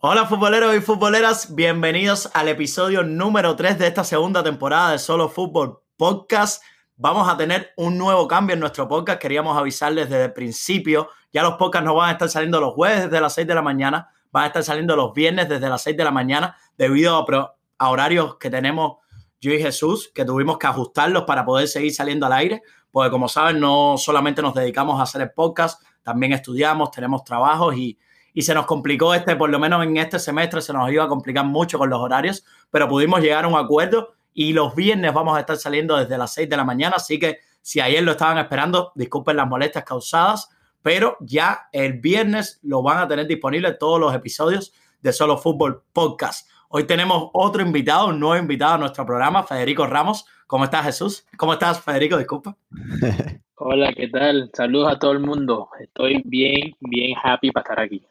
[0.00, 5.28] Hola futboleros y futboleras, bienvenidos al episodio número 3 de esta segunda temporada de Solo
[5.28, 6.62] Fútbol Podcast.
[6.94, 11.42] Vamos a tener un nuevo cambio en nuestro podcast, queríamos avisarles desde el principio, ya
[11.42, 14.08] los podcasts no van a estar saliendo los jueves desde las 6 de la mañana,
[14.30, 17.90] van a estar saliendo los viernes desde las 6 de la mañana debido a, a
[17.90, 18.98] horarios que tenemos
[19.40, 23.28] yo y Jesús, que tuvimos que ajustarlos para poder seguir saliendo al aire, porque como
[23.28, 27.98] saben, no solamente nos dedicamos a hacer el podcast, también estudiamos, tenemos trabajos y
[28.34, 31.08] y se nos complicó este, por lo menos en este semestre, se nos iba a
[31.08, 35.36] complicar mucho con los horarios, pero pudimos llegar a un acuerdo y los viernes vamos
[35.36, 38.38] a estar saliendo desde las 6 de la mañana, así que si ayer lo estaban
[38.38, 40.48] esperando, disculpen las molestias causadas,
[40.82, 44.72] pero ya el viernes lo van a tener disponible todos los episodios
[45.02, 46.48] de Solo Fútbol Podcast.
[46.68, 50.26] Hoy tenemos otro invitado, un nuevo invitado a nuestro programa, Federico Ramos.
[50.46, 51.26] ¿Cómo estás, Jesús?
[51.36, 52.16] ¿Cómo estás, Federico?
[52.16, 52.56] Disculpa.
[53.56, 54.50] Hola, ¿qué tal?
[54.54, 55.68] Saludos a todo el mundo.
[55.80, 58.06] Estoy bien, bien happy para estar aquí.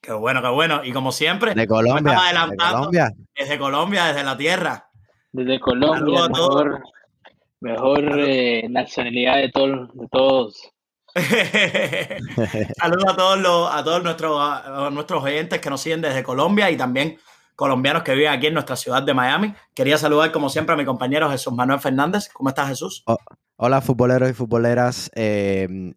[0.00, 0.84] Qué bueno, qué bueno.
[0.84, 3.12] Y como siempre, de Colombia, de Colombia.
[3.38, 4.90] desde Colombia, desde la tierra.
[5.32, 6.82] Desde Colombia, mejor,
[7.60, 10.70] mejor eh, nacionalidad de, todos de todos.
[12.76, 16.76] Saludos a todos los, a todos nuestros, nuestros oyentes que nos siguen desde Colombia y
[16.76, 17.18] también
[17.54, 19.54] colombianos que viven aquí en nuestra ciudad de Miami.
[19.74, 22.30] Quería saludar, como siempre, a mi compañero Jesús Manuel Fernández.
[22.32, 23.04] ¿Cómo estás, Jesús?
[23.56, 25.10] hola, futboleros y futboleras.
[25.14, 25.92] Eh,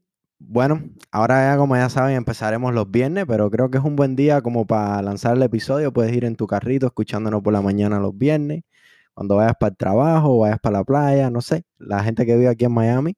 [0.48, 4.16] bueno, ahora ya como ya saben empezaremos los viernes, pero creo que es un buen
[4.16, 5.94] día como para lanzar el episodio.
[5.94, 8.64] Puedes ir en tu carrito escuchándonos por la mañana los viernes,
[9.14, 12.50] cuando vayas para el trabajo, vayas para la playa, no sé, la gente que vive
[12.50, 13.16] aquí en Miami.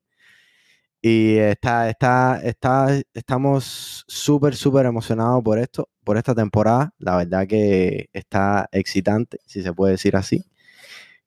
[1.02, 6.94] Y está, está, está, estamos súper, súper emocionados por esto, por esta temporada.
[6.98, 10.46] La verdad que está excitante, si se puede decir así,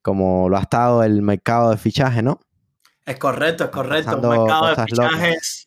[0.01, 2.39] como lo ha estado el mercado de fichaje, ¿no?
[3.05, 4.19] Es correcto, es correcto.
[4.19, 5.58] un mercado de fichajes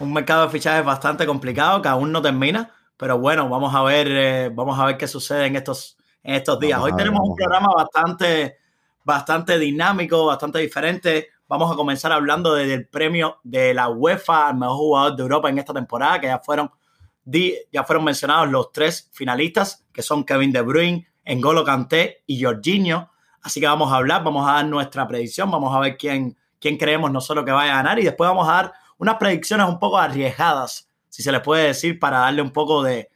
[0.00, 4.08] un mercado de fichajes bastante complicado que aún no termina, pero bueno, vamos a ver,
[4.08, 6.80] eh, vamos a ver qué sucede en estos, en estos días.
[6.80, 8.58] Hoy tenemos un programa bastante,
[9.04, 11.28] bastante dinámico, bastante diferente.
[11.48, 15.58] Vamos a comenzar hablando del premio de la UEFA al mejor jugador de Europa en
[15.58, 16.70] esta temporada, que ya fueron,
[17.24, 23.10] ya fueron mencionados los tres finalistas, que son Kevin De Bruyne, N'Golo Kanté y Jorginho.
[23.42, 26.76] Así que vamos a hablar, vamos a dar nuestra predicción, vamos a ver quién, quién
[26.76, 29.98] creemos nosotros que vaya a ganar y después vamos a dar unas predicciones un poco
[29.98, 33.10] arriesgadas, si se les puede decir, para darle un poco de,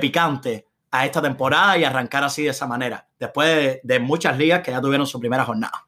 [0.00, 4.70] picante a esta temporada y arrancar así de esa manera, después de, muchas ligas que
[4.70, 5.86] ya tuvieron su primera jornada.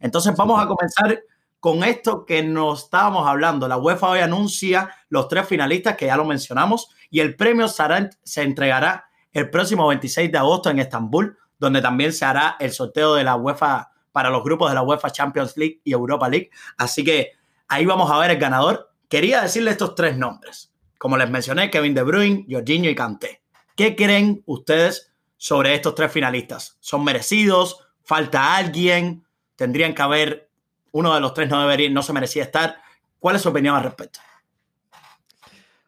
[0.00, 1.22] Entonces vamos a comenzar
[1.60, 3.66] con esto que nos estábamos hablando.
[3.66, 8.42] La UEFA hoy anuncia los tres finalistas que ya lo mencionamos y el premio se
[8.42, 13.24] entregará el próximo 26 de agosto en Estambul, donde también se hará el sorteo de
[13.24, 16.50] la UEFA para los grupos de la UEFA Champions League y Europa League.
[16.76, 17.32] Así que
[17.68, 18.90] Ahí vamos a ver el ganador.
[19.08, 20.72] Quería decirle estos tres nombres.
[20.98, 23.42] Como les mencioné, Kevin De Bruyne, Jorginho y Kanté.
[23.76, 26.76] ¿Qué creen ustedes sobre estos tres finalistas?
[26.80, 27.80] ¿Son merecidos?
[28.02, 29.24] ¿Falta alguien?
[29.56, 30.48] ¿Tendrían que haber
[30.92, 32.76] uno de los tres no debería, no se merecía estar?
[33.18, 34.20] ¿Cuál es su opinión al respecto?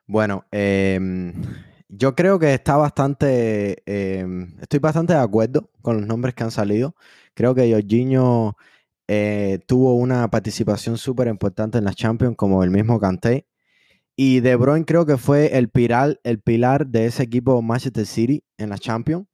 [0.07, 1.33] Bueno, em,
[1.89, 6.51] yo creo que está bastante, em, estoy bastante de acuerdo con los nombres que han
[6.51, 6.95] salido.
[7.35, 8.57] Creo que Jorginho
[9.09, 13.47] eh, tuvo una participación súper importante en la Champions, como el mismo Kanté.
[14.17, 18.45] Y De Bruyne creo que fue el pilar, el pilar de ese equipo Manchester City
[18.57, 19.27] en la Champions,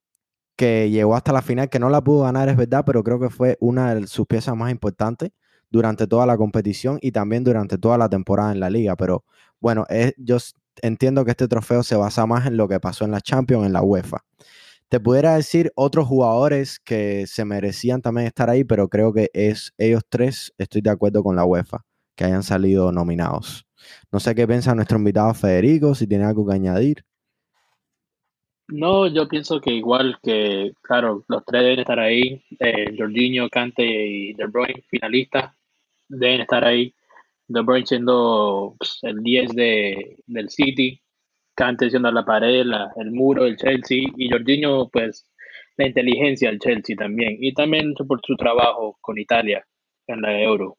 [0.56, 3.30] que llegó hasta la final, que no la pudo ganar, es verdad, pero creo que
[3.30, 5.30] fue una de sus piezas más importantes
[5.70, 8.96] durante toda la competición y también durante toda la temporada en la liga.
[8.96, 9.24] Pero
[9.60, 9.86] bueno,
[10.18, 10.38] yo
[10.82, 13.72] entiendo que este trofeo se basa más en lo que pasó en la Champions, en
[13.72, 14.18] la UEFA.
[14.92, 19.72] Te pudiera decir otros jugadores que se merecían también estar ahí, pero creo que es
[19.78, 23.64] ellos tres, estoy de acuerdo con la UEFA, que hayan salido nominados.
[24.12, 27.06] No sé qué piensa nuestro invitado Federico, si tiene algo que añadir.
[28.68, 32.44] No, yo pienso que igual que, claro, los tres deben estar ahí.
[32.60, 35.54] Eh, Jorginho, Kante y De Bruyne, finalistas,
[36.06, 36.94] deben estar ahí.
[37.48, 41.01] De Bruyne siendo pues, el 10 de, del City,
[41.62, 42.64] Kante siendo la pared,
[42.96, 45.24] el muro del Chelsea y Jorginho pues
[45.76, 49.64] la inteligencia del Chelsea también y también por su trabajo con Italia
[50.08, 50.76] en la Euro.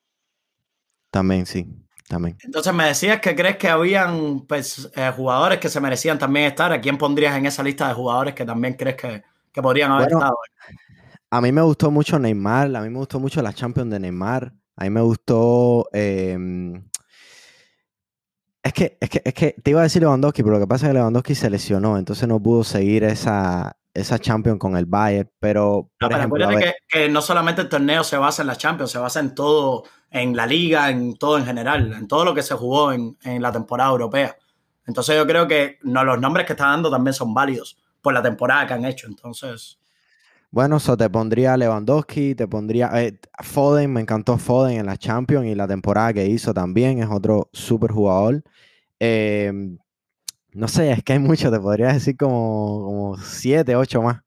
[1.10, 1.66] También sí,
[2.10, 2.36] también.
[2.44, 6.74] Entonces me decías que crees que habían pues, eh, jugadores que se merecían también estar.
[6.74, 9.24] ¿A quién pondrías en esa lista de jugadores que también crees que,
[9.62, 10.36] podrían haber estado?
[11.30, 14.52] A mí me gustó mucho Neymar, a mí me gustó mucho la Champions de Neymar,
[14.76, 16.84] a mí me gustó em,
[18.64, 20.86] es que, es que, es que te iba a decir Lewandowski, pero lo que pasa
[20.86, 25.30] es que Lewandowski se lesionó, entonces no pudo seguir esa, esa Champions con el Bayern,
[25.38, 25.90] pero...
[26.00, 26.48] Por ejemplo,
[26.88, 30.36] que, no solamente el torneo se basa en la Champions, se basa en todo, en
[30.36, 33.92] la liga, en todo en general, en todo lo que se jugó en, la temporada
[33.92, 34.38] europea.
[34.88, 38.22] Entonces yo creo que no, los nombres que está dando también son válidos por la
[38.22, 39.08] temporada que han hecho.
[39.08, 39.78] Entonces.
[40.54, 45.48] Bueno, eso te pondría Lewandowski, te pondría eh, Foden, me encantó Foden en la Champions
[45.48, 48.44] y la temporada que hizo también, es otro súper jugador.
[49.00, 49.80] Em,
[50.52, 54.22] no sé, es que hay mucho, te podría decir como, como siete, ocho más.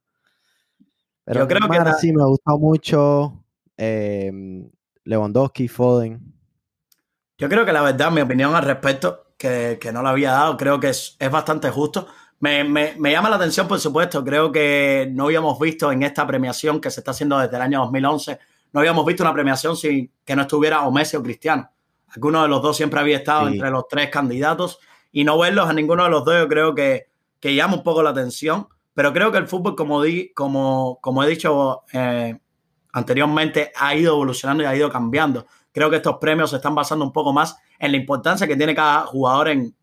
[1.24, 3.44] Pero Yo creo que sí me gustó mucho
[3.76, 4.68] em,
[5.04, 6.20] Lewandowski, Foden.
[7.38, 10.80] Yo creo que la verdad, mi opinión al respecto, que, no lo había dado, creo
[10.80, 12.08] que es, es bastante justo.
[12.38, 14.22] Me, me, llama la atención, por supuesto.
[14.24, 17.80] Creo que no habíamos visto en esta premiación que se está haciendo desde el año
[17.80, 18.38] 2011,
[18.72, 21.70] no habíamos visto una premiación sin que no estuviera o Messi o Cristiano.
[22.08, 24.78] Alguno de los dos siempre había estado entre los tres candidatos
[25.12, 27.06] y no verlos a ninguno de los dos yo creo que,
[27.40, 28.68] que llama un poco la atención.
[28.92, 32.38] Pero creo que el fútbol, como, di, como, como he dicho eh,
[32.92, 35.46] anteriormente, ha ido evolucionando y ha ido cambiando.
[35.72, 38.74] Creo que estos premios se están basando un poco más en la importancia que tiene
[38.74, 39.74] cada jugador en,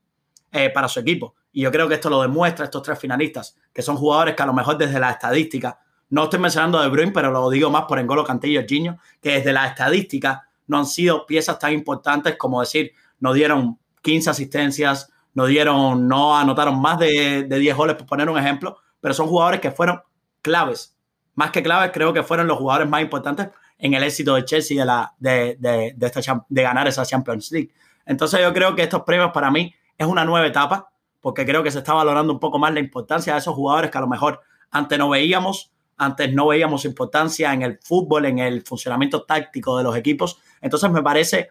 [0.52, 1.36] eh, para su equipo.
[1.54, 4.48] Y yo creo que esto lo demuestra estos tres finalistas, que son jugadores que a
[4.48, 5.80] lo mejor desde la estadística,
[6.10, 9.34] no estoy mencionando De Bruyne, pero lo digo más por Engolo Cantillo y Giño, que
[9.34, 15.12] desde la estadística no han sido piezas tan importantes como decir, no dieron 15 asistencias,
[15.34, 19.28] no dieron, no anotaron más de, de 10 goles, por poner un ejemplo, pero son
[19.28, 20.02] jugadores que fueron
[20.42, 20.96] claves.
[21.36, 24.80] Más que claves, creo que fueron los jugadores más importantes en el éxito de Chelsea
[24.80, 27.72] de, la, de, de, de, esta, de ganar esa Champions League.
[28.06, 30.93] Entonces yo creo que estos premios para mí es una nueva etapa
[31.24, 33.98] porque creo que se está valorando un poco más la importancia de esos jugadores que
[33.98, 34.42] a lo mejor
[34.72, 39.86] antes no veíamos, antes no veíamos importancia en el fútbol, en el funcionamiento táctico de
[39.86, 40.42] los equipos.
[40.60, 41.48] Entonces me parece,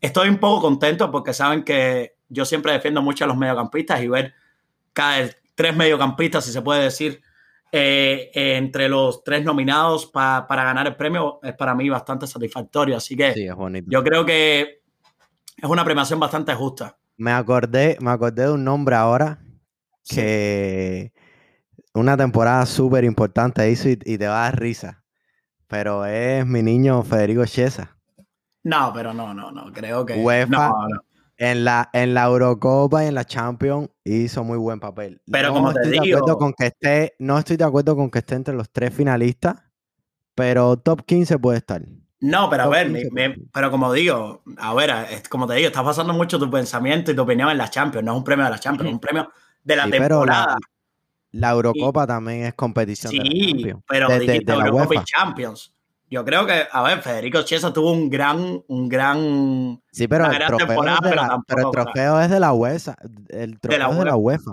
[0.00, 4.06] estoy un poco contento porque saben que yo siempre defiendo mucho a los mediocampistas y
[4.06, 4.32] ver
[4.92, 7.20] cada tres mediocampistas, si se puede decir,
[7.72, 12.96] eh, entre los tres nominados para ganar el premio es para mí bastante satisfactorio.
[12.96, 13.34] Así que
[13.88, 14.82] yo creo que
[15.56, 16.99] es una premiación bastante justa.
[17.20, 19.40] Me acordé, me acordé de un nombre ahora
[20.08, 21.12] que
[21.92, 25.04] una temporada súper importante hizo y, te va a dar risa.
[25.66, 27.94] Pero es mi niño Federico Chiesa.
[28.62, 29.70] No, pero no, no, no.
[29.70, 30.14] Creo que.
[30.14, 30.72] UEFA,
[31.36, 35.20] En, la, en la Eurocopa y en la Champions hizo muy buen papel.
[35.30, 38.10] Pero no como te estoy De acuerdo con que esté, no estoy de acuerdo con
[38.10, 39.56] que esté entre los tres finalistas,
[40.34, 41.82] pero top 15 puede estar.
[42.20, 42.92] No, pero a ver,
[43.52, 47.16] pero como digo, a ver, es, como te digo, estás basando mucho tu pensamiento y
[47.16, 49.30] tu opinión en las Champions, no es un premio de las Champions, es un premio
[49.64, 50.58] de la temporada.
[51.32, 53.10] la, Eurocopa también es competición.
[53.10, 55.72] Sí, de pero de, dijiste Eurocopa y Champions.
[56.10, 59.80] Yo creo que, a ver, Federico Chiesa tuvo un gran, un gran.
[59.92, 60.82] Sí, pero, el trofeo,
[61.46, 62.96] pero, el trofeo es de la UEFA.
[63.28, 64.50] El trofeo es de la UEFA.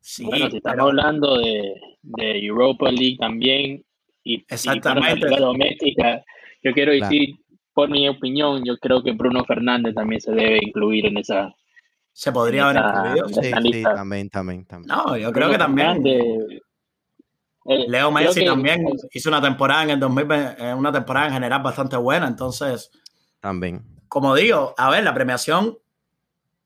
[0.00, 3.84] Sí, bueno, si estamos hablando de, de, Europa League también.
[4.24, 5.32] Y, Exactamente.
[5.32, 6.24] Y doméstica,
[6.62, 7.36] yo quiero decir,
[7.74, 11.54] por mi opinión, yo creo que Bruno Fernández también se debe incluir en esa.
[12.12, 13.28] Se podría haber incluido.
[13.28, 13.40] Sí,
[13.72, 14.86] sí, también, también, también.
[14.86, 16.02] No, yo creo que también.
[16.06, 21.62] Eh, Leo Messi también hizo una temporada en el 2020, eh, una temporada en general
[21.62, 22.90] bastante buena, entonces.
[23.40, 23.82] También.
[24.08, 25.78] Como digo, a ver, la premiación.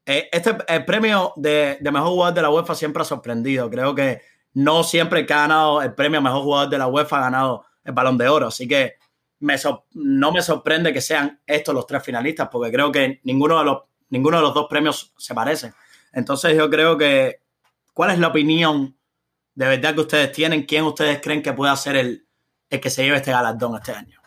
[0.04, 3.69] Eh, este el premio de, de, mejor jugador de la UEFA siempre ha sorprendido.
[3.70, 4.20] Creo que
[4.54, 7.93] no siempre que ha ganado el premio mejor jugador de la UEFA ha ganado el
[7.93, 8.46] balón de oro.
[8.46, 8.94] Así que
[9.41, 13.82] no me sorprende que sean estos los tres finalistas, porque creo que ninguno de los,
[14.10, 15.72] ninguno de los dos premios se parece.
[16.13, 17.41] Entonces yo creo que,
[17.93, 18.96] ¿cuál es la opinión
[19.55, 20.65] de verdad que ustedes tienen?
[20.65, 22.27] ¿Quién ustedes creen que pueda ser el,
[22.70, 24.20] el que se lleve este galardón este año?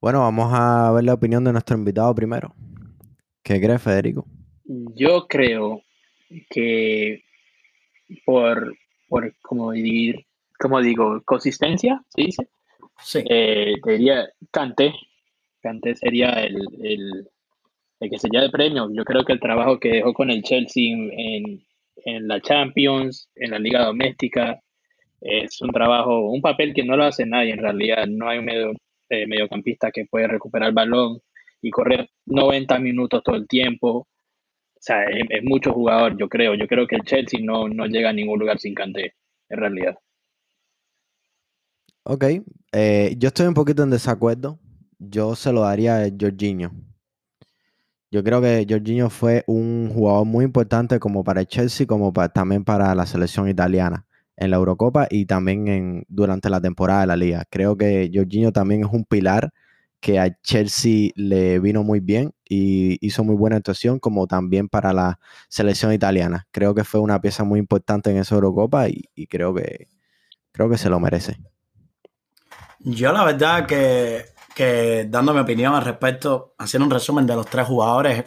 [0.00, 2.54] Bueno, vamos a ver la opinión de nuestro invitado primero.
[3.42, 4.26] ¿Qué cree Federico?
[4.94, 5.82] Yo creo
[6.50, 7.24] que
[8.24, 8.74] por,
[9.08, 10.26] por como, decir,
[10.58, 12.48] como digo, consistencia, ¿se dice?
[13.02, 13.22] Sí.
[13.28, 13.74] Eh,
[14.50, 14.92] Cante.
[15.60, 17.28] Cante sería el, el,
[18.00, 18.88] el, que sería el premio.
[18.92, 21.62] Yo creo que el trabajo que dejó con el Chelsea en,
[22.04, 24.60] en la Champions, en la Liga Doméstica,
[25.20, 28.06] es un trabajo, un papel que no lo hace nadie en realidad.
[28.06, 28.72] No hay un medio,
[29.08, 31.20] eh, mediocampista que puede recuperar el balón
[31.62, 33.88] y correr 90 minutos todo el tiempo.
[33.98, 36.54] O sea, es, mucho jugador, yo creo.
[36.54, 39.14] Yo creo que el Chelsea no, no llega a ningún lugar sin Cante,
[39.48, 39.98] en realidad.
[42.10, 42.24] Ok,
[42.72, 44.58] eh, yo estoy un poquito en desacuerdo.
[44.98, 46.72] Yo se lo daría a Jorginho.
[48.10, 52.64] Yo creo que Jorginho fue un jugador muy importante como para el Chelsea, como también
[52.64, 57.16] para la selección italiana en la Eurocopa y también en, durante la temporada de la
[57.16, 57.44] liga.
[57.50, 59.52] Creo que Jorginho también es un pilar
[60.00, 64.94] que a Chelsea le vino muy bien y hizo muy buena actuación, como también para
[64.94, 66.46] la selección italiana.
[66.52, 69.88] Creo que fue una pieza muy importante en esa Eurocopa y, y creo que
[70.52, 71.36] creo que se lo merece.
[72.80, 77.46] Yo la verdad que, que dando mi opinión al respecto, haciendo un resumen de los
[77.46, 78.24] tres jugadores,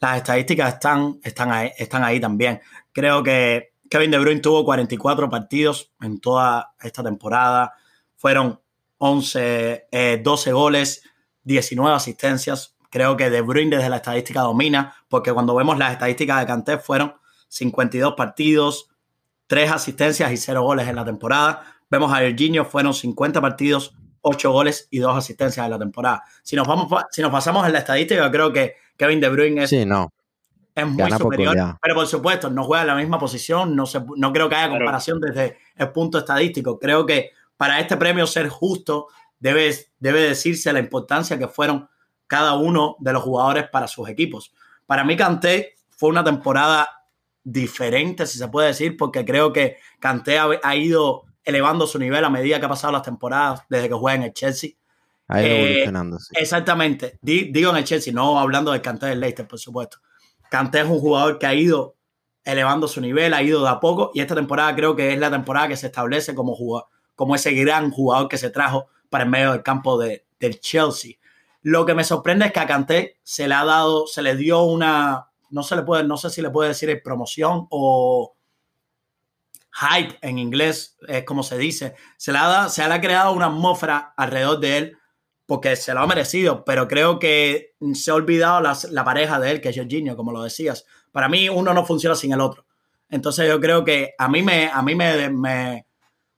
[0.00, 2.60] las estadísticas están, están, ahí, están ahí también.
[2.92, 7.74] Creo que Kevin De Bruyne tuvo 44 partidos en toda esta temporada.
[8.16, 8.60] Fueron
[8.98, 9.88] 11,
[10.22, 11.02] 12 eh, goles,
[11.42, 12.76] 19 asistencias.
[12.88, 16.78] Creo que De Bruyne desde la estadística domina, porque cuando vemos las estadísticas de Kanté
[16.78, 17.14] fueron
[17.48, 18.88] 52 partidos,
[19.48, 21.79] 3 asistencias y 0 goles en la temporada.
[21.90, 26.22] Vemos a Virginio, fueron 50 partidos, 8 goles y 2 asistencias en la temporada.
[26.42, 29.86] Si nos, vamos, si nos pasamos en la estadística, creo que Kevin De Bruyne es,
[29.86, 30.12] no.
[30.74, 31.56] es muy superior.
[31.82, 34.70] Pero por supuesto, no juega en la misma posición, no, se, no creo que haya
[34.70, 36.78] comparación desde el punto estadístico.
[36.78, 41.88] Creo que para este premio ser justo, debe, debe decirse la importancia que fueron
[42.26, 44.54] cada uno de los jugadores para sus equipos.
[44.86, 46.88] Para mí, Kanté fue una temporada
[47.42, 52.30] diferente, si se puede decir, porque creo que Kanté ha, ido elevando su nivel a
[52.30, 54.70] medida que ha pasado las temporadas desde que juega en el Chelsea.
[55.28, 55.92] Ido eh.
[56.32, 57.18] Exactamente.
[57.22, 59.98] Digo en el Chelsea, no hablando del Kanté del Leicester, por supuesto.
[60.50, 61.96] Kanté es un jugador que ha ido
[62.44, 65.30] elevando su nivel, ha ido de a poco y esta temporada creo que es la
[65.30, 69.30] temporada que se establece como jugador, como ese gran jugador que se trajo para el
[69.30, 71.12] medio del campo de, del Chelsea.
[71.62, 74.62] Lo que me sorprende es que a Kanté se le ha dado, se le dio
[74.62, 78.34] una, no se le puede, no sé si le puede decir promoción o
[79.72, 81.94] hype en inglés, es como se dice.
[82.16, 84.98] Se le ha, creado una atmósfera alrededor de él
[85.46, 89.60] porque se lo ha merecido, pero creo que se ha olvidado la pareja de él,
[89.60, 90.84] que es Jorginho, como lo decías.
[91.10, 92.66] Para mí uno no funciona sin el otro.
[93.08, 95.28] Entonces yo creo que a mí me, a mí me,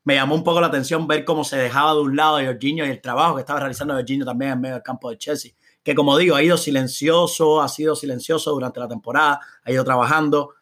[0.04, 2.86] me llamó un poco la atención ver cómo se dejaba de un lado a Jorginho
[2.86, 5.52] y el trabajo que estaba realizando Jorginho también en medio del campo de Chelsea.
[5.82, 10.54] Que como digo, ha ido silencioso, ha sido silencioso durante la temporada, ha ido trabajando,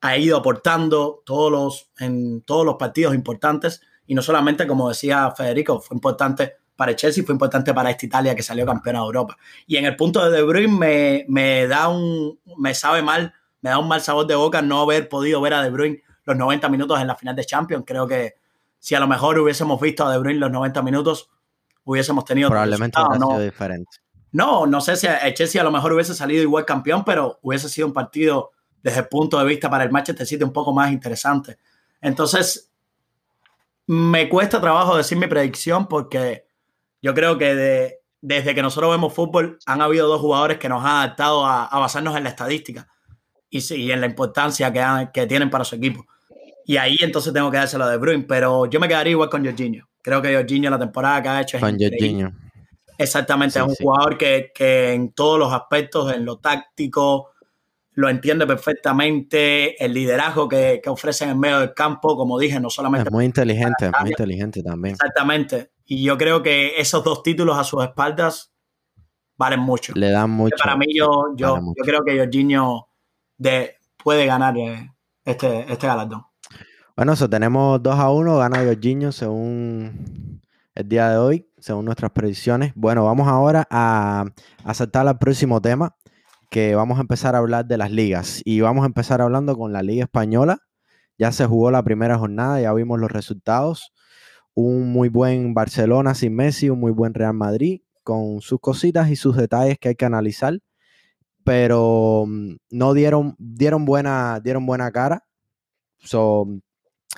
[0.00, 3.82] ha ido aportando todos los, en todos los partidos importantes.
[4.06, 8.34] Y no solamente, como decía Federico, fue importante para Chelsea, fue importante para esta Italia
[8.34, 9.36] que salió campeona de Europa.
[9.66, 13.70] Y en el punto de De Bruyne me, me da un, me sabe mal, me
[13.70, 16.68] da un mal sabor de boca no haber podido ver a De Bruyne los 90
[16.68, 17.84] minutos en la final de Champions.
[17.86, 18.36] Creo que
[18.78, 21.30] si a lo mejor hubiésemos visto a De Bruyne los 90 minutos,
[21.84, 22.48] hubiésemos tenido.
[22.48, 23.90] Probablemente hubiera sido diferente.
[24.30, 27.68] No, no sé si el Chelsea a lo mejor hubiese salido igual campeón, pero hubiese
[27.68, 28.52] sido un partido
[28.88, 31.58] desde el punto de vista para el Manchester City un poco más interesante.
[32.00, 32.70] Entonces,
[33.86, 36.44] me cuesta trabajo decir mi predicción porque
[37.00, 40.96] yo creo que desde que nosotros vemos fútbol han habido dos jugadores que nos han
[40.96, 42.88] adaptado a, basarnos en la estadística
[43.50, 46.06] y, y en la importancia que, que tienen para su equipo.
[46.64, 49.44] Y ahí entonces tengo que dárselo a De Bruyne, pero yo me quedaría igual con
[49.44, 49.88] Jorginho.
[50.02, 52.32] Creo que Jorginho la temporada que ha hecho es Con Jorginho.
[52.98, 57.30] Exactamente, es un jugador que, que, en todos los aspectos, en lo táctico,
[57.98, 62.70] lo entiende perfectamente, el liderazgo que, que ofrece en medio del campo, como dije, no
[62.70, 63.08] solamente...
[63.08, 64.94] Es muy inteligente, es muy inteligente también.
[64.94, 65.72] Exactamente.
[65.84, 68.52] Y yo creo que esos dos títulos a sus espaldas
[69.36, 69.94] valen mucho.
[69.96, 70.54] Le dan mucho.
[70.62, 72.86] Para mí, yo, yo, yo creo que Jorginho
[73.36, 73.74] de,
[74.04, 74.92] puede ganar eh,
[75.24, 76.22] este, este galardón.
[76.94, 80.40] Bueno, eso tenemos 2 a 1, gana Jorginho según
[80.72, 82.72] el día de hoy, según nuestras predicciones.
[82.76, 84.24] Bueno, vamos ahora a,
[84.62, 85.96] a saltar al próximo tema,
[86.50, 88.40] que vamos a empezar a hablar de las ligas.
[88.44, 90.58] Y vamos a empezar hablando con la Liga Española.
[91.18, 93.92] Ya se jugó la primera jornada, ya vimos los resultados.
[94.54, 99.16] Un muy buen Barcelona sin Messi, un muy buen Real Madrid, con sus cositas y
[99.16, 100.58] sus detalles que hay que analizar.
[101.44, 105.24] Pero mm, no dieron, dieron, buena, dieron buena cara.
[105.98, 106.46] So,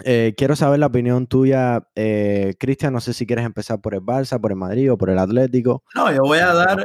[0.04, 2.92] eh, quiero saber la opinión tuya, eh, Cristian.
[2.92, 5.82] No sé si quieres empezar por el Barça, por el Madrid o por el Atlético.
[5.94, 6.84] No, yo voy a dar.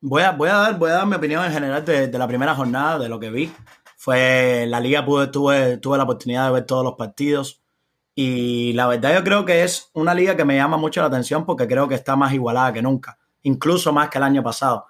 [0.00, 2.54] Voy a, voy, a dar, voy a dar mi opinión en general de, la primera
[2.54, 3.50] jornada, de lo que vi.
[3.96, 7.62] Fue la liga, pude, tuve, tuve la oportunidad de ver todos los partidos.
[8.14, 11.46] Y la verdad, yo creo que es una liga que me llama mucho la atención
[11.46, 14.86] porque creo que está más igualada que nunca, incluso más que el año pasado.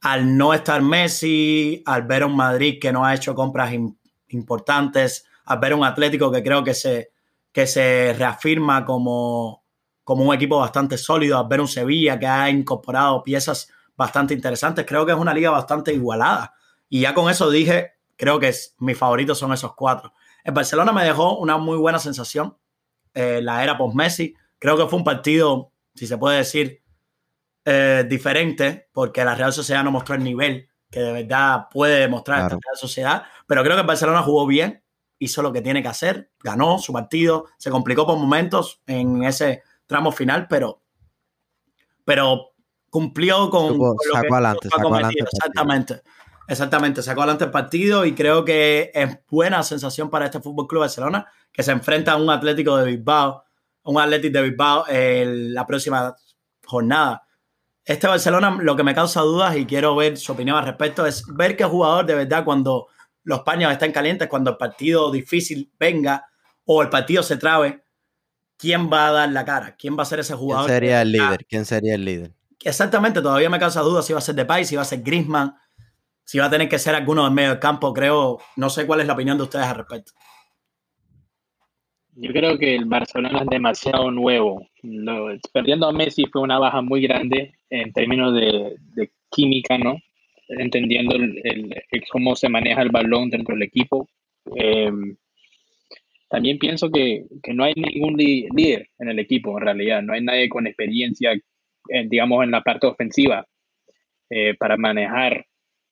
[0.00, 3.72] Al no estar Messi, al ver un Madrid que no ha hecho compras
[4.28, 7.10] importantes, a ver un Atlético que creo que se,
[7.52, 9.64] que se reafirma como,
[10.04, 14.84] como un equipo bastante sólido, a ver un Sevilla que ha incorporado piezas bastante interesantes.
[14.86, 16.54] Creo que es una liga bastante igualada.
[16.88, 20.12] Y ya con eso dije, creo que es, mis favoritos son esos cuatro.
[20.42, 22.56] El Barcelona me dejó una muy buena sensación.
[23.14, 24.34] Eh, la era post-Messi.
[24.58, 26.82] Creo que fue un partido, si se puede decir,
[27.64, 32.40] eh, diferente, porque la Real Sociedad no mostró el nivel que de verdad puede demostrar
[32.40, 33.24] esta Real Sociedad.
[33.46, 34.84] Pero creo que el Barcelona jugó bien
[35.18, 39.62] hizo lo que tiene que hacer, ganó su partido, se complicó por momentos en ese
[39.86, 40.82] tramo final, pero,
[42.04, 42.53] pero
[42.94, 43.76] cumplió con,
[44.12, 46.02] sacó adelante, sacó adelante exactamente.
[46.46, 50.82] Exactamente, sacó adelante el partido y creo que es buena sensación para este Fútbol Club
[50.82, 53.42] Barcelona que se enfrenta a un Atlético de Bilbao,
[53.82, 56.14] un Atlético de Bilbao en la próxima
[56.64, 57.26] jornada.
[57.84, 61.24] Este Barcelona lo que me causa dudas y quiero ver su opinión al respecto es
[61.26, 62.86] ver qué jugador de verdad cuando
[63.24, 66.28] los paños estén calientes, cuando el partido difícil venga
[66.64, 67.82] o el partido se trabe,
[68.56, 69.74] ¿quién va a dar la cara?
[69.76, 70.66] ¿Quién va a ser ese jugador?
[70.66, 71.44] ¿Quién sería el líder?
[71.48, 72.32] ¿Quién sería el líder?
[72.62, 75.54] Exactamente, todavía me causa dudas si va a ser Depay, si va a ser Griezmann,
[76.24, 79.00] si va a tener que ser alguno en medio del campo, creo, no sé cuál
[79.00, 80.12] es la opinión de ustedes al respecto.
[82.16, 84.68] Yo creo que el Barcelona es demasiado nuevo.
[85.52, 89.96] perdiendo a Messi fue una baja muy grande en términos de, química, ¿no?
[90.48, 91.74] Entendiendo el,
[92.12, 94.08] cómo se maneja el balón dentro del equipo.
[94.54, 95.16] Em,
[96.28, 100.02] también pienso que, no hay ningún líder en el equipo, en realidad.
[100.02, 101.32] No hay nadie con experiencia,
[101.88, 103.46] eh, digamos, en la parte ofensiva
[104.30, 105.44] eh, para manejar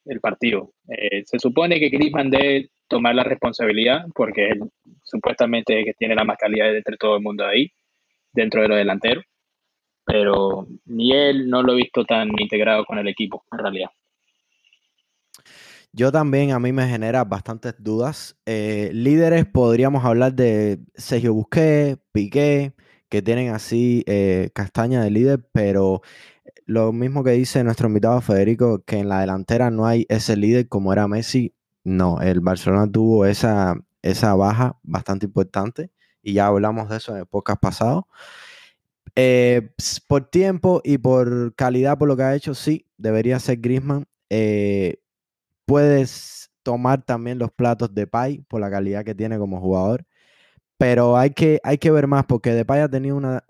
[0.05, 0.73] el partido.
[0.89, 4.63] Eh, se supone que Griezmann debe tomar la responsabilidad porque él
[5.03, 7.71] supuestamente que tiene la más calidad entre todo el mundo ahí,
[8.33, 9.23] dentro de lo delantero,
[10.05, 13.91] pero ni él no lo he visto tan integrado con el equipo, en realidad.
[15.93, 18.41] Yo también, a mí me genera bastantes dudas.
[18.47, 22.73] Líderes, podríamos hablar de Sergio Busquets, Piqué,
[23.12, 26.00] que tienen así eh, castaña de líder, pero
[26.64, 30.66] lo mismo que dice nuestro invitado Federico, que en la delantera no hay ese líder
[30.66, 31.54] como era Messi.
[31.85, 35.90] No, el Barcelona tuvo esa, esa baja bastante importante
[36.23, 38.04] y ya hablamos de eso en épocas pasadas.
[39.14, 39.73] Eh,
[40.09, 44.07] por tiempo y por calidad, por lo que ha hecho, sí, debería ser Grisman.
[44.31, 45.02] Eh,
[45.66, 50.07] puedes tomar también los platos de Pai por la calidad que tiene como jugador.
[50.83, 53.45] Pero hay que, hay que ver más porque Depay ha tenido una,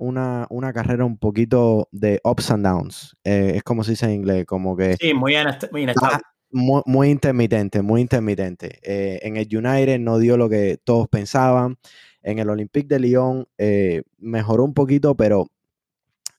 [0.51, 3.17] una, carrera un poquito de ups and downs.
[3.25, 4.99] Eh, es como se dice en inglés, como que...
[5.01, 5.35] Sí, muy,
[5.73, 6.23] muy inestable
[6.53, 8.79] muy, intermitente, muy intermitente.
[8.83, 11.79] Eh, en el United no dio lo que todos pensaban.
[12.23, 15.47] En el Olympique de Lyon eh, mejoró un poquito, pero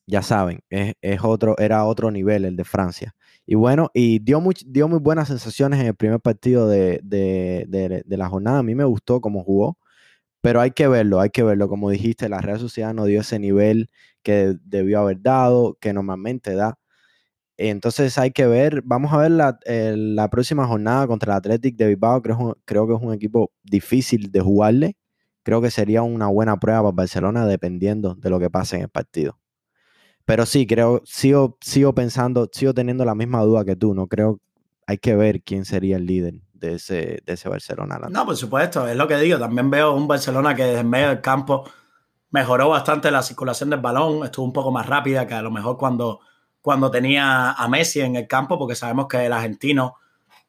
[0.06, 3.16] ya saben, es, otro, era otro nivel el de Francia.
[3.46, 8.04] Y bueno, y dio muy, dio muy buenas sensaciones en el primer partido de, de,
[8.08, 8.60] la jornada.
[8.60, 9.78] A mí me gustó cómo jugó,
[10.44, 11.70] pero hay que verlo, hay que verlo.
[11.70, 13.90] Como dijiste, la Real Sociedad no dio ese nivel
[14.24, 16.78] que debió haber dado, que normalmente da.
[17.58, 22.22] Entonces hay que ver, vamos a ver la, próxima jornada contra el Athletic de Bilbao,
[22.22, 24.98] creo, creo que es un equipo difícil de jugarle,
[25.44, 28.90] creo que sería una buena prueba para Barcelona dependiendo de lo que pase en el
[28.90, 29.40] partido.
[30.26, 34.42] Pero sí, creo, sigo, sigo pensando, sigo teniendo la misma duda que tú, no creo,
[34.88, 38.00] hay que ver quién sería el líder de ese, de ese Barcelona.
[38.10, 41.10] No, por supuesto, es lo que digo, también veo un Barcelona que desde el medio
[41.10, 41.70] del campo
[42.32, 45.78] mejoró bastante la circulación del balón, estuvo un poco más rápida que a lo mejor
[45.78, 46.22] cuando
[46.64, 49.96] cuando tenía a Messi en el campo, porque sabemos que el argentino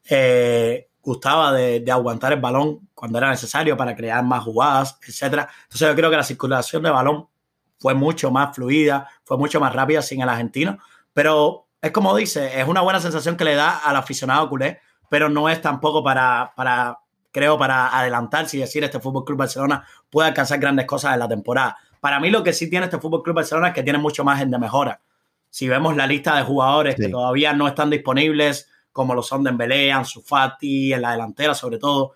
[0.09, 5.45] eh, gustaba de, aguantar el balón cuando era necesario para crear más jugadas, etc.
[5.63, 7.27] Entonces yo creo que la circulación de balón
[7.77, 10.77] fue mucho más fluida, fue mucho más rápida sin el argentino,
[11.11, 15.29] pero es como dice, es una buena sensación que le da al aficionado culé, pero
[15.29, 16.99] no es tampoco para, para
[17.31, 21.27] creo, para adelantarse y decir este Fútbol Club Barcelona puede alcanzar grandes cosas en la
[21.27, 21.77] temporada.
[21.99, 24.51] Para mí lo que sí tiene este Fútbol Club Barcelona es que tiene mucho margen
[24.51, 25.01] de mejora
[25.55, 29.89] si vemos la lista de jugadores que todavía no están disponibles, como lo son Dembélé,
[29.89, 32.11] Ansu Fati, en la delantera sobre todo,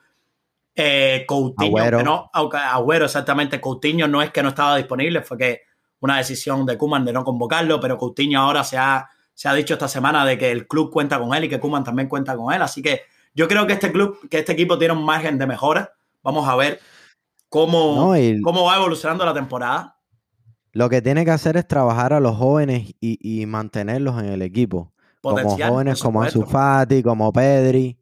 [0.76, 2.04] eh, Coutinho, Agüero.
[2.04, 5.62] no, Agüero exactamente, Coutinho no es que no estaba disponible, fue que
[6.02, 9.76] una decisión de Kuman de no convocarlo, pero Coutinho ahora se ha, se ha dicho
[9.76, 12.54] esta semana de que el club cuenta con él y que Kuman también cuenta con
[12.54, 15.48] él, así que yo creo que este club, que este equipo tiene un margen de
[15.48, 16.82] mejora, vamos a ver
[17.48, 19.96] cómo, cómo va evolucionando la temporada.
[20.74, 24.92] Lo que tiene que hacer es trabajar a los jóvenes y, mantenerlos en el equipo.
[25.22, 27.98] como jóvenes como Ansu Fati, como Pedri.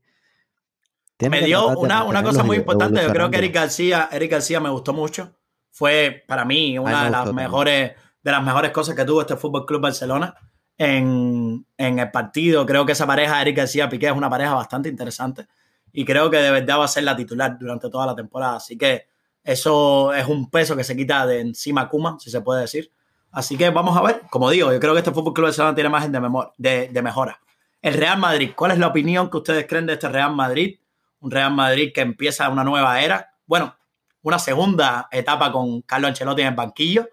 [1.19, 2.99] me dio una, cosa muy importante.
[3.03, 5.35] Yo creo que Eric García, Eric García me gustó mucho.
[5.69, 7.91] Fue para mí una de las mejores
[8.23, 10.35] de las mejores cosas que tuvo este Fútbol Club Barcelona
[10.77, 12.65] en, en, el partido.
[12.65, 15.47] Creo que esa pareja, Eric García Piqué, es una pareja bastante interesante.
[15.91, 18.57] Y creo que de va a ser la titular durante toda la temporada.
[18.57, 19.07] Así que
[19.43, 22.91] eso es un peso que se quita de encima Kuma, si se puede decir.
[23.31, 24.21] Así que vamos a ver.
[24.29, 27.39] Como digo, yo creo que este Fútbol Club Barcelona tiene margen de, de, mejora.
[27.81, 30.79] El Real Madrid, ¿cuál es la opinión que ustedes creen de este Real Madrid?
[31.19, 33.31] Un Real Madrid que empieza una nueva era.
[33.45, 33.75] Bueno,
[34.21, 37.07] una segunda etapa con Carlos Ancelotti en el banquillo.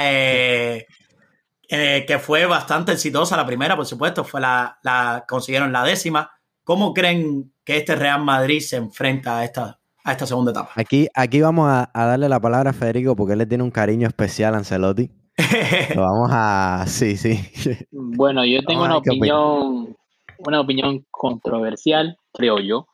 [0.00, 0.86] Eh,
[1.68, 6.30] eh, que fue bastante exitosa la primera, por supuesto, fue la, la, consiguieron la décima.
[6.64, 10.70] ¿Cómo creen que este Real Madrid se enfrenta a esta, a esta segunda etapa.
[10.74, 14.08] Aquí, aquí vamos a, darle la palabra a Federico porque él le tiene un cariño
[14.08, 15.10] especial a Ancelotti.
[15.94, 16.84] Lo vamos a.
[16.86, 17.38] Sí, sí.
[17.90, 19.94] Bueno, yo tengo una opinión,
[20.38, 22.88] una opinión controversial, creo yo.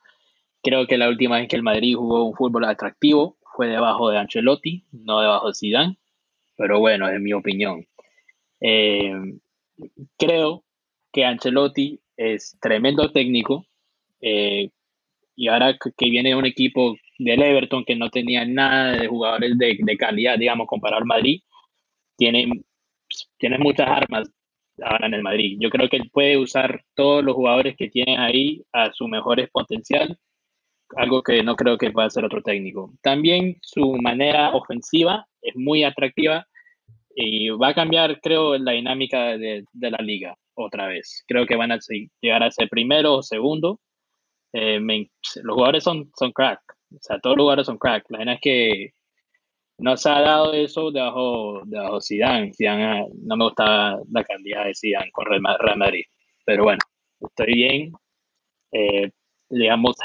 [0.61, 4.19] Creo que la última vez que el Madrid jugó un fútbol atractivo fue debajo de
[4.19, 5.99] Ancelotti, no debajo de Zidane.
[6.57, 7.87] Pero bueno, es mi opinión.
[8.67, 9.13] Eh,
[10.19, 10.65] creo
[11.13, 13.67] que Ancelotti es tremendo técnico,
[14.21, 14.71] eh,
[15.37, 19.79] Y ahora que viene un equipo del Everton que no tenía nada de jugadores de,
[19.81, 21.43] de calidad, digamos, comparado al Madrid,
[22.17, 22.49] tiene,
[23.39, 24.31] tiene muchas armas
[24.83, 25.59] ahora en el Madrid.
[25.61, 29.49] Yo creo que él puede usar todos los jugadores que tiene ahí a su mejor
[29.53, 30.19] potencial,
[30.97, 32.93] algo que no creo que pueda hacer otro técnico.
[33.03, 36.47] También su manera ofensiva es muy atractiva
[37.17, 41.25] y va a cambiar, creo, la dinámica de, de la liga otra vez.
[41.27, 41.79] Creo que van a
[42.21, 43.81] llegar a ser primero o segundo.
[44.53, 44.81] Eh,
[45.43, 46.61] los jugadores son, son crack,
[46.95, 48.05] o sea, todos los jugadores son crack.
[48.09, 48.91] La verdad es que
[49.79, 52.53] no se ha dado eso debajo, debajo Zidane.
[52.55, 55.41] Zidane no me gusta la cantidad de Zidane con Real
[55.77, 56.05] Madrid.
[56.45, 56.79] Pero bueno,
[57.21, 57.93] estoy bien.
[58.73, 59.11] Eh,
[59.51, 59.97] digamos,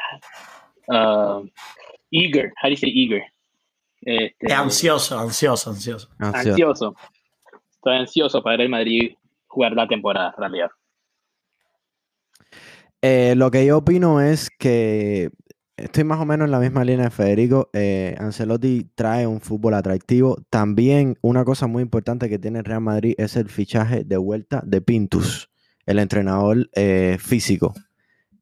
[2.12, 2.52] eager.
[2.62, 3.24] How do you say eager?
[4.02, 6.96] Este, ansioso, ansioso, ansioso, ansioso.
[7.74, 9.16] Estoy ansioso para el Madrid
[9.48, 10.70] jugar la temporada, en realidad.
[13.02, 15.32] Eh, lo que yo opino es que
[15.78, 17.70] estoy más o menos en la misma línea de Federico.
[17.74, 20.38] Eh, Ancelotti trae un fútbol atractivo.
[20.50, 24.62] También una cosa muy importante que tiene el Real Madrid es el fichaje de vuelta
[24.66, 25.50] de Pintus,
[25.86, 27.74] el entrenador eh, físico,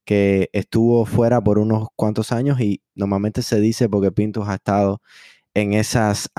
[0.05, 5.01] que estuvo fuera por unos cuantos años y normalmente se dice porque Pintus ha estado
[5.57, 6.29] en esas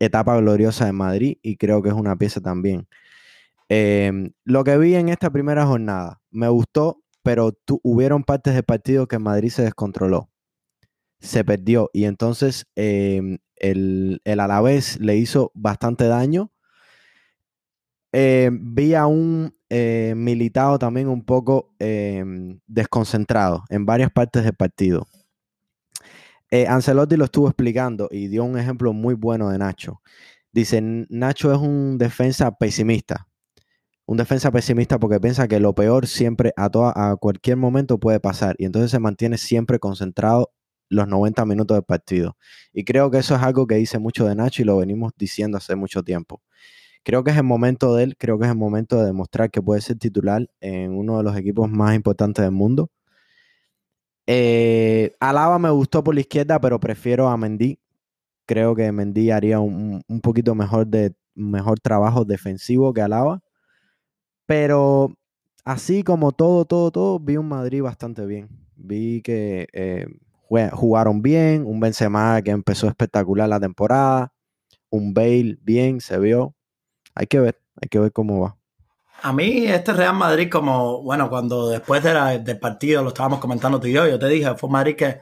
[0.00, 2.88] etapas gloriosas de Madrid y creo que es una pieza también.
[3.68, 9.06] Em, lo que vi en esta primera jornada me gustó, pero hubieron partes del partido
[9.06, 10.30] que Madrid se descontroló,
[11.20, 16.50] se perdió y entonces em, el, el Alavés le hizo bastante daño.
[18.12, 21.74] Em, vi a un eh, militado también un poco
[22.66, 25.06] desconcentrado en varias partes del partido.
[26.50, 30.00] Eh, Ancelotti lo estuvo explicando y dio un ejemplo muy bueno de Nacho.
[30.52, 33.28] Dice, Nacho es un defensa pesimista.
[34.06, 38.56] Un defensa pesimista porque piensa que lo peor siempre a, a cualquier momento puede pasar
[38.58, 40.52] y entonces se mantiene siempre concentrado
[40.88, 42.38] los 90 minutos del partido.
[42.72, 45.58] Y creo que eso es algo que dice mucho de Nacho y lo venimos diciendo
[45.58, 46.42] hace mucho tiempo.
[47.04, 49.62] Creo que es el momento de él, creo que es el momento de demostrar que
[49.62, 52.90] puede ser titular en uno de los equipos más importantes del mundo
[54.30, 57.80] eh, Alaba me gustó por la izquierda, pero prefiero a Mendy.
[58.44, 63.40] Creo que Mendy haría un, poquito mejor de mejor trabajo defensivo que Alaba.
[64.44, 65.14] Pero
[65.64, 68.48] así como todo, todo, todo, vi un Madrid bastante bien.
[68.76, 70.06] Vi que eh,
[70.72, 74.34] jugaron bien, un Benzema que empezó espectacular la temporada,
[74.90, 76.54] un Bale bien, se vio.
[77.14, 78.57] Hay que ver, hay que ver cómo va.
[79.20, 83.88] A mí este Real Madrid, como, bueno, cuando después del partido lo estábamos comentando tú
[83.88, 85.20] y yo, yo te dije, fue Madrid que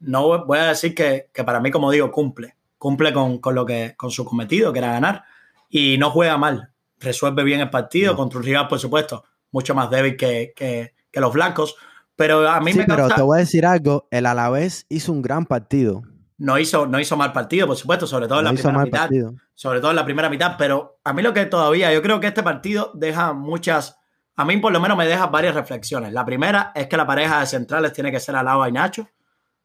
[0.00, 2.56] no voy a decir que, para mí, como digo, cumple.
[2.78, 5.24] Cumple con, lo que, con su cometido, que era ganar.
[5.68, 6.70] Y no juega mal.
[6.98, 11.76] Resuelve bien el partido contra un rival, por supuesto, mucho más débil que, los blancos.
[12.16, 15.46] Pero a mí me Pero te voy a decir algo, el Alavés hizo un gran
[15.46, 16.02] partido
[16.42, 19.10] no hizo, no hizo mal partido, por supuesto, sobre todo en la primera mitad.
[19.54, 22.26] Sobre todo en la primera mitad, pero a mí lo que todavía, yo creo que
[22.26, 23.96] este partido deja muchas,
[24.34, 26.12] a mí por lo menos me deja varias reflexiones.
[26.12, 29.08] La primera es que la pareja de centrales tiene que ser Alaba y Nacho,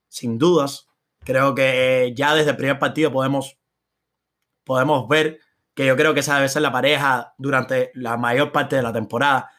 [0.08, 0.88] sin dudas.
[1.26, 3.58] Creo que ya desde el primer partido podemos,
[4.63, 5.40] podemos ver
[5.74, 8.94] que yo creo que esa debe ser la pareja durante la mayor parte de la
[8.94, 9.50] temporada.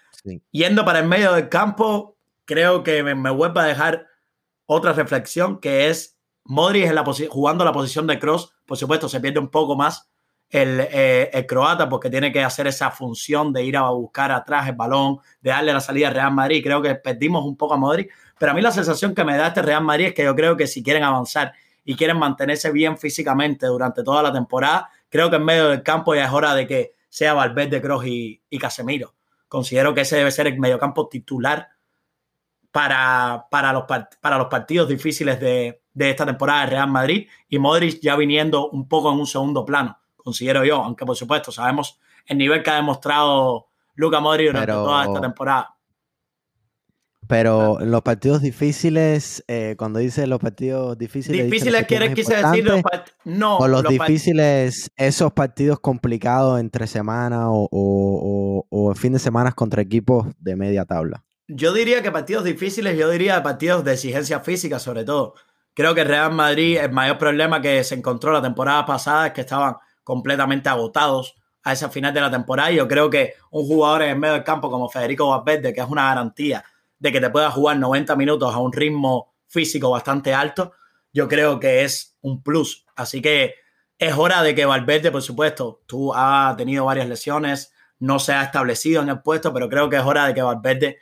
[0.53, 4.07] Yendo para el medio del campo, creo que me, me vuelve a dejar
[4.67, 6.18] otra reflexión que es
[6.49, 10.09] Modric en la jugando la posición de cross, por supuesto, se pierde un poco más
[10.51, 14.75] eh, el, croata porque tiene que hacer esa función de ir a buscar atrás el
[14.75, 16.63] balón, de darle la salida a Real Madrid.
[16.65, 19.49] Creo que perdimos un poco a Modric, pero a mí la sensación que me da
[19.49, 21.53] este Real Madrid es que yo creo que si quieren avanzar
[21.85, 26.15] y quieren mantenerse bien físicamente durante toda la temporada, creo que en medio del campo
[26.15, 29.15] ya es hora de que sea Valverde, Kroos y, y Casemiro.
[29.49, 31.69] Considero que ese debe ser el mediocampo titular
[32.71, 33.85] para, para, los,
[34.21, 38.71] para los partidos difíciles de, de esta temporada de Real Madrid y Modric ya viniendo
[38.71, 42.71] un poco en un segundo plano, considero yo, aunque por supuesto sabemos el nivel que
[42.71, 45.75] ha demostrado Luca Modric durante toda esta temporada.
[47.27, 51.45] Pero los partidos difíciles, eh, cuando dice los partidos difíciles.
[51.45, 52.81] Difíciles quiere, quise decir los
[53.25, 53.59] No.
[53.59, 59.83] O los, difíciles, esos partidos complicados entre semanas o, o, o, fin de semana contra
[59.83, 61.25] equipos de media tabla.
[61.49, 65.35] Yo diría que partidos difíciles, yo diría partidos de exigencia física, sobre todo.
[65.79, 69.43] Creo que Real Madrid, el mayor problema que se encontró la temporada pasada es que
[69.43, 72.73] estaban completamente agotados a esa final de la temporada.
[72.73, 75.81] Y yo creo que un jugador en el medio del campo como Federico Valverde, que
[75.81, 76.65] es una garantía
[76.99, 80.73] de que te pueda jugar 90 minutos a un ritmo físico bastante alto,
[81.13, 82.85] yo creo que es un plus.
[82.97, 83.55] Así que
[83.99, 88.43] es hora de que Valverde, por supuesto, tú has tenido varias lesiones, no se ha
[88.43, 90.99] establecido en el puesto, pero creo que es hora de que Valverde,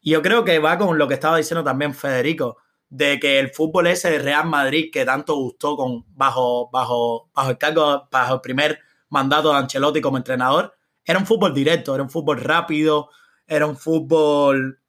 [0.00, 2.58] y yo creo que va con lo que estaba diciendo también Federico,
[2.90, 7.50] de que el fútbol ese de Real Madrid que tanto gustó con, bajo, bajo, bajo
[7.50, 10.74] el cargo, bajo el primer mandato de Ancelotti como entrenador,
[11.04, 13.10] era un fútbol directo, era un fútbol rápido,
[13.46, 14.80] era un fútbol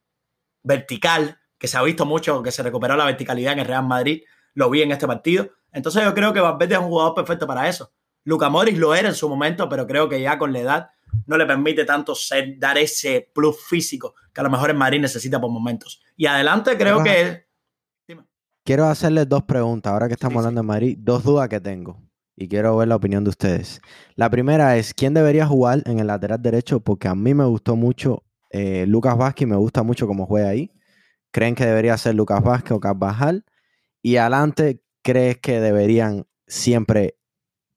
[0.64, 4.24] vertical, que se ha visto mucho, que se recuperó la verticalidad en el Real Madrid,
[4.56, 5.50] lo vi en este partido.
[5.72, 7.92] Entonces yo creo que Valverde es un jugador perfecto para eso.
[8.24, 10.90] Luca Morris lo era en su momento, pero creo que ya con la edad
[11.28, 15.00] no le permite tanto ser, dar ese plus físico que a lo mejor el Madrid
[15.00, 16.02] necesita por momentos.
[16.16, 17.46] Y adelante creo que
[18.64, 22.00] Quiero hacerles dos preguntas, ahora que estamos hablando de Madrid, dos dudas que tengo
[22.36, 23.82] y quiero ver la opinión de ustedes.
[24.16, 26.80] La primera es, ¿quién debería jugar en el lateral derecho?
[26.80, 30.72] Porque a mí me gustó mucho eh, Lucas Vázquez, me gusta mucho cómo juega ahí.
[31.32, 33.46] ¿Creen que debería ser Lucas Vázquez o Carvajal?
[34.02, 37.18] Y adelante, ¿crees que deberían siempre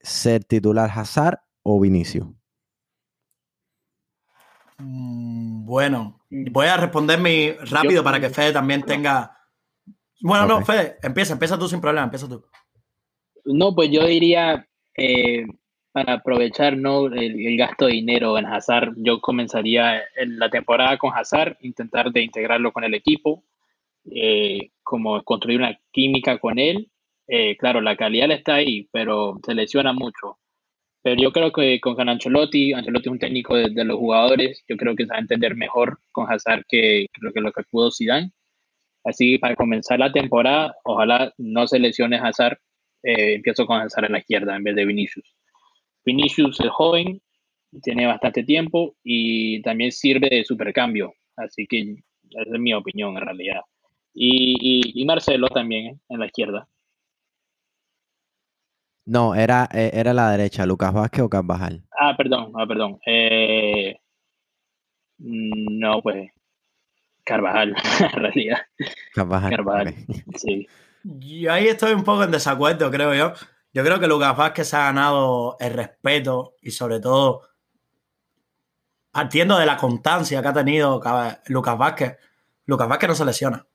[0.00, 2.34] ser titular Hazard o Vinicio?
[4.78, 9.38] Mm, bueno, voy a responder mi rápido para que Fede también tenga
[10.24, 12.42] bueno, no, Fede, empieza, empieza tú sin problema, empieza tú.
[13.44, 15.44] No, pues yo diría, eh,
[15.92, 17.08] para aprovechar ¿no?
[17.08, 22.22] el, gasto de dinero en Hazard, yo comenzaría en la temporada con Hazard, intentar de
[22.22, 23.44] integrarlo con el equipo,
[24.10, 26.90] eh, como construir una química con él.
[27.28, 30.38] Eh, claro, la calidad está ahí, pero se lesiona mucho.
[31.02, 34.96] Pero yo creo que con Ancelotti, Ancelotti es un técnico de, los jugadores, yo creo
[34.96, 38.32] que se va a entender mejor con Hazard que, que, que lo que pudo Zidane.
[39.04, 42.58] Así para comenzar la temporada, ojalá no se lesione Hazard.
[43.02, 45.36] Eh, empiezo con Hazard en la izquierda en vez de Vinicius.
[46.04, 47.20] Vinicius es joven,
[47.82, 51.12] tiene bastante tiempo y también sirve de supercambio.
[51.36, 51.80] Así que
[52.30, 53.60] esa es mi opinión en realidad.
[54.14, 56.66] Y, Marcelo también eh, en la izquierda.
[59.06, 61.82] No, era, eh, era la derecha, Lucas Vázquez o Carvajal.
[62.00, 62.98] Ah, perdón, ah, perdón.
[65.18, 66.30] no, pues
[67.24, 68.58] Carvajal, en realidad.
[69.14, 69.94] Carvajal.
[70.36, 70.68] sí.
[71.02, 73.32] Yo ahí estoy un poco en desacuerdo, creo yo.
[73.72, 77.42] Yo creo que Lucas Vázquez ha ganado el respeto y sobre todo
[79.10, 81.00] partiendo de la constancia que ha tenido
[81.48, 82.16] Lucas Vázquez.
[82.66, 83.66] Lucas Vázquez no se lesiona.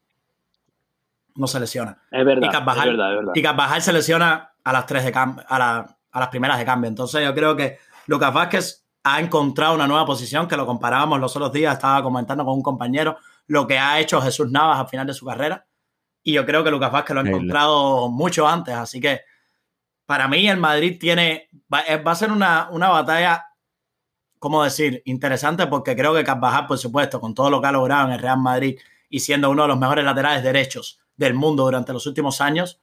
[1.36, 2.02] No se lesiona.
[2.10, 2.48] Es verdad.
[2.48, 6.28] Y Carvajal, es verdad, Y Carvajal se lesiona a las tres de a, a las
[6.30, 6.88] primeras de cambio.
[6.88, 11.36] Entonces yo creo que Lucas Vázquez ha encontrado una nueva posición que lo comparábamos los
[11.36, 13.18] otros días, estaba comentando con un compañero
[13.50, 15.66] lo que ha hecho Jesús Navas al final de su carrera.
[16.24, 18.76] Y yo creo que Lucas Vázquez lo ha encontrado mucho antes.
[18.76, 19.22] Así que
[20.06, 23.48] para mí el Madrid tiene, va, eh, a ser una, una batalla,
[24.38, 25.02] ¿cómo decir?
[25.06, 28.20] Interesante porque creo que Carvajal, por supuesto, con todo lo que ha logrado en el
[28.20, 28.78] Real Madrid
[29.10, 32.80] y siendo uno de los mejores laterales derechos del mundo durante los últimos años,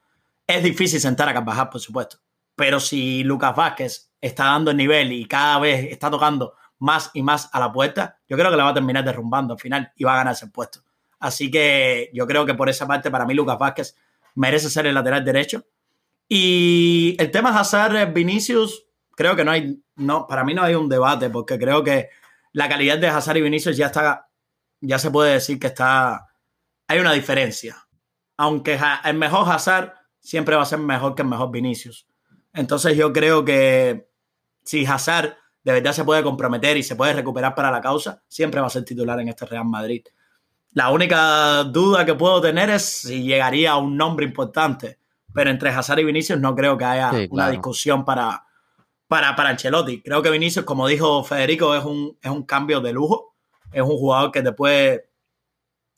[0.49, 2.19] es difícil sentar a Carvajal, por supuesto.
[2.57, 7.23] Pero si Lucas Vázquez está dando el nivel y cada vez está tocando más y
[7.23, 10.05] más a la puerta, yo creo que la va a terminar derrumbando al final y
[10.05, 10.81] va a ganar ese puesto.
[11.19, 13.97] Así que yo creo que por esa parte, para mí, Lucas Vázquez
[14.35, 15.65] merece ser el lateral derecho.
[16.29, 20.89] Y el tema Hazard Vinicius, creo que no hay, no, para mí no hay un
[20.89, 22.11] debate, porque creo que
[22.53, 24.29] la calidad de Hazard y Vinicius ya está,
[24.81, 26.27] ya se puede decir que está,
[26.89, 27.77] hay una diferencia.
[28.37, 32.07] Aunque el mejor Hazard siempre va a ser mejor que el mejor Vinicius.
[32.53, 34.09] Entonces yo creo que
[34.65, 35.37] si Hazard
[35.67, 38.71] de verdad se puede comprometer y se puede recuperar para la causa, siempre va a
[38.71, 40.05] ser titular en este Real Madrid.
[40.75, 45.01] La única duda que puedo tener es si llegaría a un nombre importante,
[45.35, 48.47] pero entre Hazard y Vinicius no creo que haya una discusión para,
[49.09, 50.03] para, para Ancelotti.
[50.03, 53.35] Creo que Vinicius, como dijo Federico, es un, es un cambio de lujo,
[53.73, 55.11] es un jugador que te puede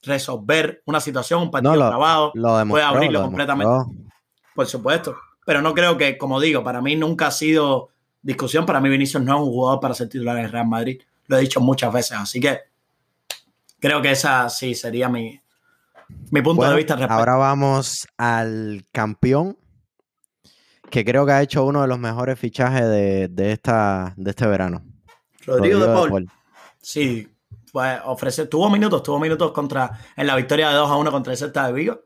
[0.01, 3.93] resolver una situación, un partido grabado, puede abrirlo completamente.
[4.55, 5.15] Por supuesto.
[5.45, 7.91] Pero no creo que, como digo, para mí nunca ha sido
[8.29, 8.67] discusión.
[8.67, 11.01] Para mí, Vinicius no es un jugador para ser titular en Real Madrid.
[11.27, 12.13] Lo he dicho muchas veces.
[12.19, 12.61] Así que
[13.81, 15.41] creo que esa sí sería mi,
[16.31, 16.95] mi punto de vista.
[17.09, 19.57] Ahora vamos al campeón,
[20.91, 24.85] que creo que ha hecho uno de los mejores fichajes de, esta, de este verano.
[25.47, 26.31] Rodrigo, de, Paul.
[26.83, 27.27] Sí,
[27.73, 31.33] pues ofrece, tuvo minutos, tuvo minutos contra, en la victoria de 2 a 1 contra
[31.33, 32.05] el Celta de Vigo.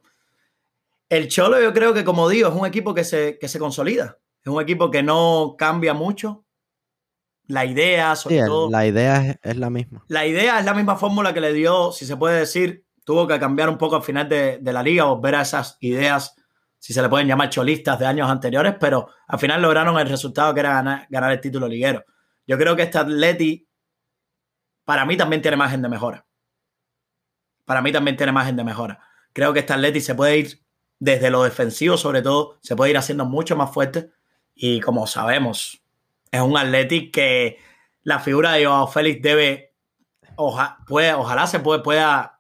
[1.09, 4.19] El Cholo, yo creo que, como digo, es un equipo que se, que se consolida.
[4.45, 6.45] Es un equipo que no cambia mucho.
[7.47, 8.71] La idea, sobre todo.
[8.71, 10.05] La idea es, la misma.
[10.09, 13.39] La idea es la misma fórmula que le dio, si se puede decir, tuvo que
[13.39, 16.35] cambiar un poco al final de, la liga, volver a esas ideas,
[16.79, 20.53] si se le pueden llamar cholistas de años anteriores, pero al final lograron el resultado
[20.55, 22.05] que era ganar, ganar el título liguero.
[22.47, 23.69] Yo creo que este Atleti,
[24.85, 26.27] para mí también tiene margen de mejora.
[27.65, 29.01] Para mí también tiene margen de mejora.
[29.33, 30.63] Creo que este Atleti se puede ir
[30.99, 34.11] desde lo defensivo, sobre todo, se puede ir haciendo mucho más fuerte
[34.55, 35.83] y como sabemos,
[36.31, 37.59] es un Athletic que
[38.03, 39.75] la figura de Joao Félix debe,
[40.87, 42.39] puede, ojalá se pueda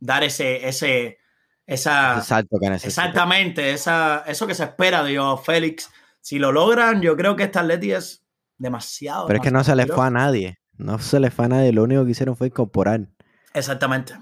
[0.00, 1.18] dar ese, ese,
[1.66, 5.90] esa, exactamente, esa, eso que se espera de Félix.
[6.20, 8.24] Si lo logran, yo creo que esta Atleti es
[8.58, 9.26] demasiado.
[9.26, 10.58] Pero es que no se les fue a nadie.
[10.76, 11.72] No se les fue a nadie.
[11.72, 13.08] Lo único que hicieron fue incorporar.
[13.54, 14.14] Exactamente.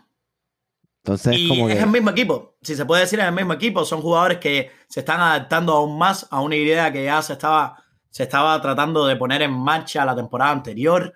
[1.03, 2.57] Entonces, y como es el mismo equipo.
[2.61, 3.85] Si se puede decir, es el mismo equipo.
[3.85, 7.83] Son jugadores que se están adaptando aún más a una idea que ya se estaba,
[8.11, 11.15] se estaba tratando de poner en marcha la temporada anterior.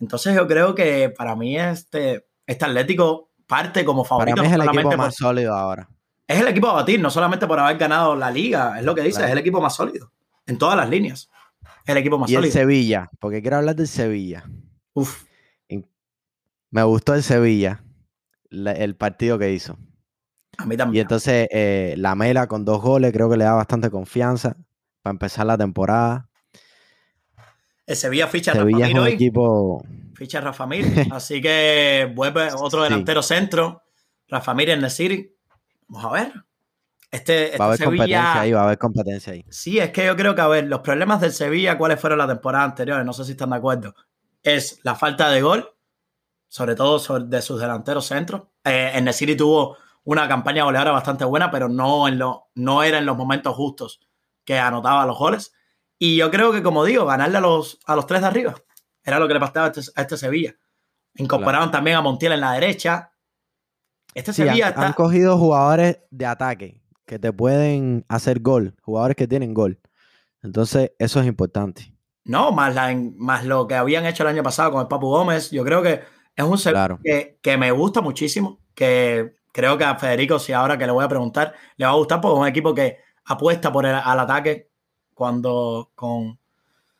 [0.00, 4.36] Entonces, yo creo que para mí este, este Atlético parte como favorito.
[4.36, 5.88] Para mí es el equipo más sólido ahora.
[6.26, 9.02] Es el equipo a batir, no solamente por haber ganado la liga, es lo que
[9.02, 10.12] dice, es el equipo más sólido.
[10.46, 11.30] En todas las líneas.
[11.84, 12.46] Es el equipo más y sólido.
[12.46, 14.44] el Sevilla, porque quiero hablar del Sevilla.
[14.94, 15.24] Uf.
[16.70, 17.84] Me gustó el Sevilla,
[18.52, 19.78] el partido que hizo.
[20.58, 20.98] A mí también.
[20.98, 24.56] Y entonces eh, la Mela con dos goles creo que le da bastante confianza
[25.02, 26.28] para empezar la temporada.
[27.86, 29.84] El Sevilla ficha a Rafa es un equipo...
[30.14, 30.86] Ficha a Rafa Mir.
[31.10, 33.82] así que vuelve otro delantero centro.
[34.28, 35.34] Rafa Mir en the City.
[35.88, 36.32] Vamos a ver.
[37.10, 39.44] Este, va a haber competencia ahí, va a haber competencia ahí.
[39.50, 42.26] Sí, es que yo creo que, a ver, los problemas del Sevilla, ¿cuáles fueron la
[42.26, 43.04] temporada anterior?
[43.04, 43.94] No sé si están de acuerdo.
[44.42, 45.71] Es la falta de gol,
[46.52, 48.42] sobre todo de sus delanteros centros.
[48.62, 52.98] Eh, en City tuvo una campaña goleadora bastante buena, pero no, en lo, no era
[52.98, 54.00] en los momentos justos
[54.44, 55.54] que anotaba los goles.
[55.98, 58.54] Y yo creo que, como digo, ganarle a los, a los tres de arriba
[59.02, 60.54] era lo que le pasaba a este, este Sevilla.
[61.14, 63.12] Incorporaron también a Montiel en la derecha.
[64.12, 69.26] Este Sevilla han, han cogido jugadores de ataque que te pueden hacer gol, jugadores que
[69.26, 69.80] tienen gol.
[70.42, 71.94] Entonces, eso es importante.
[72.24, 75.50] No, más, la, más lo que habían hecho el año pasado con el Papu Gómez.
[75.50, 79.96] Yo creo que es un Sevilla que, que, me gusta muchísimo, que creo que a
[79.96, 82.48] Federico, si ahora que le voy a preguntar, le va a gustar porque es un
[82.48, 84.70] equipo que apuesta por el, al ataque
[85.14, 86.38] cuando con,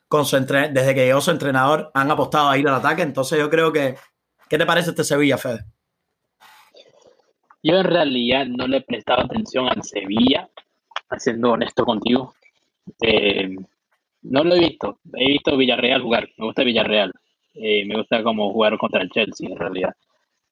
[0.09, 3.03] con su desde que llegó su entrenador han apostado a ir al ataque.
[3.03, 3.97] Entonces yo creo que,
[4.49, 5.65] ¿qué te parece este Sevilla, Fede?
[7.63, 10.49] Yo en realidad no le he prestado atención al Sevilla,
[11.17, 12.35] siendo honesto contigo.
[13.01, 13.57] Eh,
[14.23, 14.99] no lo he visto.
[15.15, 16.29] He visto Villarreal jugar.
[16.37, 17.13] Me gusta Villarreal.
[17.55, 19.95] Eh, me gusta como jugar contra el Chelsea en realidad.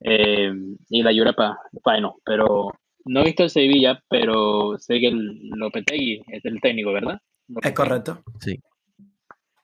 [0.00, 0.52] Eh,
[0.88, 2.72] y la Europa bueno, pero
[3.04, 7.20] no he visto el Sevilla, pero sé que el Lopetegui es el técnico, ¿verdad?
[7.62, 8.22] Es correcto.
[8.40, 8.58] Sí.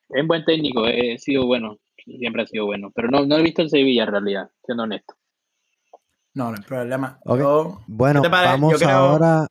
[0.09, 3.43] Es un buen técnico, he sido bueno, siempre ha sido bueno, pero no, no he
[3.43, 5.15] visto el Sevilla en realidad, siendo honesto.
[6.35, 7.19] No, no hay problema.
[7.87, 9.47] bueno, vamos ahora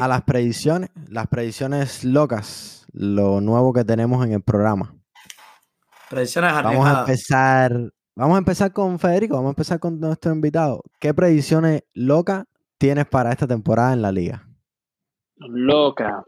[0.00, 4.94] a las predicciones, las predicciones locas, lo nuevo que tenemos en el programa.
[6.10, 10.82] Predicciones Vamos a empezar, vamos a empezar con Federico, vamos a empezar con nuestro invitado.
[10.98, 12.46] ¿Qué predicciones locas
[12.78, 14.44] tienes para esta temporada en la liga?
[15.36, 16.24] Loca.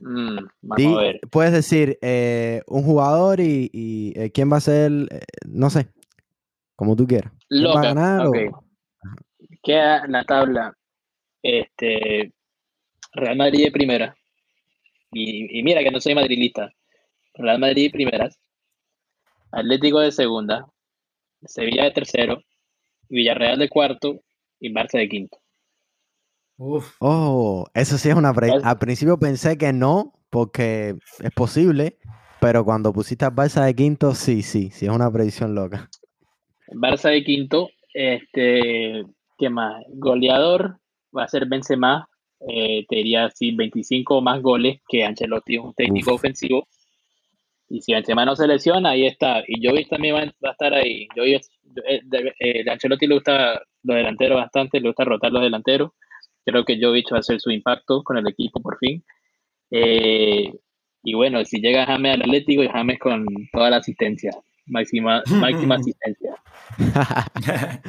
[0.00, 1.20] Mm, vamos a ver.
[1.30, 5.86] Puedes decir eh, un jugador y, eh, quién va a ser, eh, no sé,
[6.74, 7.32] como tú quieras.
[7.48, 7.74] Loca.
[7.74, 8.26] Va a ganar,
[9.62, 10.76] Queda la tabla
[11.44, 12.32] este,
[13.12, 14.16] Real Madrid de primera.
[15.12, 16.72] Y, mira que no soy madrilista.
[17.34, 18.36] Real Madrid de primeras.
[19.56, 20.66] Atlético de segunda.
[21.44, 22.42] Sevilla de tercero.
[23.08, 24.20] Villarreal de cuarto.
[24.60, 25.38] Y Barça de quinto.
[26.58, 31.98] Oh, eso sí es una Al principio pensé que no, porque es posible,
[32.40, 35.90] pero cuando pusiste a Barça de quinto, sí, sí, sí es una predicción loca.
[36.72, 39.04] Barça de quinto, este,
[39.38, 39.84] ¿Qué más?
[39.88, 40.78] Goleador
[41.16, 42.08] va a ser Benzema.
[42.48, 46.66] Eh, te diría así 25 más goles que Ancelotti es un técnico ofensivo.
[47.68, 49.42] Y si Benzema no se lesiona, ahí está.
[49.46, 51.08] Y Jovic también va, a estar ahí.
[51.16, 51.42] Jovic,
[51.88, 52.00] eh,
[52.38, 55.90] eh, Ancelotti le gusta los delanteros bastante, le gusta rotar los delanteros.
[56.44, 59.04] Creo que Jovic va a hacer su impacto con el equipo por fin.
[59.70, 64.30] y bueno, si llega James al Atlético, y James con toda la asistencia,
[64.66, 66.36] máxima, máxima asistencia.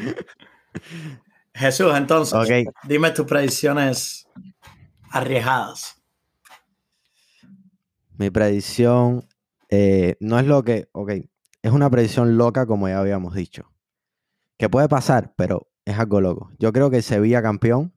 [1.53, 4.27] Jesús, entonces, dime tus predicciones
[5.11, 6.01] arriesgadas.
[8.17, 9.27] Mi predicción
[9.69, 11.11] eh, no es lo que, ok,
[11.61, 13.71] es una predicción loca como ya habíamos dicho.
[14.57, 16.51] Que puede pasar, pero es algo loco.
[16.59, 17.93] Yo creo que Sevilla campeón.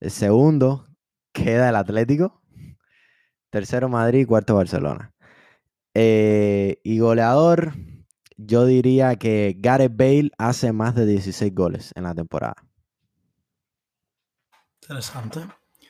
[0.00, 0.86] El segundo
[1.32, 2.42] queda el Atlético.
[3.50, 5.12] Tercero Madrid, cuarto Barcelona.
[5.94, 7.74] Eh, y goleador,
[8.36, 12.54] yo diría que Gareth Bale hace más de 16 goles en la temporada.
[14.82, 15.40] Interesante.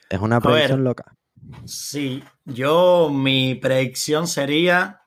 [0.08, 1.16] Es una predicción loca.
[1.64, 5.02] Sí, yo mi predicción sería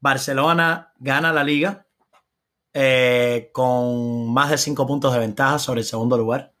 [0.00, 1.86] Barcelona gana la liga
[2.72, 6.52] eh, con más de cinco puntos de ventaja sobre el segundo lugar,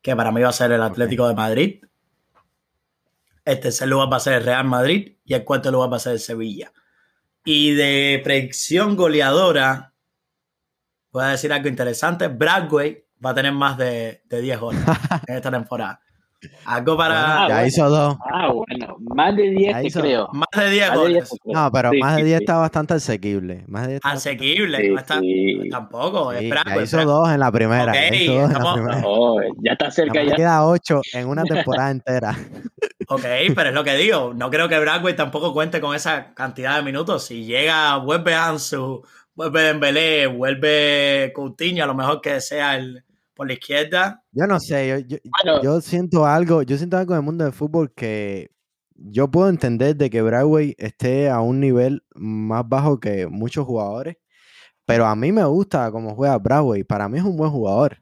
[0.00, 1.84] que para mí va a ser el Atlético de Madrid.
[3.44, 6.00] El tercer lugar va a ser el Real Madrid y el cuarto lugar va a
[6.00, 6.72] ser el Sevilla.
[7.44, 9.92] Y de predicción goleadora,
[11.10, 12.28] voy a decir algo interesante.
[12.28, 14.82] Bradway va a tener más de, de 10 goles
[15.26, 16.00] en esta temporada.
[16.64, 17.48] Algo para.
[17.48, 18.16] ya hizo dos.
[18.30, 18.96] Ah, bueno.
[19.14, 20.28] Más de 10 creo.
[20.32, 21.30] Más de 10 goles.
[21.44, 23.64] no, pero más de 10 está bastante asequible.
[23.66, 25.20] Más de asequible, no está.
[25.70, 26.32] Tampoco.
[26.32, 27.92] es ya hizo dos en la primera.
[29.04, 30.22] Oh, ya, está cerca.
[30.22, 32.36] Ya, queda 8 en una temporada entera.
[33.08, 33.24] Ok,
[33.54, 34.32] pero es lo que digo.
[34.34, 37.26] No creo que Bradway tampoco cuente con esa cantidad de minutos.
[37.26, 39.02] Si llega, vuelve Ansu,
[39.34, 43.04] vuelve Dembélé, vuelve Coutinho, a lo mejor que sea el
[43.42, 44.24] por la izquierda.
[44.30, 45.04] Yo no sé,
[45.62, 48.52] yo, siento algo, yo siento algo en el mundo del fútbol que
[48.94, 54.16] yo puedo entender de que Bradway esté a un nivel más bajo que muchos jugadores,
[54.86, 57.98] pero a mí me gusta cómo juega Bradway, para mí es un buen jugador.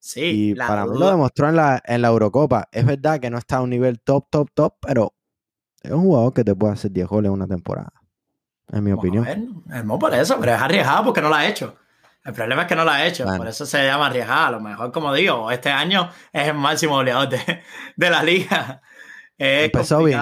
[0.00, 2.68] Sí, y para mí lo demostró en la, en la Eurocopa.
[2.72, 5.14] Es verdad que no está a un nivel top, top, top, pero
[5.82, 7.92] es un jugador que te puede hacer 10 goles en una temporada.
[8.72, 9.24] En mi opinión.
[9.72, 11.76] Es por eso, pero es arriesgado porque no lo ha hecho.
[12.28, 14.46] El problema es que no lo ha hecho, por eso se llama arriesgado.
[14.48, 18.82] A lo mejor, como digo, este año es el máximo goleador de, la liga.
[19.38, 20.18] Es Empezó bien.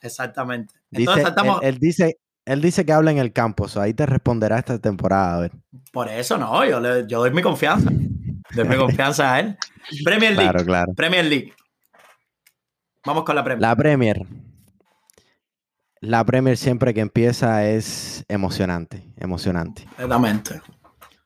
[0.00, 0.74] Exactamente.
[0.90, 5.36] él, dice, él dice que habla en el campo, ahí te responderá esta temporada.
[5.36, 5.52] A ver.
[5.92, 7.90] Por eso no, yo, le, yo doy mi confianza.
[8.54, 9.58] doy mi confianza a él.
[10.02, 10.50] Premier League.
[10.50, 10.92] Claro, claro.
[10.94, 11.52] Premier League.
[13.04, 13.60] Vamos con la Premier.
[13.60, 14.26] La Premier.
[16.00, 19.82] La Premier siempre que empieza es emocionante, emocionante.
[19.82, 20.62] Exactamente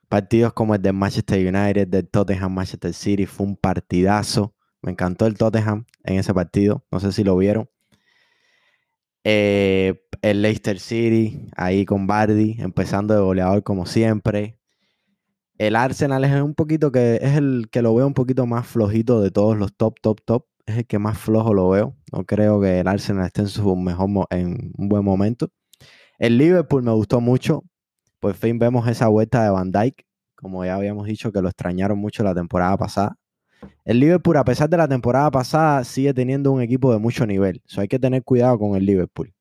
[0.08, 4.54] partidos como el de Manchester United, del Tottenham Manchester City, fue un partidazo.
[4.82, 6.84] Me encantó el Tottenham en ese partido.
[6.90, 7.68] No sé si lo vieron.
[9.24, 14.58] Eh, el Leicester City, ahí con Bardi, empezando de goleador como siempre.
[15.58, 19.20] El Arsenal es un poquito que es el que lo veo un poquito más flojito
[19.20, 20.46] de todos los top, top, top.
[20.66, 21.96] Es el que más flojo lo veo.
[22.12, 25.50] No creo que el Arsenal esté en su mejor en un buen momento.
[26.18, 27.64] El Liverpool me gustó mucho
[28.20, 30.04] por fin vemos esa vuelta de Van Dyke,
[30.34, 33.16] como ya habíamos dicho que lo extrañaron mucho la temporada pasada.
[33.84, 37.62] El Liverpool, a pesar de la temporada pasada, sigue teniendo un equipo de mucho nivel.
[37.66, 39.32] So hay que tener cuidado con el Liverpool.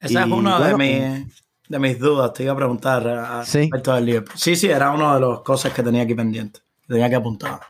[0.00, 2.32] Esa es una de, mis, de mis dudas.
[2.32, 3.02] Te iba a preguntar
[3.40, 4.36] respecto del Liverpool.
[4.36, 6.60] Sí, sí, era una de las cosas que tenía aquí pendiente.
[6.86, 7.60] tenía que apuntar.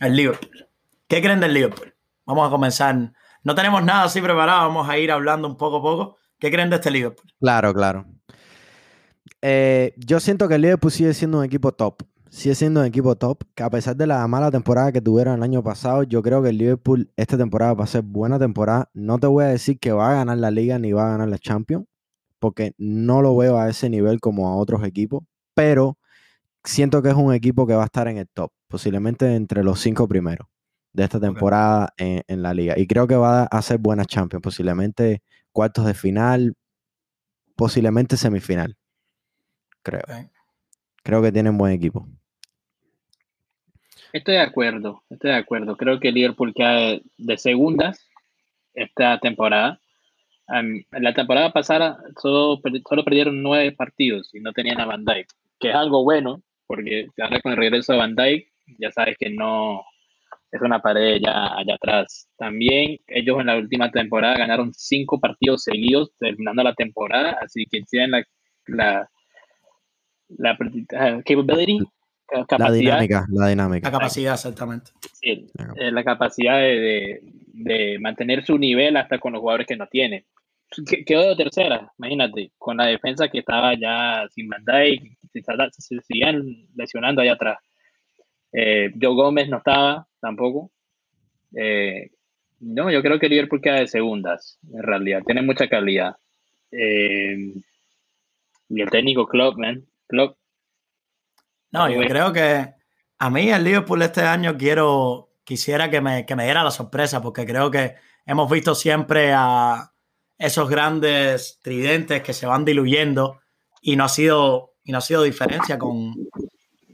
[0.00, 0.68] El Liverpool.
[1.08, 1.94] ¿Qué creen del Liverpool?
[2.24, 3.12] Vamos a comenzar.
[3.42, 4.68] No tenemos nada así preparado.
[4.68, 6.16] Vamos a ir hablando un poco a poco.
[6.38, 7.32] ¿Qué creen de este Liverpool?
[7.40, 8.06] Claro, claro.
[9.48, 12.02] Eh, yo siento que el Liverpool sigue siendo un equipo top.
[12.28, 13.44] Sigue siendo un equipo top.
[13.54, 16.48] Que a pesar de la mala temporada que tuvieron el año pasado, yo creo que
[16.48, 18.90] el Liverpool esta temporada va a ser buena temporada.
[18.92, 21.28] No te voy a decir que va a ganar la liga ni va a ganar
[21.28, 21.86] la Champions.
[22.40, 25.22] Porque no lo veo a ese nivel como a otros equipos.
[25.54, 25.96] Pero
[26.64, 28.50] siento que es un equipo que va a estar en el top.
[28.66, 30.48] Posiblemente entre los cinco primeros
[30.92, 32.74] de esta temporada en, en la liga.
[32.76, 34.42] Y creo que va a hacer buenas Champions.
[34.42, 35.22] Posiblemente
[35.52, 36.54] cuartos de final.
[37.54, 38.76] Posiblemente semifinal
[39.86, 40.02] creo.
[41.02, 42.06] Creo que tienen buen equipo.
[44.12, 45.76] Estoy de acuerdo, estoy de acuerdo.
[45.76, 48.04] Creo que Liverpool queda de segundas
[48.74, 49.78] esta temporada.
[50.48, 55.28] en la temporada pasada solo, solo, perdieron nueve partidos y no tenían a Van Dijk,
[55.60, 59.30] que es algo bueno, porque ahora con el regreso de Van Dijk, ya sabes que
[59.30, 59.82] no
[60.50, 62.28] es una pared ya allá atrás.
[62.36, 67.82] También ellos en la última temporada ganaron cinco partidos seguidos terminando la temporada, así que
[67.82, 68.24] tienen la
[68.66, 69.08] la
[71.24, 71.78] capability,
[72.26, 73.88] capacidad, la dinámica, la dinámica.
[73.88, 74.90] La capacidad, exactamente.
[75.12, 77.20] Sí, eh, la capacidad de,
[77.52, 80.26] de, mantener su nivel hasta con los jugadores que no tiene.
[81.06, 86.00] Quedó de tercera, imagínate, con la defensa que estaba ya sin mandar y se, se,
[86.00, 86.42] seguían
[86.74, 87.58] lesionando allá atrás.
[88.52, 90.70] Eh, Joe Gómez no estaba tampoco.
[91.54, 92.10] Eh,
[92.60, 95.22] no, yo creo que Liverpool queda de segundas, en realidad.
[95.24, 96.16] Tiene mucha calidad.
[96.72, 97.52] Eh,
[98.68, 99.26] y el técnico
[101.70, 102.74] No, yo creo que
[103.18, 107.20] a mí el Liverpool este año quiero, quisiera que me, que me diera la sorpresa,
[107.20, 109.92] porque creo que hemos visto siempre a
[110.38, 113.40] esos grandes tridentes que se van diluyendo
[113.80, 116.14] y no ha sido, y no ha sido diferencia con,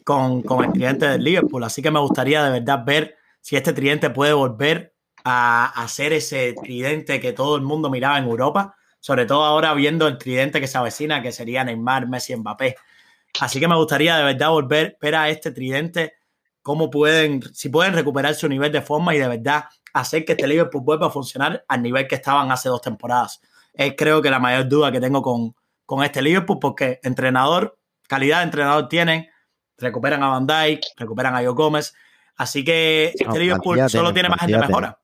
[0.04, 1.64] con, con el tridente del Liverpool.
[1.64, 4.94] Así que me gustaría de verdad ver si este tridente puede volver
[5.24, 9.74] a, a ser ese tridente que todo el mundo miraba en Europa, sobre todo ahora
[9.74, 12.76] viendo el tridente que se avecina, que sería Neymar, Messi, Mbappé.
[13.41, 16.14] Así que me gustaría de verdad volver ver a este tridente
[16.62, 20.47] cómo pueden, si pueden recuperar su nivel de forma y de verdad hacer que este
[20.47, 23.41] Liverpool vuelva a funcionar al nivel que estaban hace dos temporadas.
[23.74, 25.55] Es creo que la mayor duda que tengo con,
[25.85, 27.78] con este Liverpool porque entrenador,
[28.09, 29.28] calidad de entrenador tienen,
[29.76, 31.95] recuperan a Van Dijk, recuperan a Joe Gómez,
[32.37, 34.99] así que este Liverpool solo tiene margen de mejora.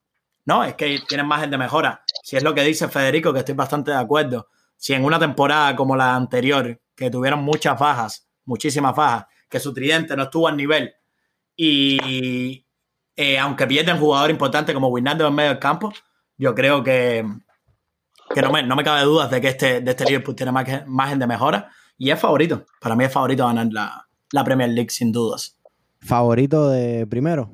[0.45, 2.03] No, es que tienen margen de mejora.
[2.23, 4.47] Si es lo que dice Federico, que estoy bastante de acuerdo.
[4.75, 9.73] Si en una temporada como la anterior que tuvieron muchas bajas, muchísimas bajas, que su
[9.73, 10.93] tridente no estuvo al nivel
[11.55, 12.65] Y
[13.15, 15.93] eh, aunque pierden jugador importante como Winaldo en medio del campo,
[16.37, 17.25] yo creo que,
[18.35, 21.19] que no, me, no me cabe dudas de que este, de este Liverpool tiene margen
[21.19, 22.65] de mejora y es favorito.
[22.81, 25.57] Para mí es favorito ganar la, la Premier League sin dudas.
[26.01, 27.49] ¿Favorito de primero?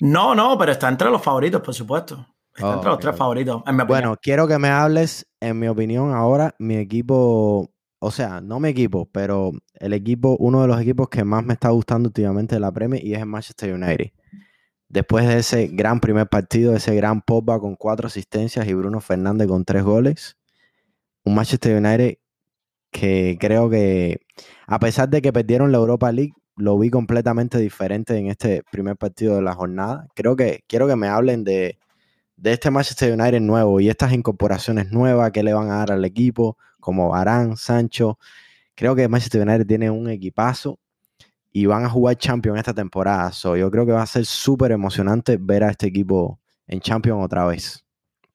[0.00, 2.26] No, no, pero está entre los favoritos, por supuesto.
[2.52, 6.76] Está entre los tres favoritos, Bueno, quiero que me hables, en mi opinión, ahora, mi
[6.76, 7.70] equipo,
[8.00, 11.52] o sea, no mi equipo, pero el equipo, uno de los equipos que más me
[11.52, 14.12] está gustando últimamente de la Premier y es el Manchester United.
[14.88, 19.48] Después de ese gran primer partido, ese gran Pogba con cuatro asistencias y Bruno Fernández
[19.48, 20.36] con tres goles,
[21.24, 22.16] un Manchester United
[22.90, 24.20] que creo que,
[24.66, 28.96] a pesar de que perdieron la Europa League, lo vi completamente diferente en este primer
[28.96, 30.08] partido de la jornada.
[30.14, 31.78] Creo que quiero que me hablen de,
[32.36, 36.04] de este Manchester United nuevo y estas incorporaciones nuevas que le van a dar al
[36.04, 38.18] equipo, como Arán, Sancho.
[38.74, 40.78] Creo que Manchester United tiene un equipazo
[41.52, 43.32] y van a jugar Champions esta temporada.
[43.32, 47.24] So, yo creo que va a ser súper emocionante ver a este equipo en Champions
[47.24, 47.84] otra vez.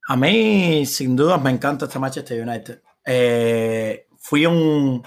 [0.08, 2.82] A mí, sin duda, me encanta este Manchester United.
[3.06, 5.02] Eh, fui un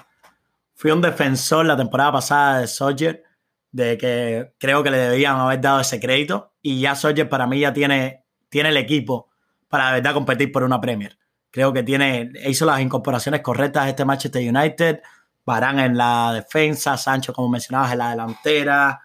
[0.75, 3.25] fui un defensor la temporada pasada de Soldier,
[3.73, 6.53] de que creo que le debían haber dado ese crédito.
[6.63, 9.29] Y ya Soldier para mí ya tiene, tiene el equipo
[9.69, 11.19] para de verdad competir por una Premier.
[11.51, 15.01] Creo que tiene, hizo las incorporaciones correctas a este Manchester United.
[15.45, 19.01] Barán en la defensa, Sancho, como mencionabas, en la delantera.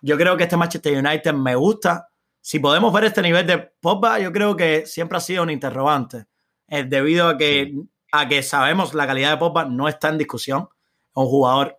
[0.00, 2.08] Yo creo que este Manchester United me gusta.
[2.40, 6.26] Si podemos ver este nivel de Pogba, yo creo que siempre ha sido un interrogante.
[6.68, 7.74] Eh, debido a que,
[8.12, 10.68] a que sabemos la calidad de Pogba no está en discusión
[11.14, 11.78] un jugador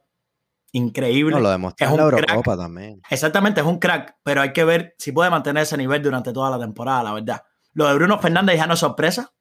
[0.72, 1.40] increíble.
[1.40, 3.02] lo demostró en la Eurocopa también.
[3.10, 6.50] Exactamente, es un crack, pero hay que ver si puede mantener ese nivel durante toda
[6.50, 7.44] la temporada, la verdad.
[7.74, 9.34] Lo de Bruno Fernández ya no es sorpresa.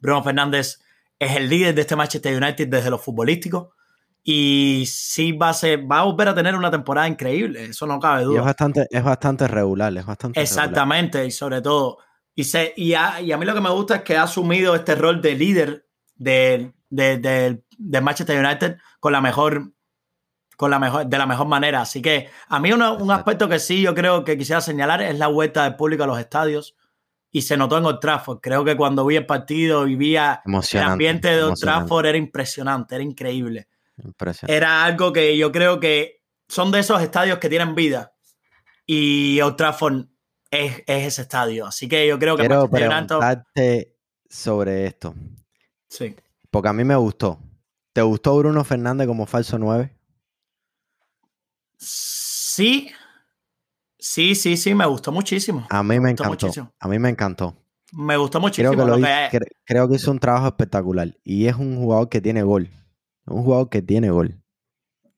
[0.00, 0.80] Bruno Fernández
[1.18, 3.74] es el líder de este Manchester United desde lo futbolístico
[4.22, 7.98] y sí va a, ser, va a volver a tener una temporada increíble, eso no
[7.98, 8.40] cabe duda.
[8.40, 11.98] es bastante, es bastante regular, es bastante Exactamente, y sobre todo,
[12.34, 12.42] y,
[12.76, 15.22] y, a, y, a, mí lo que me gusta es que ha asumido este rol
[15.22, 19.72] de líder del de, de, Manchester United con la mejor
[20.56, 21.80] con la mejor, de la mejor manera.
[21.80, 25.28] Así que a mí un aspecto que sí yo creo que quisiera señalar es la
[25.28, 26.76] vuelta del público a los estadios
[27.32, 28.40] y se notó en Old Trafford.
[28.40, 32.94] Creo que cuando vi el partido y vi el ambiente de Old Trafford era impresionante,
[32.94, 33.68] era increíble.
[34.46, 38.12] Era algo que yo creo que son de esos estadios que tienen vida
[38.86, 40.06] y Old Trafford
[40.50, 41.66] es, ese estadio.
[41.66, 42.42] Así que yo creo que...
[42.46, 43.96] Quiero preguntarte
[44.28, 45.14] sobre esto.
[45.88, 46.16] Sí.
[46.50, 47.38] Porque a mí me gustó.
[47.92, 49.94] ¿Te gustó Bruno Fernández como falso 9?
[51.76, 52.90] Sí.
[54.00, 55.66] Sí, sí, sí, me gustó muchísimo.
[55.68, 56.50] A mí me, encantó.
[56.78, 57.56] A mí me encantó.
[57.92, 58.72] Me gustó muchísimo.
[59.66, 61.16] Creo que, hizo un trabajo espectacular.
[61.22, 62.70] Y es un jugador que tiene gol.
[63.26, 64.40] Un jugador que tiene gol.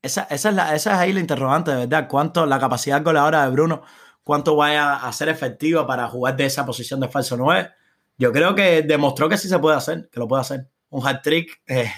[0.02, 2.08] Esa, es, la, esa es ahí la interrogante, de verdad.
[2.08, 3.82] ¿Cuánto la capacidad goleadora de Bruno,
[4.24, 7.70] cuánto vaya a ser efectiva para jugar de esa posición de falso 9?
[8.18, 11.22] Yo creo que demostró que sí se puede hacer, que lo puede hacer un hat
[11.22, 11.62] trick.
[11.66, 11.90] Eh,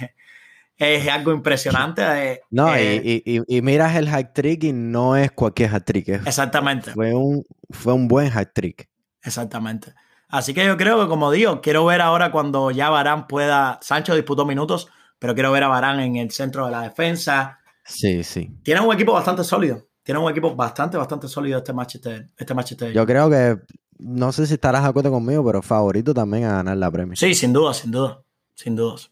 [0.76, 2.02] es algo impresionante.
[2.02, 6.08] Eh, no, y, eh, y, miras el hat trick y no es cualquier hat trick.
[6.08, 6.92] exactamente.
[6.92, 8.88] Fue un, fue un buen hat trick.
[9.22, 9.94] Exactamente.
[10.28, 13.78] Así que yo creo que, como digo, quiero ver ahora cuando ya Barán pueda.
[13.82, 17.60] Sancho disputó minutos, pero quiero ver a Barán en el centro de la defensa.
[17.84, 18.50] Sí, sí.
[18.62, 19.86] Tiene un equipo bastante sólido.
[20.02, 22.92] Tiene un equipo bastante, bastante sólido este Manchester, este Manchester.
[22.92, 23.56] Yo creo que,
[23.98, 27.16] no sé si estarás de acuerdo conmigo, pero favorito también a ganar la premia.
[27.16, 29.10] Sí, sin duda, sin duda sin dudas.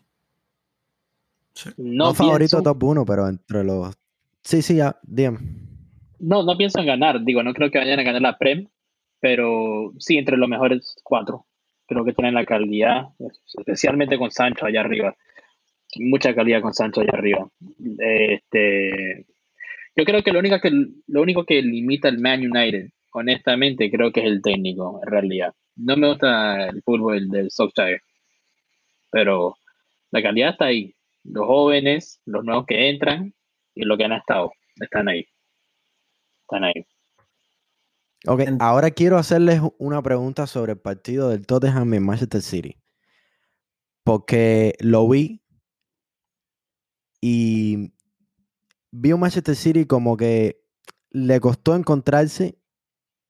[1.77, 3.95] No, favorito top 1, pero entre los.
[4.43, 5.39] Sí, sí, ya, dígame.
[6.19, 7.25] No, no pienso en ganar.
[7.25, 8.69] Digo, no creo que vayan a ganar la Prem,
[9.21, 11.47] pero sí entre los mejores cuatro.
[11.87, 13.09] Creo que tienen la calidad,
[13.59, 15.15] especialmente con Sancho allá arriba.
[15.97, 17.49] Mucha calidad con Sancho allá arriba.
[17.99, 19.27] Este,
[19.95, 20.71] yo creo que lo único que,
[21.07, 25.53] lo único que limita al Man United, honestamente, creo que es el técnico, en realidad.
[25.77, 28.01] No me gusta el fútbol del Solskjaer
[29.13, 29.57] pero
[30.11, 30.95] la calidad está ahí.
[31.25, 33.35] Los jóvenes, los nuevos que entran
[33.75, 35.27] y los que han estado, están ahí.
[36.43, 36.87] Están ahí.
[38.27, 42.77] Ok, ahora quiero hacerles una pregunta sobre el partido del Tottenham en Manchester City.
[44.05, 45.41] Porque lo vi
[47.21, 47.93] y
[48.91, 50.61] vi un Manchester City como que
[51.11, 52.59] le costó encontrarse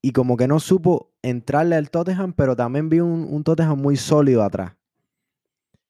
[0.01, 3.97] y como que no supo entrarle al Tottenham, pero también vi un, un Tottenham muy
[3.97, 4.77] sólido atrás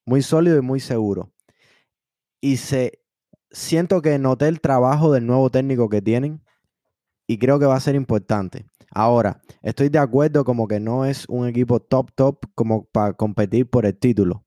[0.05, 1.32] muy sólido y muy seguro.
[2.43, 2.99] Y se,
[3.51, 6.41] siento que noté el trabajo del nuevo técnico que tienen
[7.25, 8.65] y creo que va a ser importante.
[8.91, 13.69] Ahora, estoy de acuerdo como que no es un equipo top top como para competir
[13.69, 14.43] por el título,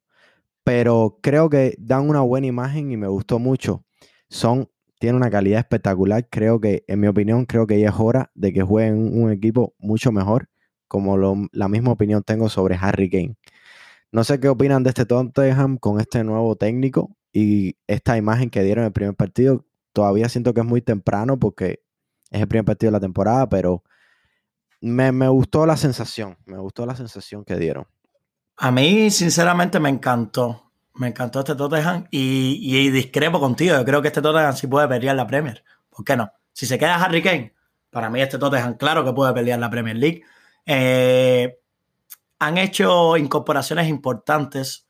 [0.62, 3.82] pero creo que dan una buena imagen y me gustó mucho.
[4.28, 4.68] Son
[4.99, 6.28] tiene una calidad espectacular.
[6.28, 9.74] Creo que, en mi opinión, creo que ya es hora de que jueguen un equipo
[9.78, 10.51] mucho mejor,
[10.86, 11.16] como
[11.51, 13.36] la misma opinión tengo sobre Harry Kane.
[14.12, 18.62] No sé qué opinan de este Tottenham con este nuevo técnico y esta imagen que
[18.62, 19.66] dieron en el primer partido.
[19.93, 21.82] Todavía siento que es muy temprano porque
[22.30, 23.84] es el primer partido de la temporada, pero
[24.80, 27.87] me, me gustó la sensación, me gustó la sensación que dieron.
[28.57, 30.72] A mí, sinceramente, me encantó.
[30.95, 33.76] Me encantó este Tottenham y, y, discrepo contigo.
[33.76, 35.62] Yo creo que este Tottenham sí puede pelear la Premier.
[35.91, 36.32] ¿Por qué no?
[36.55, 37.55] Si se queda Harry Kane,
[37.91, 40.22] para mí este Tottenham claro que puede pelear la Premier League.
[40.64, 41.59] Eh,
[42.39, 44.87] han hecho incorporaciones importantes,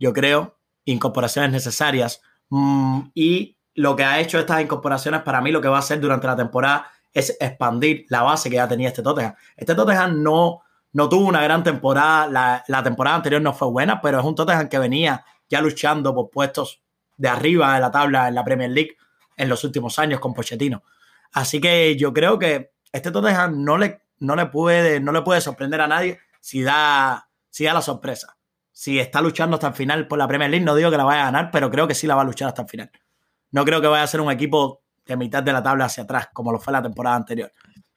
[0.00, 0.57] yo creo,
[0.92, 2.20] incorporaciones necesarias.
[2.50, 6.00] Mm, y lo que ha hecho estas incorporaciones para mí, lo que va a hacer
[6.00, 9.34] durante la temporada es expandir la base que ya tenía este Tottenham.
[9.56, 10.62] Este Tottenham no
[10.92, 14.68] no tuvo una gran temporada, la, temporada anterior no fue buena, pero es un Tottenham
[14.68, 16.82] que venía ya luchando por puestos
[17.16, 18.96] de arriba de la tabla en la Premier League
[19.36, 20.82] en los últimos años con Pochettino.
[21.32, 25.40] Así que yo creo que este Tottenham no le, no le, puede, no le puede
[25.40, 28.37] sorprender a nadie si da, si da la sorpresa.
[28.78, 31.22] Si está luchando hasta el final por la Premier League, no digo que la vaya
[31.22, 32.92] a ganar, pero creo que sí la va a luchar hasta el final.
[33.50, 36.28] No creo que vaya a ser un equipo de mitad de la tabla hacia atrás,
[36.32, 37.50] como lo fue la temporada anterior.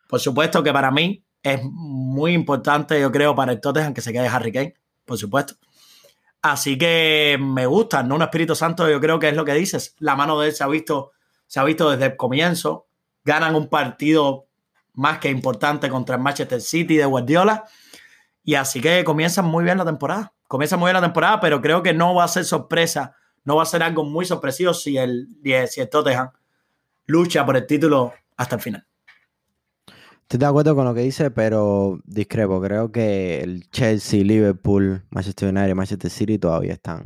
[0.07, 4.11] Por supuesto que para mí es muy importante, yo creo, para el Tottenham que se
[4.11, 4.73] quede Harry Kane,
[5.05, 5.53] por supuesto.
[6.41, 8.15] Así que me gusta, ¿no?
[8.15, 9.95] Un Espíritu Santo, yo creo que es lo que dices.
[9.99, 11.11] La mano de él se ha visto,
[11.45, 12.87] se ha visto desde el comienzo.
[13.23, 14.47] Ganan un partido
[14.93, 17.65] más que importante contra el Manchester City de Guardiola.
[18.43, 20.33] Y así que comienzan muy bien la temporada.
[20.51, 23.15] Comienza muy bien la temporada, pero creo que no va a ser sorpresa.
[23.45, 25.29] No va a ser algo muy sorpresivo si el,
[25.69, 26.29] si el Tottenham
[27.05, 28.85] lucha por el título hasta el final.
[30.23, 32.59] Estoy de acuerdo con lo que dice, pero discrepo.
[32.59, 37.05] Creo que el Chelsea, Liverpool, Manchester United y Manchester City todavía están,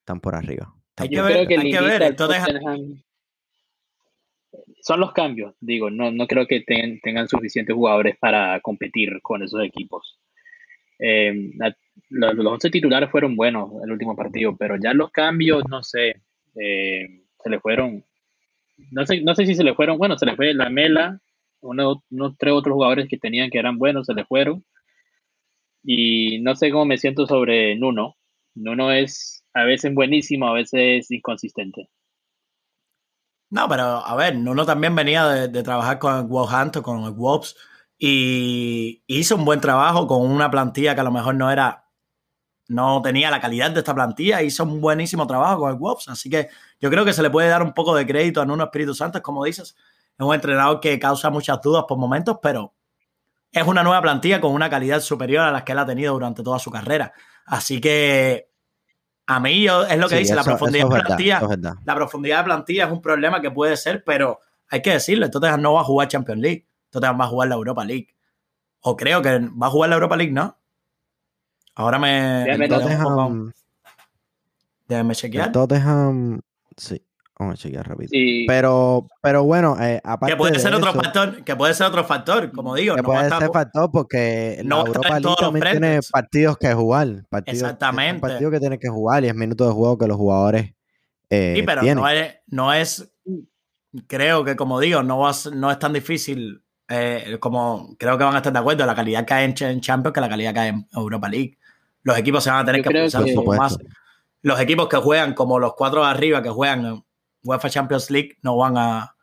[0.00, 0.74] están por arriba.
[0.96, 2.16] Hay que ver, hay que ver.
[4.82, 9.62] Son los cambios, digo, no, no creo que tengan suficientes jugadores para competir con esos
[9.62, 10.18] equipos.
[10.98, 11.52] Eh,
[12.10, 16.22] los, 11 titulares fueron buenos el último partido, pero ya los cambios, no sé,
[16.54, 18.04] eh, se le fueron,
[18.90, 21.20] no sé, no sé si se le fueron, bueno, se le fue la Mela,
[21.60, 21.98] unos,
[22.38, 24.64] tres otros jugadores que tenían que eran buenos se le fueron.
[25.82, 28.16] Y no sé cómo me siento sobre Nuno.
[28.54, 31.88] Nuno es a veces buenísimo, a veces inconsistente.
[33.50, 37.56] No, pero a ver, Nuno también venía de, trabajar con el Wolverhampton, con el Wolves,
[37.98, 41.86] y hizo un buen trabajo con una plantilla que a lo mejor no era,
[42.68, 46.30] no tenía la calidad de esta plantilla, hizo un buenísimo trabajo con el Wolves, así
[46.30, 46.48] que
[46.80, 49.20] yo creo que se le puede dar un poco de crédito a Nuno Espíritu Santo,
[49.20, 49.74] como dices,
[50.18, 52.72] es un entrenador que causa muchas dudas por momentos, pero
[53.50, 56.42] es una nueva plantilla con una calidad superior a las que él ha tenido durante
[56.42, 57.12] toda su carrera.
[57.46, 58.50] Así que
[59.26, 61.40] a mí es lo que dice, la profundidad de plantilla.
[61.84, 65.58] la profundidad de plantilla es un problema que puede ser, pero hay que decirlo, entonces
[65.58, 68.08] no va a jugar Champions League, entonces va a jugar la Europa League.
[68.80, 70.56] O creo que va a jugar la Europa League, ¿no?
[71.74, 72.46] Ahora me...
[74.88, 75.52] Déjame chequear.
[75.52, 76.40] Tottenham,
[76.76, 77.02] sí.
[77.38, 78.10] Vamos a chequear rápido.
[78.48, 80.32] Pero, pero bueno, eh, aparte.
[80.32, 82.96] Que puede ser otro factor, que puede ser otro factor, como digo.
[82.96, 87.24] Que puede ser factor porque no la Europa League también tiene partidos que jugar.
[87.28, 88.20] Partidos, Exactamente.
[88.20, 90.74] Partidos que tiene que jugar y es minutos de juego que los jugadores.
[91.30, 93.08] Eh, sí, pero no es, no es.
[94.08, 96.64] Creo que, como digo, no, no es tan difícil.
[96.88, 100.14] Eh, como creo que van a estar de acuerdo, la calidad que hay en, Champions
[100.14, 101.58] que la calidad que hay en Europa League.
[102.02, 103.76] Los equipos se van a tener que pensar un poco más.
[104.40, 107.04] Los equipos que juegan como los cuatro de arriba, que juegan
[107.42, 109.14] UEFA Champions League no van a,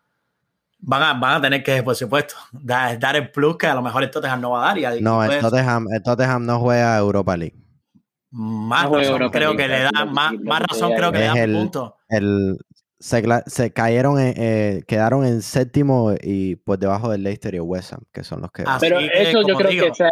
[0.80, 3.82] van a, van a tener que, por supuesto, dar, dar, el plus que a lo
[3.82, 4.98] mejor el Tottenham no va a dar.
[4.98, 7.56] Y no, el Tottenham, el Tottenham, no juega Europa League.
[8.30, 11.96] Más razón creo que le da, más, más razón creo que le da el, punto.
[12.10, 12.58] El,
[13.00, 18.02] se, se, cayeron, eh, quedaron en séptimo y por debajo del Leicester y West Ham,
[18.14, 18.64] que son los que...
[18.80, 20.10] Pero eso yo creo que sea,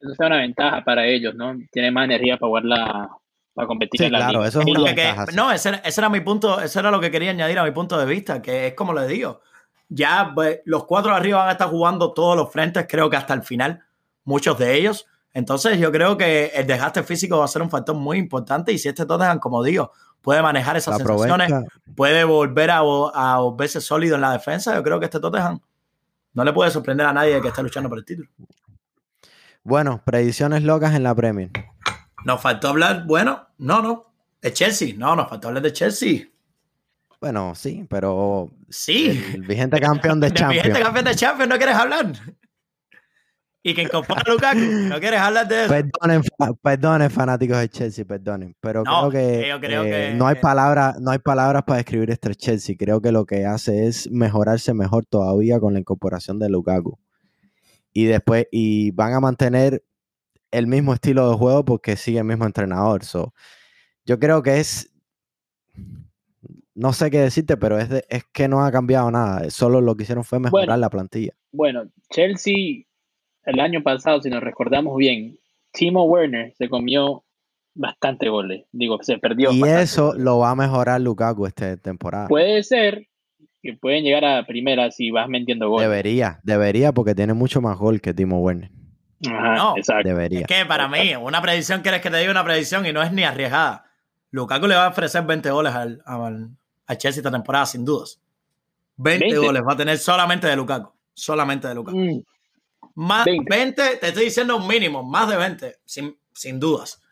[0.00, 1.56] eso sea una ventaja para ellos, ¿no?
[1.72, 3.10] Tiene más energía para jugar la,
[3.54, 6.90] para competir en la claro, eso es una No, ese, era mi punto, ese era
[6.90, 9.40] lo que quería añadir a mi punto de vista, que es como les digo,
[9.88, 13.16] ya pues, los cuatro de arriba van a estar jugando todos los frentes, creo que
[13.16, 13.82] hasta el final,
[14.24, 15.06] muchos de ellos.
[15.32, 18.78] Entonces yo creo que el desgaste físico va a ser un factor muy importante y
[18.78, 19.92] si este Tottenham, como digo,
[20.26, 21.52] puede manejar esas sensaciones,
[21.94, 25.60] puede volver a, a volverse sólido en la defensa, yo creo que este Tottenham
[26.32, 28.28] no le puede sorprender a nadie que esté luchando por el título.
[29.62, 31.52] Bueno, predicciones locas en la Premier.
[32.24, 34.12] Nos faltó hablar, bueno, no, no,
[34.42, 36.26] de Chelsea, no, nos faltó hablar de Chelsea.
[37.20, 38.50] Bueno, sí, pero.
[38.68, 39.32] Sí.
[39.32, 40.64] El vigente campeón de Champions.
[40.64, 42.12] vigente campeón de Champions, ¿no quieres hablar?
[43.66, 44.60] Y que incorpora a Lukaku.
[44.60, 45.74] ¿No quieres hablar de eso?
[45.74, 46.22] Perdonen,
[46.62, 48.54] perdonen fanáticos de Chelsea, perdonen.
[48.60, 52.76] Pero creo que, eh, no hay palabras, no hay palabras para describir este Chelsea.
[52.78, 56.96] Creo que lo que hace es mejorarse mejor todavía con la incorporación de Lukaku.
[57.92, 59.82] Y después, y van a mantener
[60.52, 63.02] el mismo estilo de juego porque sigue el mismo entrenador.
[64.04, 64.92] yo creo que es.
[66.72, 69.50] No sé qué decirte, pero es, es que no ha cambiado nada.
[69.50, 71.32] Solo lo que hicieron fue mejorar la plantilla.
[71.50, 72.86] Bueno, Chelsea
[73.46, 75.38] el año pasado, si nos recordamos bien,
[75.72, 77.24] Timo Werner se comió
[77.74, 78.64] bastante goles.
[78.72, 79.52] Digo, se perdió.
[79.52, 82.28] Y eso lo va a mejorar Lukaku esta temporada.
[82.28, 83.06] Puede ser
[83.62, 85.88] que pueden llegar a primera si vas metiendo goles.
[85.88, 88.70] Debería, debería, porque tiene mucho más gol que Timo Werner.
[89.26, 90.08] Ajá, no, exacto.
[90.08, 90.40] Debería.
[90.40, 93.12] Es que para mí, una predicción, quieres que te diga una predicción y no es
[93.12, 93.84] ni arriesgada.
[94.30, 98.20] Lukaku le va a ofrecer 20 goles al, a Chelsea esta temporada, sin dudas.
[98.96, 100.90] 20, goles va a tener solamente de Lukaku.
[101.14, 101.96] Solamente de Lukaku.
[101.96, 102.22] Mm.
[102.96, 103.96] Más 20.
[103.98, 107.02] te estoy diciendo un mínimo, más de 20, sin, sin dudas.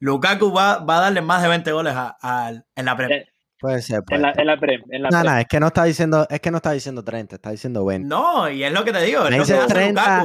[0.00, 3.28] Lukaku va, va, a darle más de 20 goles a, en la Premier.
[3.60, 4.82] Puede ser, En la, en la Prem.
[4.88, 7.84] no, no, es que no está diciendo, es que no está diciendo 30, está diciendo
[7.84, 8.08] 20.
[8.08, 9.22] No, y es lo que te digo.
[9.28, 10.24] Me dices 30,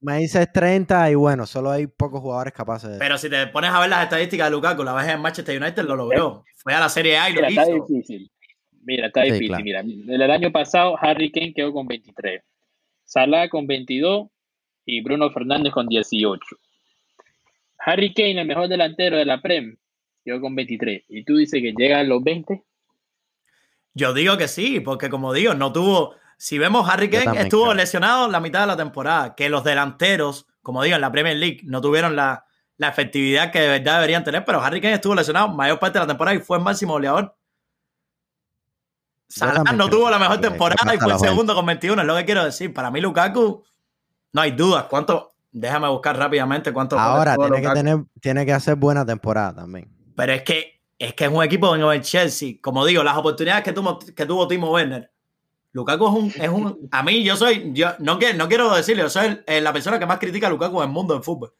[0.00, 2.98] me dices 30 y bueno, solo hay pocos jugadores capaces de.
[2.98, 5.82] Pero si te pones a ver las estadísticas de Lukaku, la vez en Manchester United
[5.82, 6.44] lo logró.
[6.54, 7.60] Fue a la Serie A y lo hizo.
[7.60, 8.30] Está difícil.
[8.84, 9.56] Mira, está difícil.
[9.64, 12.40] Mira, el año pasado Harry Kane quedó con 23.
[13.04, 14.28] Salah con 22
[14.86, 16.40] y Bruno Fernández con 18.
[17.78, 19.76] Harry Kane, el mejor delantero de la Prem,
[20.24, 21.04] llegó con 23.
[21.08, 22.62] ¿Y tú dices que llega a los 20?
[23.94, 26.14] Yo digo que sí, porque como digo, no tuvo.
[26.38, 29.34] Si vemos, Harry Kane estuvo lesionado la mitad de la temporada.
[29.34, 32.44] Que los delanteros, como digo, en la Premier League, no tuvieron la,
[32.78, 34.44] efectividad que de verdad deberían tener.
[34.44, 37.34] Pero Harry Kane estuvo lesionado mayor parte de la temporada y fue el máximo goleador.
[39.28, 42.24] Salah no tuvo la mejor temporada y fue el segundo con 21, es lo que
[42.24, 42.72] quiero decir.
[42.72, 43.64] Para mí, Lukaku
[44.36, 44.84] no hay dudas.
[44.84, 45.32] ¿Cuánto?
[45.50, 46.98] Déjame buscar rápidamente cuánto.
[46.98, 49.90] Ahora tiene que, tener, tiene que hacer buena temporada también.
[50.14, 52.56] Pero es que es que es un equipo en el Chelsea.
[52.60, 55.10] Como digo, las oportunidades que tuvo, que tuvo Timo Werner.
[55.72, 56.88] Lukaku es un, es un.
[56.90, 57.72] A mí, yo soy.
[57.72, 60.82] Yo no, quiero, no quiero decirle, yo soy la persona que más critica a Lukaku
[60.82, 61.54] en el mundo del fútbol.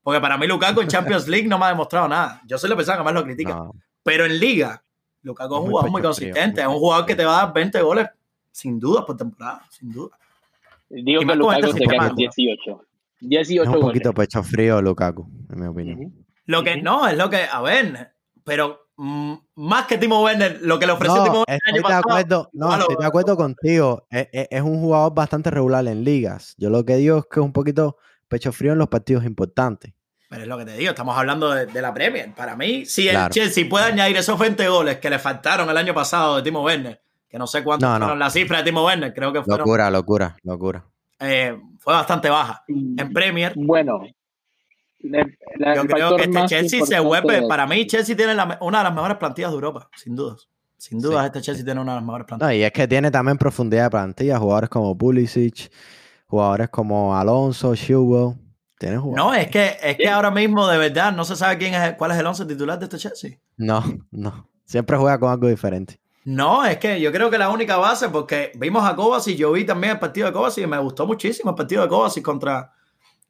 [0.00, 2.40] Porque para mí, Lukaku en Champions League no me ha demostrado nada.
[2.46, 3.68] Yo soy la persona que más lo critica.
[4.04, 4.80] Pero en Liga,
[5.22, 6.60] Lukaku es un jugador muy consistente.
[6.60, 8.06] Es un jugador que te va a dar 20 goles
[8.52, 9.64] sin duda por temporada.
[9.70, 10.16] Sin duda.
[10.92, 12.86] Digo que Lukaku se queda con 18.
[13.20, 16.12] 18 es un poquito pecho frío Lukaku, en mi opinión.
[16.44, 18.14] Lo que no, es lo que, a ver,
[18.44, 22.50] pero mm, más que Timo Werner, lo que le ofreció Timo Werner estoy de acuerdo,
[22.52, 24.06] No, estoy de acuerdo contigo.
[24.10, 26.54] Es, es, un jugador bastante regular en ligas.
[26.58, 27.96] Yo lo que digo es que es un poquito
[28.28, 29.94] pecho frío en los partidos importantes.
[30.28, 32.34] Pero es lo que te digo, estamos hablando de, la Premier.
[32.34, 35.92] Para mí, si el Chelsea puede añadir esos 20 goles que le faltaron el año
[35.92, 37.02] pasado de Timo Werner,
[37.32, 39.66] que no sé cuánto fueron las cifras de Timo Werner, creo que fueron.
[39.66, 40.84] Locura, locura, locura.
[41.18, 42.62] Eh, fue bastante baja.
[42.68, 43.54] En Premier.
[43.56, 44.02] Bueno.
[45.00, 47.48] yo creo que este Chelsea se vuelve.
[47.48, 50.46] Para mí, Chelsea tiene una de las mejores plantillas de Europa, sin dudas.
[50.76, 52.54] Sin dudas, este Chelsea tiene una de las mejores plantillas.
[52.54, 55.72] y es que tiene también profundidad de plantilla, jugadores como Pulisic,
[56.26, 58.34] jugadores como Alonso, Shewell.
[59.14, 62.10] No, es que, es que ahora mismo, de verdad, no se sabe quién es, cuál
[62.10, 63.38] es el once titular de este Chelsea.
[63.56, 64.50] No, no.
[64.64, 66.01] Siempre juega con algo diferente.
[66.24, 69.64] No, es que yo creo que la única base, porque vimos a Kovacic, yo vi
[69.64, 72.72] también el partido de Kovacic y me gustó muchísimo el partido de Kovacic contra,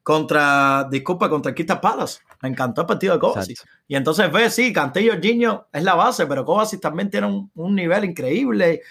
[0.03, 2.21] contra, disculpa, contra Quistas Palas.
[2.41, 3.59] Me encantó el partido de Kovacic.
[3.87, 7.75] Y entonces ve, sí, Canté y Jorginho es la base, pero Kovacic también tiene un,
[7.75, 8.81] nivel increíble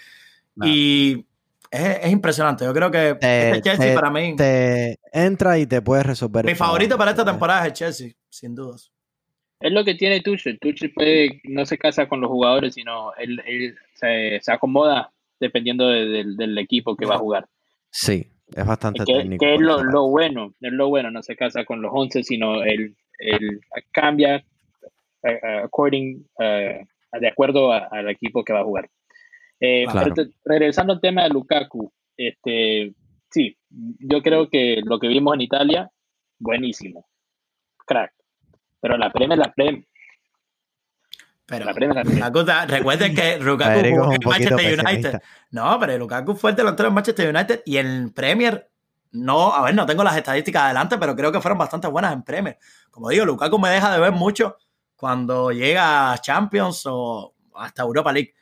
[0.61, 1.25] y
[1.71, 2.65] es, impresionante.
[2.65, 4.35] Yo creo que este Chelsea para mí...
[4.35, 6.45] Te entra y te puede resolver.
[6.45, 8.92] Mi favorito para esta temporada es el Chelsea, sin dudas.
[9.63, 10.59] Es lo que tiene Tuchel.
[10.59, 10.91] Tuchel
[11.45, 17.05] no se casa con los jugadores, sino él, él se, acomoda dependiendo del equipo que
[17.05, 17.47] va a jugar.
[17.89, 19.45] Sí, es bastante que, técnico.
[19.45, 22.93] Que es lo, bueno, es lo bueno, no se casa con los 11, sino él,
[23.19, 23.61] él
[23.93, 24.43] cambia
[25.23, 28.89] uh, according, uh, de acuerdo al equipo que va a jugar.
[29.61, 29.85] Eh,
[30.43, 32.93] regresando al tema de Lukaku, este,
[33.29, 35.89] sí, yo creo que lo que vimos en Italia,
[36.37, 37.05] buenísimo.
[37.85, 38.13] Crack
[38.83, 39.85] pero la Prem es la Prem.
[41.45, 42.67] Pero la Prem la Prem.
[42.67, 45.21] recuerden que Lukaku jugó en Manchester United.
[45.51, 48.69] No, pero Lukaku fue el delantero en Manchester United y en Premier
[49.13, 52.23] no, a ver, no tengo las estadísticas adelante, pero creo que fueron bastante buenas en
[52.23, 52.57] Premier.
[52.91, 54.57] Como digo, Lukaku me deja de ver mucho
[54.97, 58.33] cuando llega a Champions o hasta Europa League.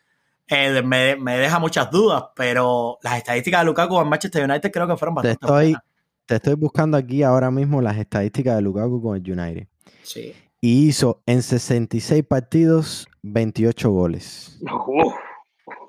[0.47, 4.87] Eh, me, me, deja muchas dudas, pero las estadísticas de Lukaku en Manchester United creo
[4.87, 5.83] que fueron bastante te estoy, buenas.
[6.25, 9.67] Te estoy buscando aquí ahora mismo las estadísticas de Lukaku con el United.
[10.03, 10.33] Sí.
[10.59, 14.59] Y hizo en 66 partidos 28 goles.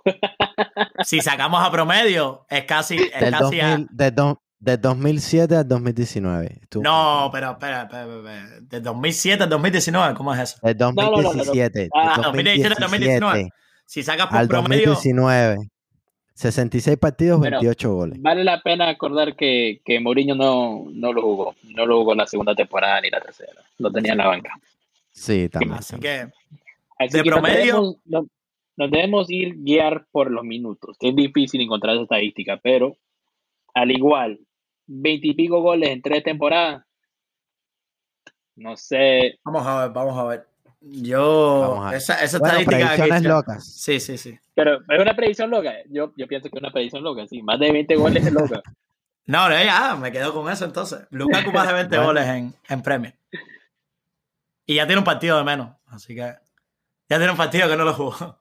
[1.05, 2.97] si sacamos a promedio, es casi.
[2.97, 3.89] Es del, casi 2000,
[4.59, 6.61] De 2007 al 2019.
[6.77, 10.59] No, pero espera, espera, espera, De 2007 al 2019, ¿cómo es eso?
[10.63, 11.89] De 2017.
[11.95, 13.49] ah, 2017 al 2019.
[13.85, 14.91] Si sacas por al promedio.
[14.91, 15.72] 2019.
[16.35, 18.23] 66 partidos, 28 goles.
[18.23, 21.55] Vale la pena acordar que, que Mourinho no, no lo jugó.
[21.75, 23.63] No lo jugó en la segunda temporada ni la tercera.
[23.79, 24.59] Lo tenía en la banca.
[25.11, 25.75] Sí, también.
[25.75, 26.29] Así que.
[27.11, 27.97] de promedio.
[28.75, 30.97] Nos debemos, ir guiar por los minutos.
[30.99, 32.97] es difícil encontrar esa estadística, pero
[33.75, 34.41] al igual,
[34.87, 36.85] veintipico goles en tres temporadas.
[38.57, 39.39] No sé.
[39.45, 40.47] Vamos a ver, vamos a ver.
[40.85, 43.21] Yo, esa, esa bueno, estadística.
[43.21, 43.65] locas.
[43.65, 44.39] Sí, sí, sí.
[44.55, 45.73] Pero es una predicción loca.
[45.89, 47.43] Yo, yo pienso que es una predicción loca, sí.
[47.43, 48.63] Más de 20 goles es loca.
[49.27, 51.07] no, no, ya, me quedo con eso entonces.
[51.11, 53.15] Lukaku más de 20 goles en, en Premier.
[54.67, 55.77] Y ya tiene un partido de menos.
[55.87, 56.35] Así que
[57.09, 58.41] ya tiene un partido que no lo jugó.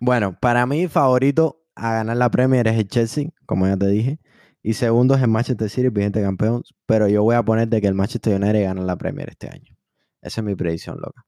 [0.00, 4.18] Bueno, para mí, favorito a ganar la Premier es el Chelsea, como ya te dije.
[4.62, 6.62] Y segundo es el Manchester City, vigente campeón.
[6.86, 9.76] Pero yo voy a poner de que el Manchester United gana la Premier este año.
[10.20, 11.24] Esa es mi predicción loca.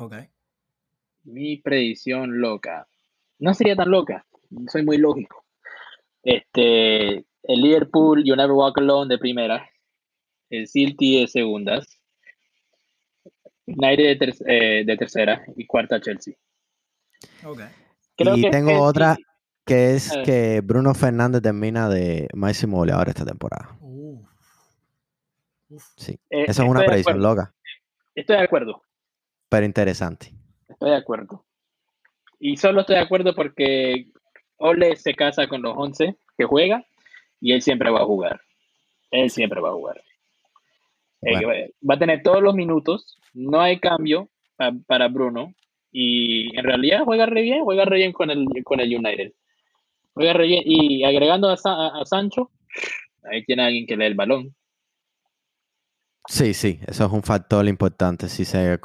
[0.00, 0.14] Ok.
[1.24, 2.88] Mi predicción loca.
[3.38, 4.24] No sería tan loca.
[4.68, 5.44] Soy muy lógico.
[6.22, 9.68] Este, el Liverpool, You Never Walk Alone de primera.
[10.48, 12.00] El City de segundas.
[13.66, 15.44] United de, eh, de tercera.
[15.54, 16.34] Y cuarta Chelsea.
[17.44, 17.60] Ok.
[18.16, 19.18] y tengo otra
[19.66, 23.78] que es que Bruno Fernández termina de máximo goleador esta temporada.
[25.96, 27.54] Sí, eh, esa es una predicción loca.
[28.14, 28.82] Estoy de acuerdo.
[29.50, 30.32] Pero interesante.
[30.68, 31.44] Estoy de acuerdo.
[32.38, 34.06] Y solo estoy de acuerdo porque
[34.56, 36.84] Ole se casa con los 11 que juega
[37.40, 38.40] y él siempre va a jugar.
[39.10, 40.02] Él siempre va a jugar.
[41.22, 44.30] Eh, va a tener todos los minutos, no hay cambio
[44.86, 45.52] para Bruno
[45.92, 49.32] y en realidad juega re bien, juega re bien con el, con el United.
[50.16, 52.50] Y agregando a, Sancho,
[53.24, 54.54] ahí tiene alguien que lee el balón.
[56.30, 58.28] Sí, sí, eso es un factor importante.
[58.28, 58.78] Si se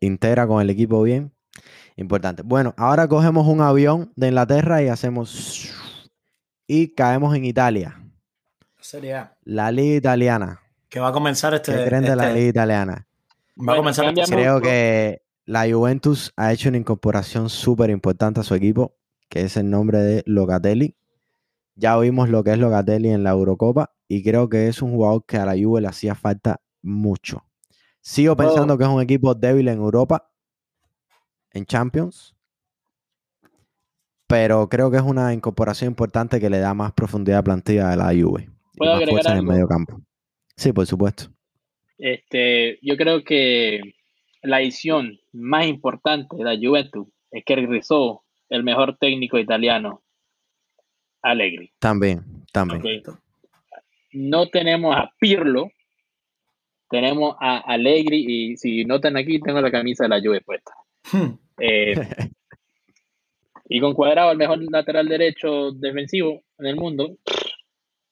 [0.00, 1.32] integra con el equipo bien,
[1.96, 2.42] importante.
[2.42, 5.72] Bueno, ahora cogemos un avión de Inglaterra y hacemos.
[6.66, 7.98] Y caemos en Italia.
[8.78, 9.34] Sería.
[9.44, 10.60] La liga italiana.
[10.90, 11.74] Que va a comenzar este.
[11.74, 13.08] ¿Qué creen de la este liga italiana?
[13.56, 18.42] Va a comenzar este Creo que la Juventus ha hecho una incorporación súper importante a
[18.42, 18.94] su equipo
[19.30, 20.96] que es el nombre de Locatelli.
[21.76, 25.24] Ya oímos lo que es Locatelli en la Eurocopa y creo que es un jugador
[25.26, 27.44] que a la Juve le hacía falta mucho.
[28.00, 30.30] Sigo pensando que es un equipo débil en Europa,
[31.52, 32.34] en Champions,
[34.26, 37.96] pero creo que es una incorporación importante que le da más profundidad a plantilla de
[37.96, 38.50] la Juve.
[38.76, 40.00] ¿Puedo agregar en el medio campo.
[40.56, 41.30] Sí, por supuesto.
[41.98, 43.80] Este, yo creo que
[44.42, 50.02] la edición más importante de la Juventus es que regresó el mejor técnico italiano,
[51.24, 51.72] Allegri.
[51.78, 52.22] También,
[52.52, 53.02] también.
[54.12, 55.70] No tenemos a Pirlo,
[56.88, 60.72] tenemos a Allegri y si notan aquí tengo la camisa de la Juve puesta.
[61.10, 61.38] Hmm.
[61.58, 61.94] Eh,
[63.68, 67.16] y con Cuadrado, el mejor lateral derecho defensivo en el mundo,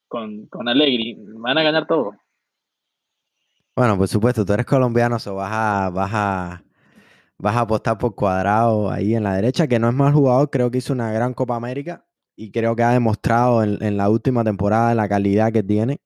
[0.08, 2.14] con, con Allegri, van a ganar todo.
[3.76, 6.64] Bueno, por supuesto, tú eres colombiano, o vas a, vas a
[7.38, 10.70] vas a apostar por Cuadrado ahí en la derecha, que no es mal jugador, creo
[10.70, 12.06] que hizo una gran Copa América
[12.36, 16.00] y creo que ha demostrado en, la última temporada la calidad que tiene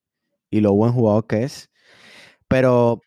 [0.51, 1.71] y lo buen jugador que es.
[2.49, 3.01] Pero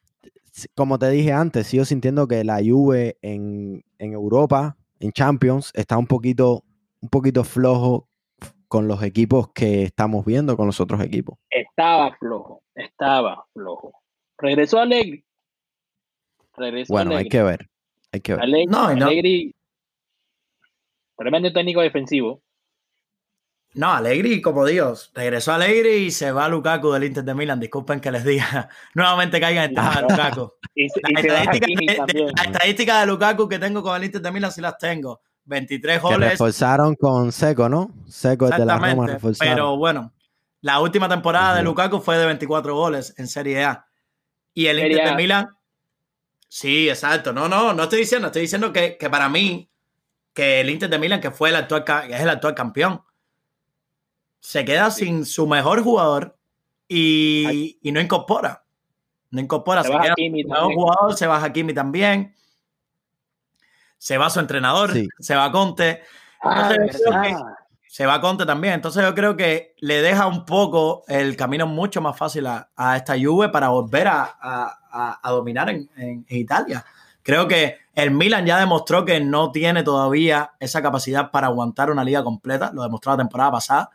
[0.75, 6.07] como te dije antes, sigo sintiendo que la Juve en, Europa, en Champions, está un
[6.07, 6.63] poquito,
[7.01, 8.07] un poquito flojo
[8.67, 11.37] con los equipos que estamos viendo, con los otros equipos.
[11.49, 13.93] Estaba flojo, estaba flojo.
[14.37, 15.23] Regresó Alegre.
[16.55, 17.69] Regresó bueno, hay que ver.
[18.11, 18.67] Hay que ver.
[18.67, 19.55] no, Allegri,
[21.17, 22.41] tremendo técnico defensivo.
[23.73, 27.33] No, Allegri, como Dios, regresó a Allegri y se va a Lukaku del Inter de
[27.35, 27.59] Milan.
[27.59, 28.69] Disculpen que les diga.
[28.95, 30.53] Nuevamente caigan en taja Lukaku.
[30.75, 35.21] la, estadística, de Lukaku que tengo con el Inter de Milan sí las tengo.
[35.45, 36.19] 23 goles.
[36.19, 37.91] Que reforzaron con Seco, ¿no?
[38.07, 40.13] Seco es de la Roma Pero bueno,
[40.61, 43.87] la última temporada de Lukaku fue de 24 goles en Serie A.
[44.53, 45.49] Y el Inter de Milan
[46.49, 47.31] Sí, exacto.
[47.31, 49.69] No, no, no estoy diciendo, estoy diciendo que, para mí,
[50.33, 53.03] que el Inter de Milan, que fue el actual, es el actual campeón,
[54.39, 56.37] se queda sin su mejor jugador
[56.87, 58.63] y, no incorpora.
[59.31, 59.83] No incorpora.
[59.83, 62.35] Se, queda sin su mejor jugador, se va Hakimi también.
[63.97, 66.01] Se va su entrenador, se va Conte.
[66.41, 66.73] Ah,
[67.87, 68.75] se va Conte también.
[68.75, 73.15] Entonces yo creo que le deja un poco el camino mucho más fácil a, esta
[73.19, 76.85] Juve para volver a, dominar en, Italia.
[77.21, 82.03] Creo que el Milan ya demostró que no tiene todavía esa capacidad para aguantar una
[82.03, 82.71] liga completa.
[82.73, 83.89] Lo demostró la temporada pasada.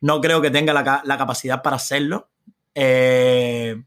[0.00, 2.28] No creo que tenga la, capacidad para hacerlo.
[2.74, 3.82] Eh,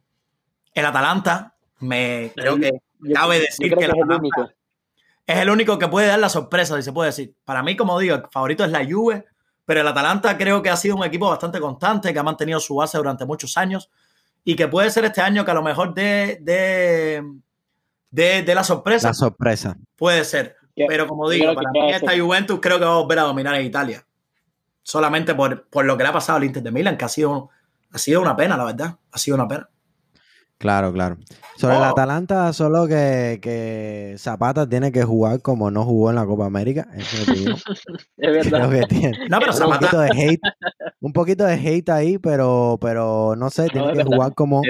[0.74, 2.82] el Atalanta, me creo que
[3.14, 4.54] cabe decir que, el Atalanta
[5.26, 7.36] es el único que puede dar la sorpresa, si se puede decir.
[7.46, 9.26] Para mí, como digo, el favorito es la Juve,
[9.66, 12.76] pero el Atalanta creo que ha sido un equipo bastante constante, que ha mantenido su
[12.76, 13.90] base durante muchos años
[14.44, 17.24] y que puede ser este año que a lo mejor de, de,
[18.44, 19.10] de, la sorpresa.
[19.10, 19.78] La sorpresa.
[19.96, 20.58] Puede ser.
[20.76, 23.66] Pero como digo, para mí esta Juventus creo que va a volver a dominar en
[23.66, 24.06] Italia.
[24.84, 27.50] Solamente por, por lo que le ha pasado al Inter de Milan, que ha sido,
[27.92, 28.98] ha sido una pena, la verdad.
[29.12, 29.70] Ha sido una pena.
[30.62, 31.18] Claro, claro.
[31.58, 36.46] Sobre el Atalanta, solo que, Zapata tiene que jugar como no jugó en la Copa
[36.46, 36.88] América.
[36.96, 37.26] es
[38.18, 38.70] verdad.
[39.28, 40.42] no, pero un poquito de hate,
[41.00, 44.62] un poquito de hate ahí, pero, pero no sé, tiene que jugar como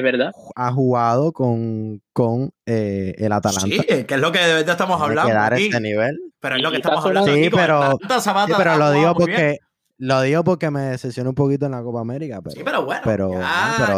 [0.55, 3.67] ha jugado con, con eh, el Atalanta.
[3.67, 5.29] Sí, que es lo que de verdad estamos hablando.
[5.29, 6.17] Que dar ese nivel.
[6.39, 7.33] Pero es lo que estamos hablando.
[7.33, 9.59] Sí, pero, sí, pero lo digo porque
[10.01, 12.41] lo digo porque me decepcionó un poquito en la Copa América.
[12.41, 13.01] Pero, sí, pero bueno.
[13.05, 13.29] Pero,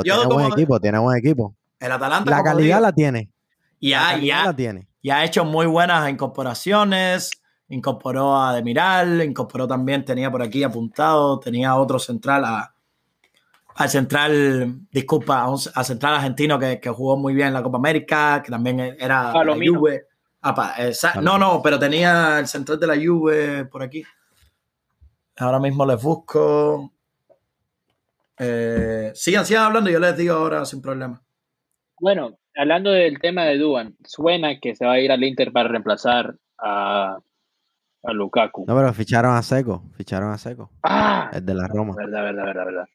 [0.04, 1.56] tiene buen equipo, tiene buen equipo.
[1.80, 2.30] El Atalanta.
[2.30, 3.32] La calidad la tiene.
[3.80, 4.88] Y ha, la tiene.
[5.02, 7.32] y ha hecho muy buenas incorporaciones.
[7.70, 12.76] Incorporó a Demiral, incorporó también, tenía por aquí apuntado, tenía otro central, a,
[13.76, 18.52] al central, disculpa, a, central argentino que, jugó muy bien en la Copa América, que
[18.52, 20.08] también era a la Juve.
[21.22, 24.04] no, no, pero tenía el central de la Juve por aquí.
[25.38, 26.92] Ahora mismo les busco.
[28.38, 31.22] Eh, sigan, sigan hablando, yo les digo ahora sin problema.
[32.00, 35.70] Bueno, hablando del tema de Duan, suena que se va a ir al Inter para
[35.70, 37.18] reemplazar a,
[38.04, 38.66] a Lukaku.
[38.68, 40.72] No, pero ficharon a Seco, ficharon a Seco.
[40.84, 41.96] Ah, es de la Roma.
[41.96, 42.86] Verdad, verdad, verdad, verdad.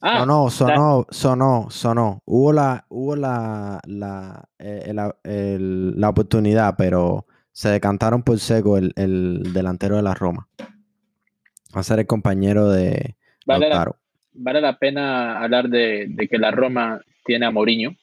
[0.00, 2.22] Ah, no, sonó, sonó, sonó.
[2.24, 9.52] Hubo la, hubo la, la, eh, la oportunidad, pero se decantaron por Seco, el, el
[9.52, 10.48] delantero de la Roma.
[11.78, 13.14] Va a ser el compañero de
[13.46, 13.88] vale La,
[14.32, 17.94] vale la pena hablar de, de, que la Roma tiene a Mourinho.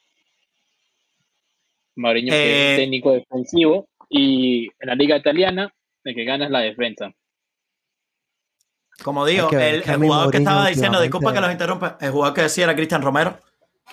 [1.98, 5.74] Mourinho que es eh, técnico defensivo y en la liga italiana
[6.06, 7.12] el que gana es la defensa.
[9.04, 12.64] Como digo, el, jugador que estaba diciendo, disculpa que los interrumpa, el jugador que decía
[12.64, 13.38] era Cristian Romero,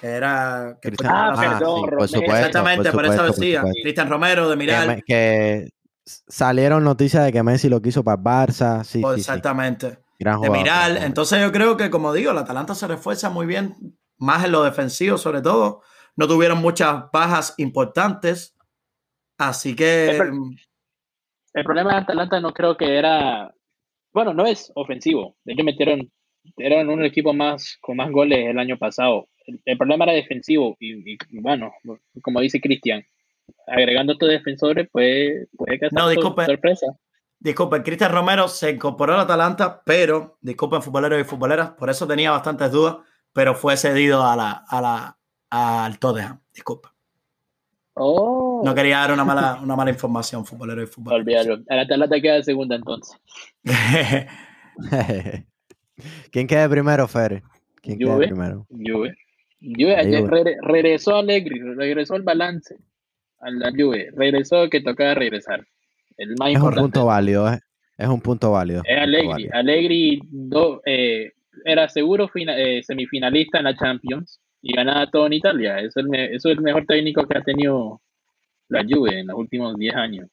[0.00, 0.78] que era...
[1.06, 5.02] ah, perdón, por supuesto, Exactamente, por, eso decía, Cristian Romero de Miral.
[5.04, 5.70] Que,
[6.05, 8.84] salieron noticias de que Messi lo quiso para Barça.
[8.84, 9.98] Sí, exactamente.
[10.18, 10.98] de Miral.
[10.98, 13.74] Entonces yo creo que, como digo, el Atalanta se refuerza muy bien,
[14.18, 15.82] más en lo defensivo sobre todo.
[16.16, 18.57] No tuvieron muchas bajas importantes.
[19.38, 20.18] Así que...
[21.55, 23.55] El, problema de Atalanta no creo que era...
[24.12, 25.36] Bueno, no es ofensivo.
[25.44, 26.11] De hecho, metieron...
[26.57, 29.28] Eran un equipo más con más goles el año pasado.
[29.64, 30.76] El, problema era defensivo.
[30.80, 31.72] Y, y bueno,
[32.20, 33.05] como dice Cristian,
[33.66, 36.86] agregando tus defensores, puede, puede que no, disculpe, sorpresa.
[37.38, 42.30] Disculpen, Cristian Romero se incorporó al Atalanta, pero, disculpen futboleros y futboleras, por eso tenía
[42.30, 42.99] bastantes dudas,
[43.32, 45.18] pero fue cedido a la, a la,
[45.51, 46.95] al Tottenham, disculpa.
[47.95, 48.62] Oh.
[48.64, 51.26] No quería dar una mala, una mala información, futbolero y futboleros.
[51.26, 51.64] Olvídalo.
[51.68, 53.18] Al Atalanta queda de segunda entonces.
[56.30, 57.43] ¿Quién queda primero, Fere?
[57.82, 58.66] ¿Quién queda primero?
[58.70, 59.14] Juve.
[59.61, 62.76] Juve, regresó Allegri, regresó el balance
[63.43, 64.11] a la Juve.
[64.16, 65.66] Regresó que tocaba regresar.
[66.16, 67.61] El más es un punto válido, es,
[67.99, 68.82] es un punto válido.
[68.84, 69.49] Es Allegri.
[69.53, 70.20] Allegri
[70.86, 71.32] eh,
[71.64, 75.78] era seguro eh, semifinalista en la Champions y ganaba todo en Italia.
[75.78, 78.01] Eso es, el, eso es el mejor técnico que ha tenido
[78.68, 80.28] la Juve en los últimos 10 años.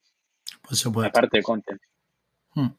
[0.61, 1.09] Por supuesto.
[1.09, 1.77] Aparte de Conte.
[2.53, 2.69] Hmm.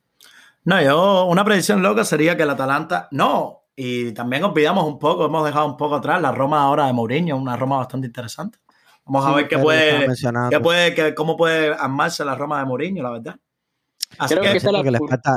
[0.64, 3.08] No, yo, una predicción loca sería que el Atalanta.
[3.10, 6.92] No, y también olvidamos un poco, hemos dejado un poco atrás la Roma ahora de
[6.92, 8.58] Mourinho, una Roma bastante interesante.
[9.12, 10.06] Vamos a ver qué puede,
[10.50, 13.36] qué puede cómo puede armarse la Roma de Mourinho, la verdad.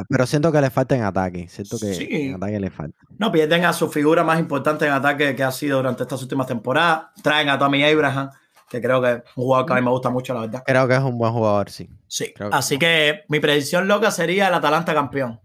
[0.07, 1.47] pero siento que le falta en ataque.
[1.47, 2.99] Siento que en ataque le falta.
[3.17, 6.45] No, pierden a su figura más importante en ataque que ha sido durante estas últimas
[6.45, 7.05] temporadas.
[7.23, 8.29] Traen a Tommy Abraham,
[8.69, 10.63] que creo que es un jugador que a mí me gusta mucho, la verdad.
[10.63, 11.89] Creo que es un buen jugador, sí.
[12.07, 12.31] Sí.
[12.51, 15.41] Así que mi predicción loca sería el Atalanta campeón.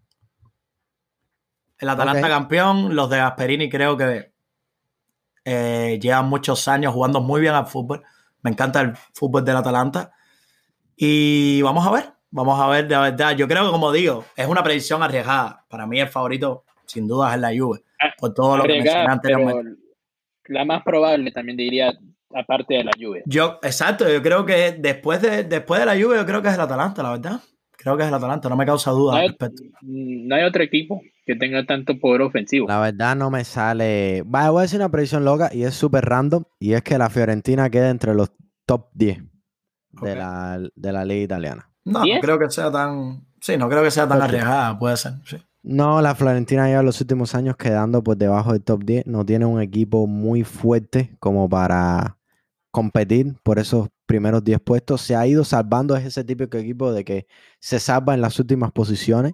[1.79, 4.33] El Atalanta campeón, los de Gasperini creo que
[5.47, 8.05] eh, llevan muchos años jugando muy bien al fútbol.
[8.43, 10.13] Me encanta el fútbol del Atalanta.
[10.97, 13.37] Y vamos a ver, vamos a ver de verdad.
[13.37, 15.65] Yo creo que, como digo, es una predicción arriesgada.
[15.69, 17.83] Para mí el favorito, sin duda, es la Juve.
[18.19, 19.81] Por todo lo que mencioné anteriormente.
[20.47, 21.93] La más probable también diría,
[22.35, 23.23] aparte de la Juve.
[23.27, 26.55] Yo, exacto, yo creo que después de, después de la Juve, yo creo que es
[26.55, 27.41] el Atalanta, la verdad.
[27.79, 29.63] Creo que es el Atalanta, no me causa duda no hay, al respecto.
[29.83, 32.67] No hay otro equipo que tenga tanto poder ofensivo.
[32.67, 34.23] La verdad no me sale.
[34.23, 36.43] Va, voy a decir una predicción loca y es súper random.
[36.59, 38.33] Y es que la Fiorentina quede entre los
[38.67, 39.23] top 10
[40.03, 41.71] de, la, de la liga italiana.
[41.85, 43.25] No, no creo que sea tan.
[43.41, 45.13] Sí, no creo que sea tan arriesgada, puede ser.
[45.25, 45.37] Sí.
[45.63, 49.07] No, la Florentina lleva los últimos años quedando por debajo del top 10.
[49.07, 52.18] No tiene un equipo muy fuerte como para
[52.71, 55.01] competir por esos primeros 10 puestos.
[55.01, 57.27] Se ha ido salvando es ese típico equipo de que
[57.59, 59.33] se salva en las últimas posiciones.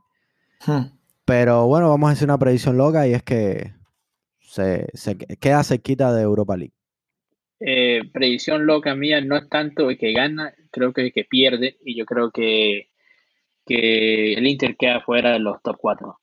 [0.67, 0.87] Hmm.
[1.25, 3.73] Pero bueno, vamos a hacer una predicción loca y es que
[4.41, 6.75] se, se queda cerquita de Europa League.
[7.61, 11.79] Eh, predicción loca mía no es tanto el que gana, creo que el que pierde
[11.85, 12.91] y yo creo que,
[13.65, 16.21] que el Inter queda fuera de los top 4.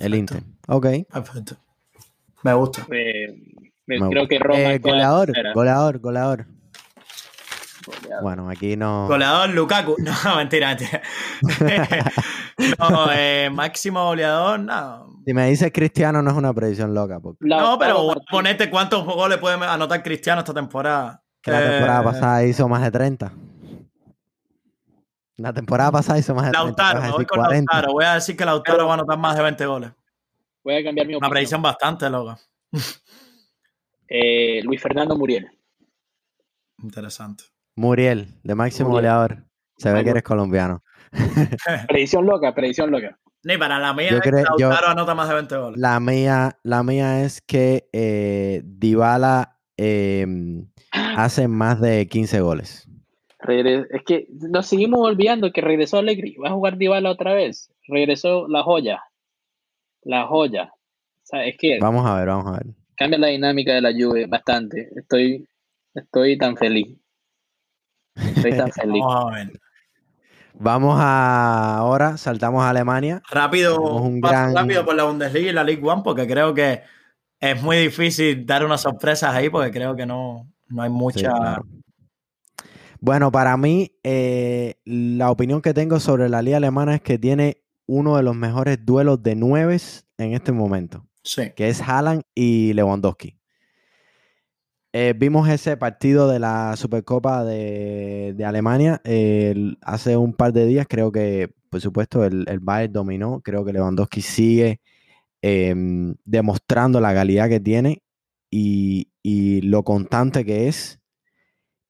[0.00, 0.86] El Inter, ok.
[1.12, 1.56] Perfecto.
[2.42, 2.86] Me gusta.
[2.90, 3.36] Eh,
[3.86, 4.58] creo que Roma.
[4.58, 6.46] Eh, goleador, goleador, goleador.
[8.22, 9.06] Bueno, aquí no.
[9.06, 9.96] Goleador Lukaku.
[10.24, 11.02] No, mentira, mentira.
[12.78, 15.06] no, eh, máximo goleador, no.
[15.24, 17.20] Si me dices Cristiano, no es una predicción loca.
[17.40, 21.22] no, pero ponete cuántos goles puede anotar Cristiano esta temporada.
[21.42, 23.32] Que la temporada pasada hizo más de 30.
[25.36, 26.64] La temporada pasada hizo más de 30.
[26.64, 27.92] Lautaro, voy con Lautaro.
[27.92, 29.90] Voy a decir que Lautaro va a anotar más de 20 goles.
[30.64, 31.18] Voy a cambiar mi opinión.
[31.18, 32.38] Una predicción bastante loca.
[34.08, 35.50] Eh, Luis Fernando Muriel.
[36.82, 37.44] Interesante.
[37.74, 39.44] Muriel, de máximo goleador.
[39.76, 40.82] Se ve que eres colombiano.
[41.88, 43.18] predicción loca, predicción loca.
[43.44, 44.10] Ni para la mía,
[44.58, 45.80] yo anota más de 20 goles.
[45.80, 52.88] La mía, la mía es que eh, Dybala em, hace más de 15 goles.
[53.46, 56.36] es que nos seguimos olvidando que regresó Allegri.
[56.42, 57.72] Va a jugar Dybala otra vez.
[57.86, 59.02] Regresó la joya.
[60.02, 60.72] La joya.
[61.58, 62.66] que vamos a ver, vamos a ver.
[62.96, 64.90] Cambia la dinámica de la lluvia bastante.
[64.96, 65.48] Estoy,
[65.94, 66.96] estoy tan feliz.
[68.14, 69.02] Estoy tan feliz.
[69.02, 69.60] Vamos a ver.
[70.58, 73.22] Vamos a ahora, saltamos a Alemania.
[73.30, 76.80] Rápido, un rápido por la Bundesliga y la League One, porque creo que
[77.40, 81.60] es muy difícil dar unas sorpresas ahí, porque creo que no, no hay mucha.
[83.00, 87.62] Bueno, para mí, eh, la opinión que tengo sobre la Liga Alemana es que tiene
[87.84, 91.05] uno de los mejores duelos de nueves en este momento.
[91.54, 93.36] Que es Haaland y Lewandowski.
[94.92, 99.02] Eh, vimos ese partido de la Supercopa de, Alemania
[99.82, 100.86] hace un par de días.
[100.88, 103.40] Creo que, por supuesto, el, el Bayern dominó.
[103.42, 104.80] Creo que Lewandowski sigue
[105.42, 108.02] em, demostrando la calidad que tiene
[108.50, 111.00] y, lo constante que es.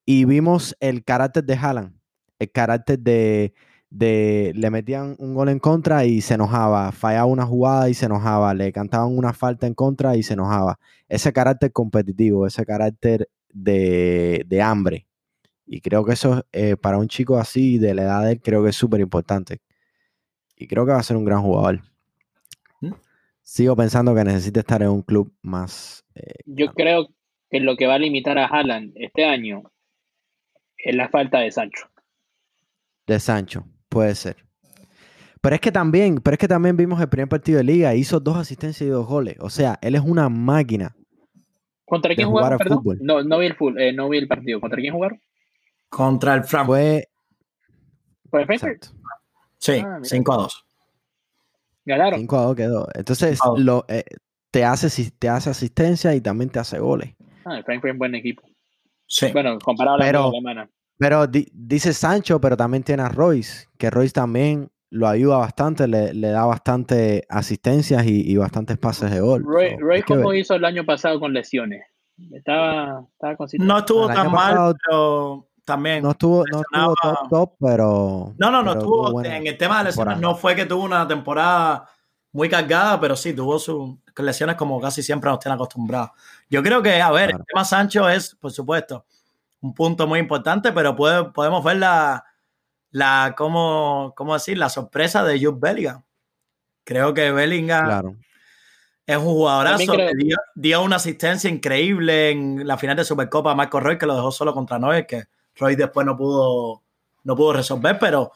[0.05, 1.99] Y vimos el carácter de Haaland,
[2.39, 3.55] el carácter de,
[3.97, 8.07] de le metían un gol en contra y se enojaba, fallaba una jugada y se
[8.07, 10.79] enojaba, le cantaban una falta en contra y se enojaba.
[11.09, 15.07] Ese carácter competitivo, ese carácter de, hambre.
[15.67, 18.63] Y creo que eso eh, para un chico así de la edad de él, creo
[18.63, 19.61] que es súper importante.
[20.57, 21.81] Y creo que va a ser un gran jugador.
[22.81, 22.93] ¿Mm?
[23.41, 26.05] Sigo pensando que necesita estar en un club más.
[26.15, 27.09] Eh, Yo creo
[27.51, 29.73] que lo que va a limitar a Haaland este año
[30.77, 31.89] es la falta de Sancho.
[33.07, 33.65] De Sancho.
[33.89, 34.37] Puede ser.
[35.41, 38.19] Pero es que también, pero es que también vimos el primer partido de liga, hizo
[38.19, 39.37] dos asistencias y dos goles.
[39.41, 40.97] O sea, él es una máquina.
[41.85, 42.59] ¿Contra quién jugaron?
[43.01, 44.61] No, no vi el full, eh, no vi el partido.
[44.61, 45.21] ¿Contra quién jugaron?
[45.89, 46.79] Contra el Frankfurt.
[46.79, 47.09] Fue.
[48.29, 48.87] ¿Fue el Frankfurt?
[49.59, 50.65] Sí, 5 ah, a 2.
[51.85, 52.21] Ganaron.
[52.21, 52.89] 5 a 2 quedó.
[52.95, 54.05] Entonces, lo, eh,
[54.51, 57.15] te, hace, te hace asistencia y también te hace goles.
[57.45, 58.43] Ah, el Frankfurt es un buen equipo.
[59.07, 59.31] Sí.
[59.33, 60.69] Bueno, comparado a la semana.
[60.99, 66.13] Pero dice Sancho, pero también tiene a Royce, que Royce también lo ayuda bastante, le,
[66.15, 69.45] da bastante asistencias y, bastantes pases de gol.
[69.45, 71.85] Royce, ¿cómo hizo el año pasado con lesiones?
[72.33, 76.03] Estaba, estaba No estuvo tan mal, pero también.
[76.03, 78.35] No estuvo, no estuvo top, top, pero.
[78.39, 79.23] No, no, no estuvo.
[79.23, 81.87] en el tema de lesiones, no fue que tuvo una temporada
[82.33, 86.11] muy cargada, pero sí tuvo sus lesiones como casi siempre nos tienen acostumbrados.
[86.49, 89.05] Yo creo que, a ver, el tema Sancho es, por supuesto,
[89.67, 92.25] un punto muy importante, pero podemos ver la,
[92.91, 94.59] la ¿cómo, ¿cómo, decir?
[94.59, 96.03] La sorpresa de Jude Bellingham.
[96.85, 98.17] Creo que Bellingham
[99.07, 99.93] es un jugadorazo.
[100.55, 104.31] dio, una asistencia increíble en la final de Supercopa a Marco Roy, que lo dejó
[104.31, 105.25] solo contra Noé, que
[105.57, 106.83] Roy después no pudo,
[107.25, 108.33] no pudo resolver, pero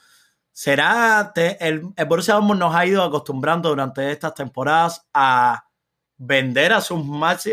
[0.53, 5.65] será el, el Borussia Dortmund nos ha ido acostumbrando durante estas temporadas a
[6.17, 7.01] vender a sus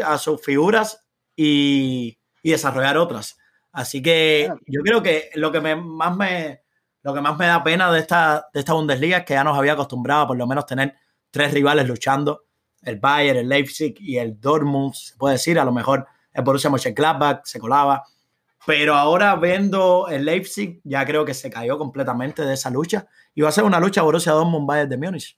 [0.03, 3.36] a sus figuras y, y desarrollar otras.
[3.77, 6.63] Así que yo creo que lo que más me
[7.03, 9.55] lo que más me da pena de esta, de esta Bundesliga es que ya nos
[9.55, 10.95] había acostumbrado a por lo menos tener
[11.29, 12.45] tres rivales luchando,
[12.81, 16.71] el Bayern, el Leipzig y el Dortmund, se puede decir, a lo mejor el Borussia
[16.71, 18.03] Mönchengladbach se colaba,
[18.65, 23.05] pero ahora viendo el Leipzig ya creo que se cayó completamente de esa lucha
[23.35, 25.37] y va a ser una lucha Borussia Dortmund Bayern de Múnich.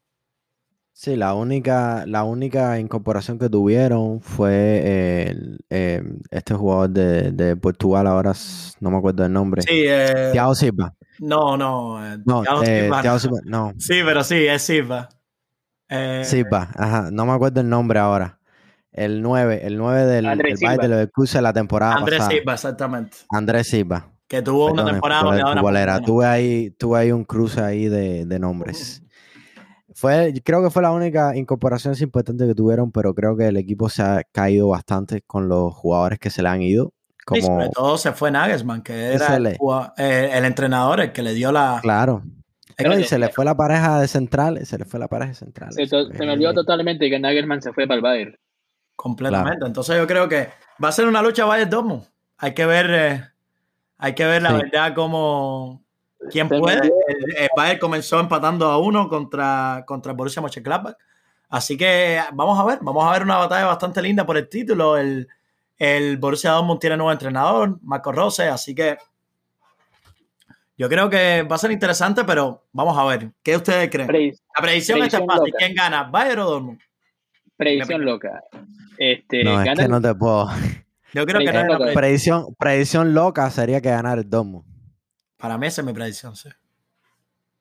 [1.02, 5.32] Sí, la única, la única incorporación que tuvieron fue
[5.70, 8.34] este jugador de, Portugal, ahora
[8.82, 9.62] no me acuerdo el nombre.
[9.62, 10.94] Sí, eh, Thiago Silva.
[11.20, 12.06] No, no.
[12.06, 13.72] Eh, no, Thiago, eh, Silva, no.
[13.78, 15.08] Sí, pero sí, es Silva.
[15.88, 18.38] Eh, Silva, ajá, no me acuerdo el nombre ahora.
[18.92, 23.20] El 9, el 9 del, del Bayern de Leverkusen la temporada Andrés Silva, exactamente.
[23.30, 24.12] Andrés Silva.
[24.28, 29.02] Que tuvo una temporada Tuve ahí, tuve ahí un cruce ahí de, de nombres.
[30.00, 33.90] Fue, creo que fue la única incorporación importante que tuvieron, pero creo que el equipo
[33.90, 36.94] se ha caído bastante con los jugadores que se le han ido.
[37.26, 37.42] Como...
[37.42, 41.52] sobre todo se fue Nagelsmann, que era el, eh, el, entrenador, el que le dio
[41.52, 41.80] la.
[41.82, 42.24] Claro.
[43.06, 45.90] se le fue la pareja de centrales, se le fue la pareja de centrales.
[45.90, 48.38] Se, me olvidó totalmente que Nagelsmann se fue para el Bayern.
[48.96, 49.66] Completamente.
[49.66, 50.48] Entonces yo creo que
[50.82, 52.04] va a ser una lucha Bayern Dortmund.
[52.38, 53.24] Hay que ver, eh,
[53.98, 55.84] hay que ver la verdad cómo
[56.30, 56.92] quién puede.
[57.08, 60.96] El, Bayern comenzó empatando a uno contra, contra Borussia Mönchengladbach.
[61.50, 64.98] Así que vamos a ver, vamos a ver una batalla bastante linda por el título.
[64.98, 65.28] El,
[65.78, 68.98] el Borussia Dortmund tiene nuevo entrenador, Marco Rose, así que
[70.78, 73.32] yo creo que va a ser interesante, pero vamos a ver.
[73.44, 74.08] ¿Qué ustedes creen?
[74.56, 75.54] la predicción es fácil.
[75.58, 76.04] ¿Quién gana?
[76.04, 76.80] ¿Bayern o Dortmund?
[77.58, 78.44] Predicción loca.
[78.98, 80.50] Este, no, es que no te puedo.
[81.14, 84.66] Yo creo que no predicción, predicción loca sería que ganar el Domo.
[85.40, 86.50] Para mí esa es mi predicción, sí.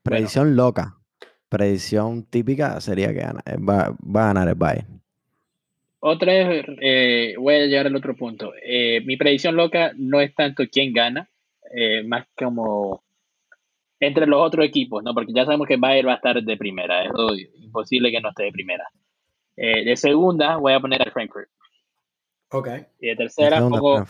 [0.02, 0.96] Predicción loca.
[1.48, 3.24] Predicción típica sería que
[3.56, 5.00] va, a ganar el Bayern.
[6.00, 8.52] Otra vez, eh, voy a llegar al otro punto.
[8.62, 11.28] Eh, mi predicción loca no es tanto quién gana,
[11.74, 13.02] eh, más como
[14.00, 15.14] entre los otros equipos, ¿no?
[15.14, 17.10] Porque ya sabemos que Bayern va a estar de primera, es
[17.60, 18.84] imposible que no esté de primera.
[19.56, 21.48] Eh, de segunda voy a poner al Frankfurt.
[22.50, 22.68] Ok.
[23.00, 24.04] Y de tercera pongo,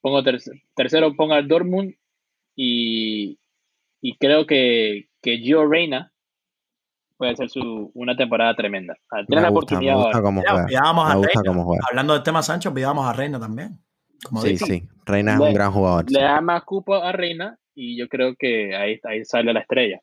[0.00, 0.22] pongo
[0.74, 1.94] tercero pongo al Dortmund
[2.56, 3.38] y,
[4.00, 6.12] y creo que, que Gio Reina
[7.16, 8.96] puede ser su, una temporada tremenda.
[9.26, 9.96] Tiene la oportunidad.
[11.90, 13.78] Hablando del tema Sancho, pidamos a Reina también.
[14.42, 14.88] sí, sí.
[15.06, 16.10] Reina es un gran jugador.
[16.10, 20.00] Le da más cupo a Reina y yo creo que ahí, ahí sale la estrella.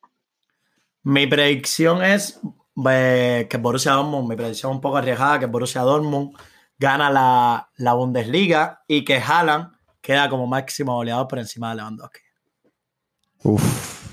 [1.04, 2.40] Mi predicción es
[2.76, 6.38] que Borussia Dortmund, mi predicción un poco arriesgada, que Borussia Dortmund
[6.78, 9.72] gana la, la Bundesliga y que Haaland
[10.02, 12.20] queda como máximo goleador por encima de Lewandowski.
[13.44, 14.06] Uf,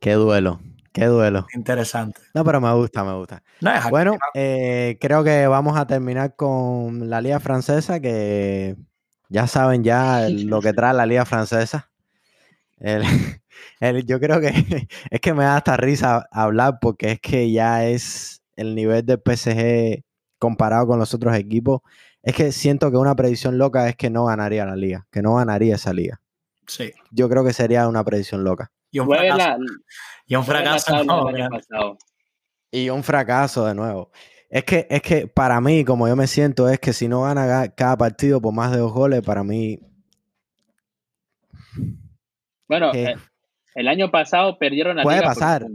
[0.00, 0.60] qué duelo,
[0.92, 1.46] qué duelo.
[1.54, 2.20] Interesante.
[2.34, 3.42] No, pero me gusta, me gusta.
[3.90, 8.76] bueno, eh, creo que vamos a terminar con la Liga Francesa, que
[9.28, 11.90] ya saben ya lo que trae la Liga Francesa.
[12.78, 13.02] El,
[14.06, 14.48] yo creo que
[15.10, 19.20] es que me da hasta risa hablar porque es que ya es el nivel del
[19.20, 20.02] PSG
[20.38, 21.82] comparado con los otros equipos.
[22.22, 25.36] Es que siento que una predicción loca es que no ganaría la liga, que no
[25.36, 26.20] ganaría esa liga.
[26.66, 26.92] Sí.
[27.10, 28.70] Yo creo que sería una predicción loca.
[28.90, 29.56] Y un fracaso.
[30.26, 31.98] y un fracaso.
[32.70, 34.10] y un fracaso de nuevo.
[34.48, 37.68] Es que, es que para mí, como yo me siento, es que si no gana
[37.74, 39.80] cada partido por más de dos goles, para mí.
[42.68, 43.16] Bueno, eh,
[43.74, 45.66] el año pasado perdieron la Puede pasar.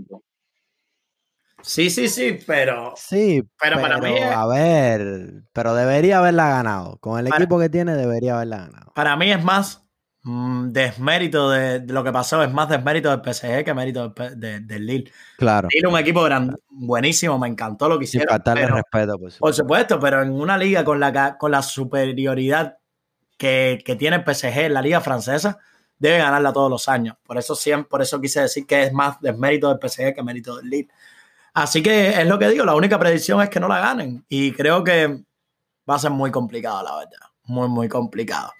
[1.61, 2.93] Sí, sí, sí, pero.
[2.95, 4.17] Sí, pero, para mí.
[4.17, 6.97] A ver, pero debería haberla ganado.
[6.99, 8.93] Con el equipo que tiene, debería haberla ganado.
[8.95, 9.88] Para mí es más
[10.23, 15.11] desmérito de, lo que pasó, es más desmérito del PSG que mérito del Lille.
[15.37, 15.69] Claro.
[15.71, 16.27] Lille un equipo
[16.69, 18.27] buenísimo, me encantó lo que hicieron.
[18.27, 19.37] faltarle respeto, pues.
[19.37, 22.77] Por supuesto, pero en una liga con la, con la superioridad
[23.37, 25.59] que, que tiene el PSG en la liga francesa
[25.97, 27.17] debe ganarla todos los años.
[27.25, 30.57] Por eso, siempre, por eso quise decir que es más desmérito del PSG que mérito
[30.57, 30.89] del Lille.
[31.53, 34.25] Así que es lo que digo, la única predicción es que no la ganen.
[34.29, 35.23] Y creo que
[35.89, 37.27] va a ser muy complicado, la verdad.
[37.43, 38.53] Muy, muy complicado.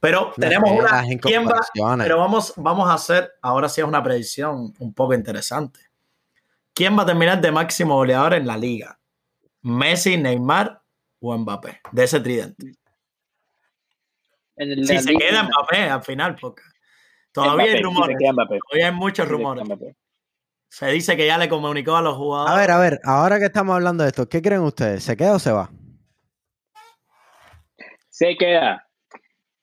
[0.00, 1.04] Pero tenemos una.
[1.20, 1.60] ¿quién va?
[1.98, 5.80] Pero vamos, vamos a hacer, ahora sí es una predicción un poco interesante.
[6.74, 8.98] ¿Quién va a terminar de máximo goleador en la liga?
[9.62, 10.82] ¿Messi, Neymar
[11.20, 11.80] o Mbappé?
[11.90, 12.74] De ese tridente.
[14.56, 16.62] Si se queda Mbappé al final, porque
[17.36, 18.16] Todavía hay rumores.
[18.18, 19.64] Todavía hay muchos rumores.
[20.68, 22.54] Se dice que ya le comunicó a los jugadores.
[22.54, 25.04] A ver, a ver, ahora que estamos hablando de esto, ¿qué creen ustedes?
[25.04, 25.70] ¿Se queda o se va?
[28.08, 28.85] Se queda.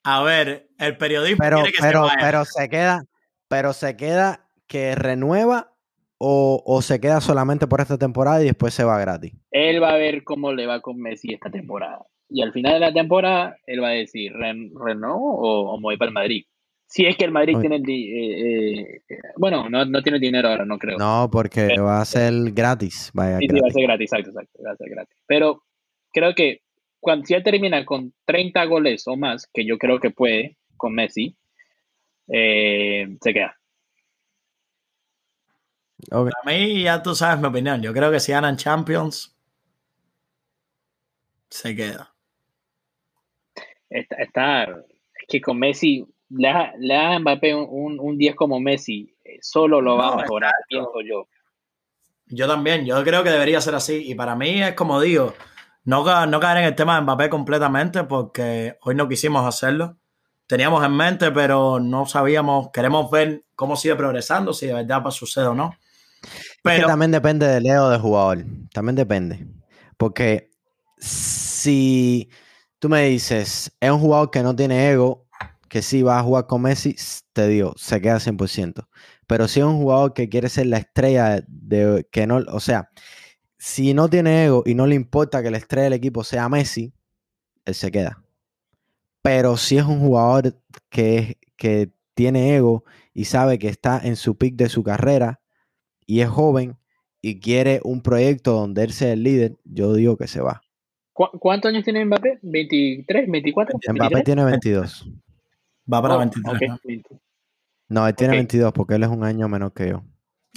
[0.03, 3.03] A ver, el periodismo pero, quiere que pero, se Pero se queda,
[3.47, 5.73] pero se queda que renueva
[6.17, 9.33] o, o, se queda solamente por esta temporada y después se va gratis.
[9.51, 12.05] Él va a ver cómo le va con Messi esta temporada.
[12.29, 15.97] Y al final de la temporada, él va a decir, ¿Renault o, o me voy
[15.97, 16.45] para el Madrid?
[16.93, 20.77] Si es que el Madrid tiene eh, eh, bueno, no, no, tiene dinero ahora, no
[20.77, 20.97] creo.
[20.97, 23.09] No, porque va a ser gratis.
[23.13, 25.17] Vaya sí, sí, va a ser gratis, exacto, exacto, va a ser gratis.
[25.25, 25.63] Pero
[26.11, 26.62] creo que
[27.03, 30.95] cuando si él termina con 30 goles o más, que yo creo que puede con
[30.95, 31.35] Messi,
[32.29, 33.59] eh, se queda.
[36.09, 36.31] Okay.
[36.41, 37.81] A mí ya tú sabes mi opinión.
[37.81, 39.35] Yo creo que si ganan Champions,
[41.49, 42.13] se queda.
[43.89, 46.47] Está, está es que con Messi le
[46.87, 51.01] da, a Mbappé un, un, 10 como Messi, eh, solo lo va a mejorar, pienso
[51.05, 51.27] yo.
[52.27, 54.09] Yo también, yo creo que debería ser así.
[54.09, 55.33] Y para mí es como digo,
[55.83, 59.97] no, no caer en el tema de Mbappé completamente porque hoy no quisimos hacerlo.
[60.47, 65.47] Teníamos en mente, pero no sabíamos, queremos ver cómo sigue progresando, si de verdad sucede
[65.47, 65.75] o no.
[66.61, 69.45] Pero también depende del ego del jugador, también depende.
[69.97, 70.51] Porque
[70.97, 72.29] si
[72.79, 75.27] tú me dices, es un jugador que no tiene ego,
[75.69, 76.95] que sí va a jugar con Messi,
[77.33, 78.87] te digo, se queda 100%.
[79.27, 82.89] Pero si es un jugador que quiere ser la estrella de que no, o sea,
[83.63, 86.91] si no tiene ego y no le importa que la estrella del equipo sea Messi,
[87.63, 88.21] él se queda.
[89.21, 90.59] Pero si es un jugador
[90.89, 92.83] que, que tiene ego
[93.13, 95.39] y sabe que está en su pick de su carrera
[96.05, 96.75] y es joven
[97.21, 100.61] y quiere un proyecto donde él sea el líder, yo digo que se va.
[101.13, 102.41] ¿Cuántos años tiene Mbappé?
[102.41, 103.07] ¿23?
[103.07, 103.93] ¿24?
[103.93, 105.09] Mbappé tiene 22.
[105.91, 106.69] Va para 23.
[107.87, 108.05] ¿no?
[108.05, 110.03] él tiene 22 porque él es un año menos que yo.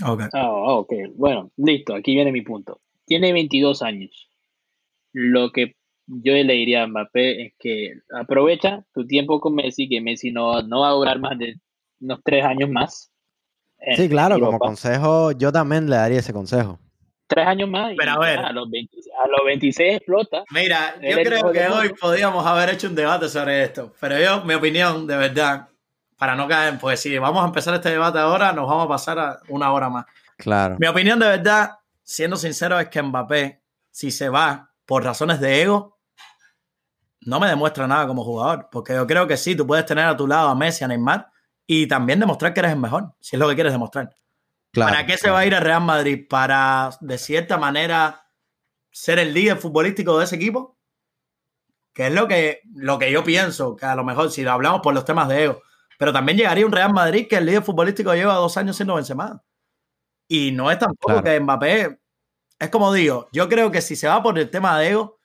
[0.05, 0.23] Ok.
[0.33, 4.29] Ah, ok, bueno, listo, aquí viene mi punto tiene 22 años.
[5.13, 5.77] Lo que
[6.07, 10.63] yo le diría a Mbappé es que aprovecha tu tiempo con Messi, que Messi no,
[10.63, 11.57] no va a durar más de
[12.01, 13.11] unos tres años más.
[13.97, 16.79] Sí, claro, como consejo, yo también le daría ese consejo.
[17.29, 20.45] Tres años más y a, los 26 explota.
[20.51, 24.55] Mira, yo creo que hoy podríamos haber hecho un debate sobre esto, pero yo, mi
[24.55, 25.69] opinión, de verdad,
[26.17, 29.19] para no caer, pues si vamos a empezar este debate ahora, nos vamos a pasar
[29.19, 30.07] a una hora más.
[30.37, 30.77] Claro.
[30.79, 31.73] Mi opinión, de verdad,
[32.07, 35.99] siendo sincero, es que Mbappé, si se va por razones de ego,
[37.21, 38.69] no me demuestra nada como jugador.
[38.71, 41.31] Porque yo creo que sí, tú puedes tener a tu lado a Messi, a Neymar
[41.67, 44.17] y también demostrar que eres el mejor, si es lo que quieres demostrar.
[44.73, 46.27] ¿Para qué se va a ir al Real Madrid?
[46.29, 48.31] ¿Para, de cierta manera,
[48.91, 50.79] ser el líder futbolístico de ese equipo?
[51.93, 54.83] Que es lo que, lo que yo pienso, que a lo mejor si lo hablamos
[54.83, 55.63] por los temas de ego.
[55.99, 59.43] Pero también llegaría un Real Madrid que el líder futbolístico lleva dos años siendo Benzema.
[60.29, 62.01] Y no es tampoco que Mbappé,
[62.59, 65.19] es como digo, yo creo que si se va por el tema de ego,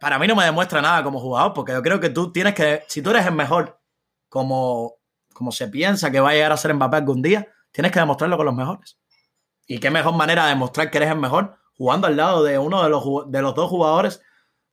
[0.00, 2.84] para mí no me demuestra nada como jugador, porque yo creo que tú tienes que,
[2.88, 3.78] si tú eres el mejor,
[4.28, 4.94] como,
[5.32, 8.36] como se piensa que va a llegar a ser Mbappé algún día, tienes que demostrarlo
[8.36, 8.98] con los mejores.
[9.66, 12.82] Y qué mejor manera de demostrar que eres el mejor jugando al lado de uno
[12.82, 14.22] de los, de los dos jugadores,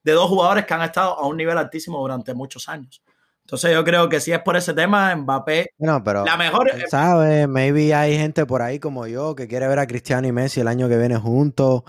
[0.04, 3.02] de dos jugadores que han estado a un nivel altísimo durante muchos años.
[3.50, 6.70] Entonces yo creo que si es por ese tema, Mbappé, no, pero, la mejor...
[6.88, 7.48] ¿Sabes?
[7.48, 10.68] Maybe hay gente por ahí como yo que quiere ver a Cristiano y Messi el
[10.68, 11.82] año que viene juntos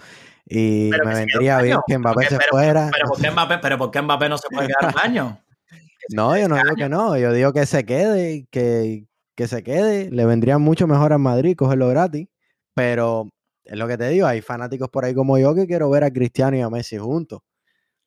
[0.47, 2.89] y me vendría bien que Mbappé se fuera.
[2.91, 5.45] Pero ¿por, qué Mbappé, pero ¿por qué Mbappé no se puede quedar un año?
[6.09, 9.05] no, yo no digo que no, yo digo que se quede, que,
[9.35, 12.27] que se quede, le vendría mucho mejor a Madrid cogerlo gratis,
[12.73, 13.29] pero
[13.65, 16.11] es lo que te digo, hay fanáticos por ahí como yo que quiero ver a
[16.11, 17.41] Cristiano y a Messi juntos.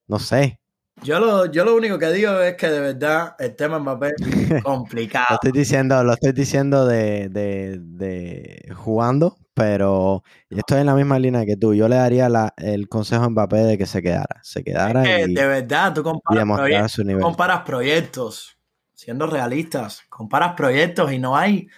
[0.07, 0.59] No sé,
[1.01, 4.17] yo lo, yo lo único que digo es que de verdad el tema Mbappé es
[4.63, 5.25] complicado.
[5.29, 11.19] lo estoy diciendo, lo estoy diciendo de, de, de, jugando, pero estoy en la misma
[11.19, 11.73] línea que tú.
[11.73, 14.39] Yo le daría la, el consejo a Mbappé de que se quedara.
[14.43, 15.03] Se quedara.
[15.19, 18.57] y, de verdad, tú comparas, proyectos, comparas proyectos,
[18.93, 21.67] siendo realistas, comparas proyectos y no hay.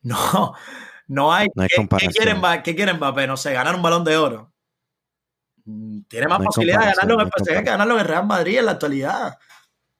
[0.00, 0.54] No,
[1.08, 1.48] no hay.
[1.54, 3.26] No hay ¿Qué, ¿qué, quieren, ¿Qué quieren Mbappé?
[3.26, 4.52] No sé, ganar un balón de oro
[6.08, 8.66] tiene más posibilidad de ganarlo en el PSG que ganarlo en el Real Madrid en
[8.66, 9.38] la actualidad.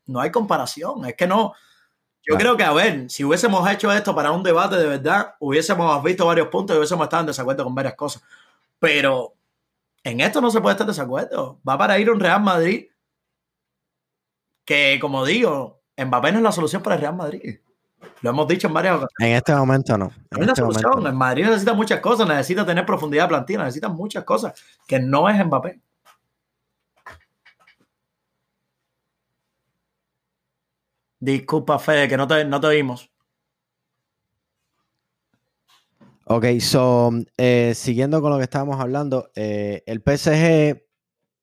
[0.07, 1.05] No hay comparación.
[1.05, 1.55] Es que no.
[2.23, 6.03] Yo creo que, a ver, si hubiésemos hecho esto para un debate de verdad, hubiésemos
[6.03, 8.23] visto varios puntos y hubiésemos estado en desacuerdo con varias cosas.
[8.79, 9.35] Pero
[10.05, 11.61] en esto no se puede estar en desacuerdo.
[11.67, 12.87] Va para ir un Real Madrid
[14.65, 17.59] que, como digo, Mbappé no es la solución para el Real Madrid.
[18.21, 19.31] Lo hemos dicho en varias ocasiones.
[19.31, 20.11] En este momento no.
[20.31, 21.07] En es este solución.
[21.07, 25.29] En Madrid necesita muchas cosas, necesita tener profundidad de plantilla, necesita muchas cosas que no
[25.29, 25.81] es Mbappé.
[31.21, 33.11] Disculpa, Fede, que no te, no te oímos.
[36.25, 40.85] Ok, so, eh, siguiendo con lo que estábamos hablando, eh, el PSG,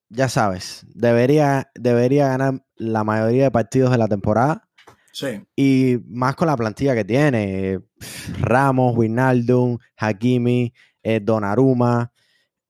[0.10, 4.65] ya sabes, debería, debería ganar la mayoría de partidos de la temporada
[5.56, 7.80] y más con la plantilla que tiene.
[8.40, 10.74] Ramos, Winaldum, Hakimi,
[11.04, 12.12] eh, Donnarumma,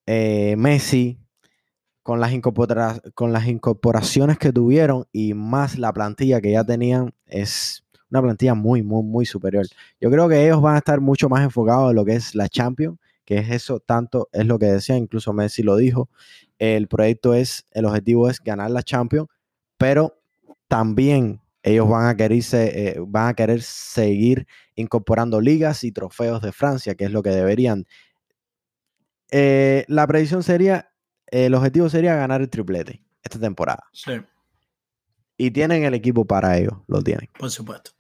[0.06, 1.20] eh, Messi,
[2.04, 2.32] con las,
[3.16, 8.54] con las incorporaciones que tuvieron y más la plantilla que ya tenían, es una plantilla
[8.54, 9.66] muy, muy, muy superior.
[10.00, 12.48] Yo creo que ellos van a estar mucho más enfocados en lo que es la
[12.48, 16.10] Champions, que es eso, tanto es lo que decía, incluso Messi lo dijo.
[16.60, 19.28] El proyecto es, el objetivo es ganar la Champions,
[19.78, 20.22] pero
[20.68, 26.52] también ellos van a, quererse, eh, van a querer seguir incorporando ligas y trofeos de
[26.52, 27.86] Francia, que es lo que deberían.
[29.32, 30.92] Eh, la predicción sería,
[31.26, 33.84] el objetivo sería ganar el triplete esta temporada.
[33.94, 34.12] Sí.
[35.38, 37.30] Y tienen el equipo para ello, lo tienen.
[37.40, 37.92] Por supuesto.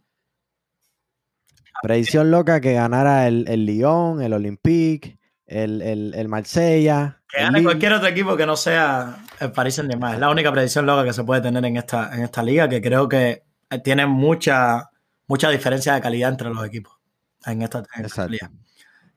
[1.82, 5.18] Predicción loca que ganara el, el Lyon, el Olympique,
[5.48, 7.24] el, el, Marsella.
[7.28, 10.14] Que gane cualquier otro equipo que no sea el Paris Saint Germain.
[10.14, 12.80] Es la única predicción loca que se puede tener en esta, en esta liga, que
[12.80, 13.45] creo que
[13.84, 14.90] tiene mucha,
[15.28, 16.98] mucha diferencia de calidad entre los equipos
[17.46, 18.52] en esta, liga.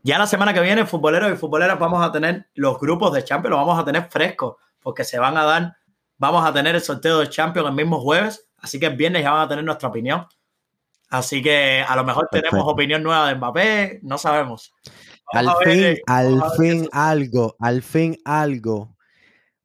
[0.02, 3.50] Ya la semana que viene, futboleros y futboleras, vamos a tener los grupos de Champions,
[3.50, 5.76] los vamos a tener frescos, porque se van a dar,
[6.18, 9.32] vamos a tener el sorteo de Champions el mismo jueves, así que el viernes ya
[9.32, 10.26] van a tener nuestra opinión.
[11.10, 14.74] Así que a lo mejor tenemos opinión nueva de Mbappé, no sabemos.
[15.32, 18.94] al fin, al fin algo, al fin algo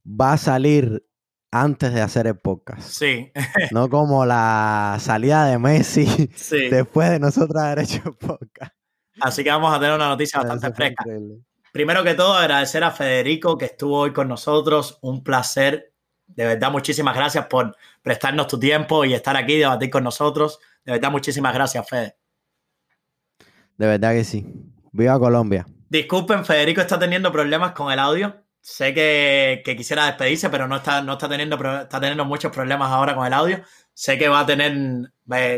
[0.06, 1.06] va a salir
[1.54, 2.82] antes de hacer el podcast.
[2.82, 3.32] Sí.
[3.72, 6.06] no como la salida de Messi
[6.72, 8.74] después de nosotros haber hecho el podcast.
[9.22, 11.06] Así que vamos a tener una noticia bastante fresca.
[11.72, 14.98] Primero que todo, agradecer a Federico que estuvo hoy con nosotros.
[15.02, 15.94] Un placer.
[16.26, 20.60] De verdad, muchísimas gracias por prestarnos tu tiempo y estar aquí y debatir con nosotros.
[20.84, 22.18] De verdad, muchísimas gracias, Fede.
[23.78, 24.46] De verdad que sí.
[24.92, 25.68] Viva Colombia.
[25.90, 28.43] Disculpen, Federico está teniendo problemas con el audio.
[28.66, 33.14] Sé que, quisiera despedirse, pero no está, no está teniendo, está teniendo muchos problemas ahora
[33.14, 33.62] con el audio.
[33.94, 35.12] Sé que va a tener,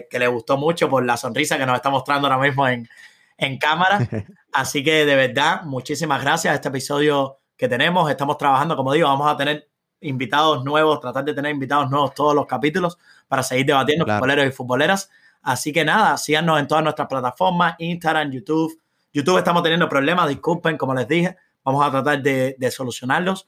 [0.09, 2.89] que le gustó mucho por la sonrisa que nos está mostrando ahora mismo en,
[3.37, 3.99] en cámara.
[4.51, 8.09] Así que de verdad, muchísimas gracias a este episodio que tenemos.
[8.09, 9.69] Estamos trabajando, como digo, vamos a tener
[10.01, 14.51] invitados nuevos, tratar de tener invitados nuevos todos los capítulos para seguir debatiendo futboleros y
[14.51, 15.11] futboleras.
[15.43, 18.81] Así que nada, síganos en todas nuestras plataformas, Instagram, YouTube.
[19.13, 23.47] YouTube estamos teniendo problemas, disculpen, como les dije, vamos a tratar de, de solucionarlos.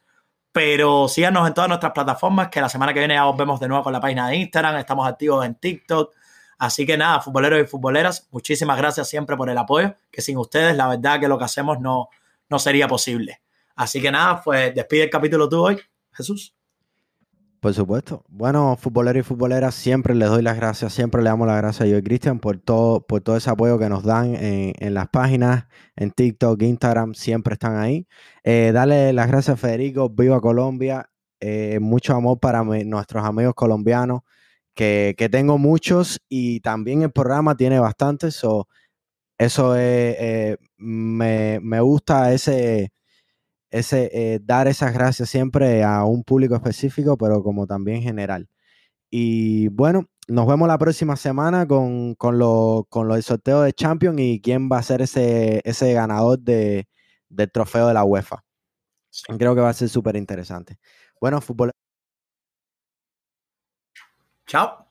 [0.52, 3.68] Pero síganos en todas nuestras plataformas, que la semana que viene ya os vemos de
[3.68, 6.14] nuevo con la página de Instagram, estamos activos en TikTok.
[6.58, 10.76] Así que nada, futboleros y futboleras, muchísimas gracias siempre por el apoyo, que sin ustedes
[10.76, 12.10] la verdad que lo que hacemos no,
[12.50, 13.42] no sería posible.
[13.76, 15.80] Así que nada, pues despide el capítulo tú hoy,
[16.12, 16.57] Jesús.
[17.68, 18.24] Por supuesto.
[18.30, 21.86] Bueno, futboleros y futboleras, siempre les doy las gracias, siempre le damos las gracias a
[21.92, 25.66] yo y Cristian por todo, por todo ese apoyo que nos dan en, las páginas,
[25.98, 28.08] en TikTok, Instagram, siempre están ahí.
[28.46, 31.10] Eh, dale las gracias a Federico, viva Colombia,
[31.42, 34.22] eh, mucho amor para nuestros amigos colombianos,
[34.74, 38.42] que, tengo muchos y también el programa tiene bastantes,
[39.38, 42.94] eso eh, me, me gusta ese
[43.72, 48.48] ese, eh, dar esas gracias siempre a un público específico, pero como también general.
[49.10, 54.20] Y bueno, nos vemos la próxima semana con, con, lo, con del sorteo de Champions
[54.20, 56.88] y quién va a ser ese, ese ganador de,
[57.30, 58.44] del trofeo de la UEFA.
[59.38, 60.78] Creo que va a ser súper interesante.
[61.20, 61.72] Bueno, fútbol.
[64.48, 64.87] Chao.